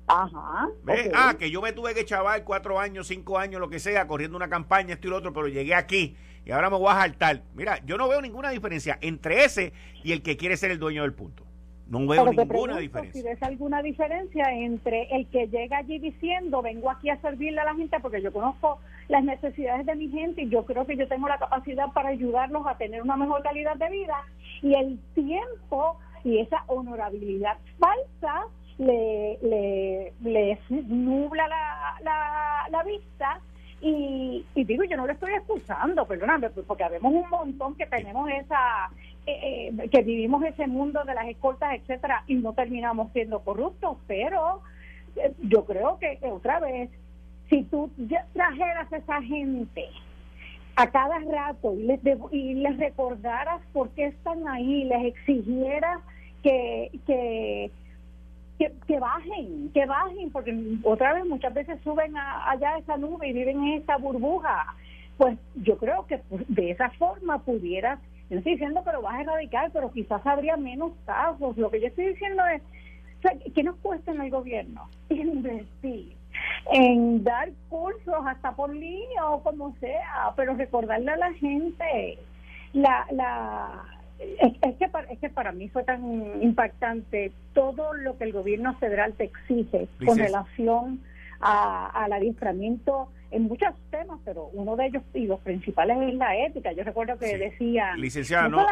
Ajá. 0.08 0.70
Ah, 1.14 1.36
que 1.38 1.52
yo 1.52 1.62
me 1.62 1.72
tuve 1.72 1.94
que 1.94 2.04
chaval 2.04 2.44
cuatro 2.44 2.80
años, 2.80 3.08
cinco 3.08 3.38
años, 3.38 3.62
lo 3.62 3.70
que 3.70 3.80
sea, 3.80 4.08
corriendo 4.08 4.38
una 4.38 4.50
campaña, 4.50 4.96
esto 4.96 5.08
y 5.08 5.12
lo 5.12 5.18
otro, 5.18 5.34
pero 5.34 5.48
llegué 5.48 5.76
aquí 5.76 6.16
y 6.46 6.52
ahora 6.52 6.72
me 6.72 6.78
voy 6.78 6.90
a 6.90 6.96
saltar. 6.96 7.44
Mira, 7.54 7.80
yo 7.86 7.98
no 7.98 8.08
veo 8.08 8.22
ninguna 8.22 8.50
diferencia 8.50 8.98
entre 9.02 9.44
ese 9.44 9.72
y 10.04 10.14
el 10.14 10.24
que 10.24 10.36
quiere 10.36 10.58
ser 10.58 10.72
el 10.72 10.80
dueño 10.80 11.04
del 11.04 11.14
punto. 11.14 11.44
No 11.90 12.06
veo 12.06 12.26
ninguna 12.26 12.78
diferencia. 12.78 13.22
Si 13.22 13.28
ves 13.28 13.42
alguna 13.42 13.82
diferencia 13.82 14.54
entre 14.54 15.08
el 15.16 15.28
que 15.28 15.48
llega 15.48 15.78
allí 15.78 15.98
diciendo, 15.98 16.62
vengo 16.62 16.90
aquí 16.92 17.10
a 17.10 17.20
servirle 17.22 17.62
a 17.62 17.66
la 17.66 17.76
gente 17.76 18.00
porque 18.00 18.22
yo 18.22 18.32
conozco 18.32 18.80
las 19.08 19.24
necesidades 19.24 19.86
de 19.86 19.96
mi 19.96 20.08
gente 20.10 20.44
y 20.44 20.50
yo 20.50 20.66
creo 20.66 20.86
que 20.86 20.96
yo 20.96 21.08
tengo 21.08 21.28
la 21.28 21.40
capacidad 21.40 21.92
para 21.92 22.10
ayudarlos 22.10 22.68
a 22.68 22.78
tener 22.78 23.02
una 23.02 23.18
mejor 23.18 23.42
calidad 23.42 23.76
de 23.76 23.90
vida, 23.90 24.24
y 24.62 24.76
el 24.76 25.00
tiempo 25.16 25.98
y 26.24 26.40
esa 26.40 26.64
honorabilidad 26.68 27.58
falsa 27.80 28.46
le, 28.78 29.40
le, 29.42 30.14
le 30.22 30.60
nubla 30.70 31.48
la, 31.48 31.96
la, 32.04 32.68
la 32.70 32.84
vista 32.84 33.42
y, 33.82 34.46
y, 34.56 34.64
digo, 34.66 34.84
yo 34.84 34.98
no 34.98 35.08
lo 35.08 35.14
estoy 35.14 35.34
excusando, 35.34 36.06
perdóname, 36.06 36.50
porque 36.50 36.84
habemos 36.84 37.14
un 37.14 37.30
montón 37.30 37.76
que 37.76 37.86
tenemos 37.86 38.30
esa, 38.30 38.90
eh, 39.30 39.90
que 39.90 40.02
vivimos 40.02 40.44
ese 40.44 40.68
mundo 40.68 41.04
de 41.04 41.14
las 41.14 41.28
escoltas, 41.28 41.74
etcétera, 41.76 42.24
y 42.28 42.36
no 42.36 42.54
terminamos 42.54 43.12
siendo 43.14 43.40
corruptos, 43.40 43.98
pero 44.08 44.62
eh, 45.16 45.34
yo 45.44 45.66
creo 45.66 46.00
que 46.00 46.20
otra 46.30 46.60
vez, 46.60 46.90
si 47.50 47.64
tú 47.64 47.90
trajeras 48.34 48.92
a 48.92 48.98
esa 48.98 49.22
gente 49.22 49.86
a 50.76 50.88
cada 50.92 51.20
rato 51.20 51.74
y 51.74 51.84
les, 51.84 52.00
y 52.32 52.54
les 52.54 52.78
recordaras 52.78 53.62
por 53.74 53.90
qué 53.90 54.06
están 54.06 54.48
ahí, 54.48 54.86
les 54.86 55.06
exigieras 55.06 56.00
que, 56.42 56.92
que 57.06 57.72
que, 58.60 59.00
bajen, 59.00 59.72
que 59.74 59.86
bajen, 59.86 60.32
porque 60.32 60.54
otra 60.84 61.14
vez 61.14 61.26
muchas 61.26 61.54
veces 61.54 61.80
suben 61.84 62.16
allá 62.18 62.76
a 62.76 62.80
esa 62.80 62.98
nube 62.98 63.30
y 63.30 63.34
viven 63.34 63.64
en 63.64 63.74
esta 63.80 63.98
burbuja. 63.98 64.76
Pues 65.18 65.38
yo 65.56 65.78
creo 65.78 66.06
que 66.08 66.18
pues, 66.18 66.44
de 66.48 66.72
esa 66.72 66.90
forma 66.92 67.40
pudieras, 67.40 68.00
no 68.30 68.38
estoy 68.38 68.54
diciendo 68.54 68.84
lo 68.92 69.02
vas 69.02 69.16
a 69.16 69.22
erradicar, 69.22 69.72
pero 69.72 69.92
quizás 69.92 70.26
habría 70.26 70.58
menos 70.58 70.92
casos. 71.06 71.58
Lo 71.58 71.70
que 71.70 71.82
yo 71.82 71.88
estoy 71.88 72.10
diciendo 72.10 72.44
es, 72.48 72.62
¿qué 73.54 73.64
nos 73.64 73.76
cuesta 73.78 74.12
en 74.12 74.22
el 74.22 74.30
gobierno? 74.30 74.90
Investir 75.10 76.20
en 76.72 77.24
dar 77.24 77.50
cursos 77.70 78.16
hasta 78.26 78.52
por 78.52 78.74
línea 78.74 79.26
o 79.30 79.42
como 79.42 79.76
sea, 79.80 80.34
pero 80.36 80.54
recordarle 80.56 81.12
a 81.12 81.18
la 81.18 81.34
gente 81.34 82.20
la, 82.74 83.08
la 83.12 83.84
es, 84.20 84.76
que 84.78 84.88
para, 84.88 85.08
es 85.12 85.20
que 85.20 85.30
para 85.30 85.52
mí 85.52 85.70
fue 85.70 85.84
tan 85.84 86.42
impactante 86.42 87.32
todo 87.54 87.94
lo 87.94 88.18
que 88.18 88.26
el 88.26 88.34
gobierno 88.34 88.76
federal 88.76 89.14
te 89.14 89.26
exige 89.26 89.88
con 90.06 90.18
relación 90.18 91.02
a, 91.40 91.88
al 92.04 92.14
adiestramiento 92.14 93.10
en 93.32 93.44
muchos 93.44 93.70
temas, 93.92 94.20
pero 94.26 94.50
uno 94.54 94.76
de 94.76 94.88
ellos 94.88 95.04
y 95.14 95.26
los 95.26 95.40
principales 95.42 95.98
es 96.02 96.16
la 96.16 96.36
ética. 96.38 96.72
Yo 96.72 96.84
recuerdo 96.84 97.18
que 97.18 97.38
decía... 97.38 97.96
Licenciada, 97.96 98.50
no, 98.50 98.66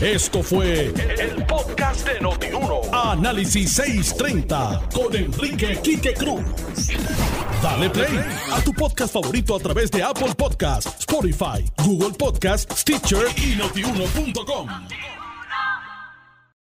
Esto 0.00 0.42
fue 0.42 0.86
el, 0.86 1.44
podcast 1.46 2.08
de 2.08 2.20
Notiuno. 2.20 2.80
Análisis 2.92 3.72
630 3.74 4.88
con 4.94 5.14
Enrique 5.14 5.78
Quique 5.82 6.14
Cruz. 6.14 6.42
Dale 7.62 7.90
play 7.90 8.18
a 8.52 8.60
tu 8.62 8.72
podcast 8.72 9.12
favorito 9.12 9.56
a 9.56 9.58
través 9.58 9.90
de 9.90 10.02
Apple 10.02 10.34
Podcasts, 10.36 11.00
Spotify, 11.00 11.64
Google 11.84 12.16
Podcasts, 12.18 12.80
Stitcher 12.80 13.26
y 13.36 13.56
notiuno.com. 13.56 14.68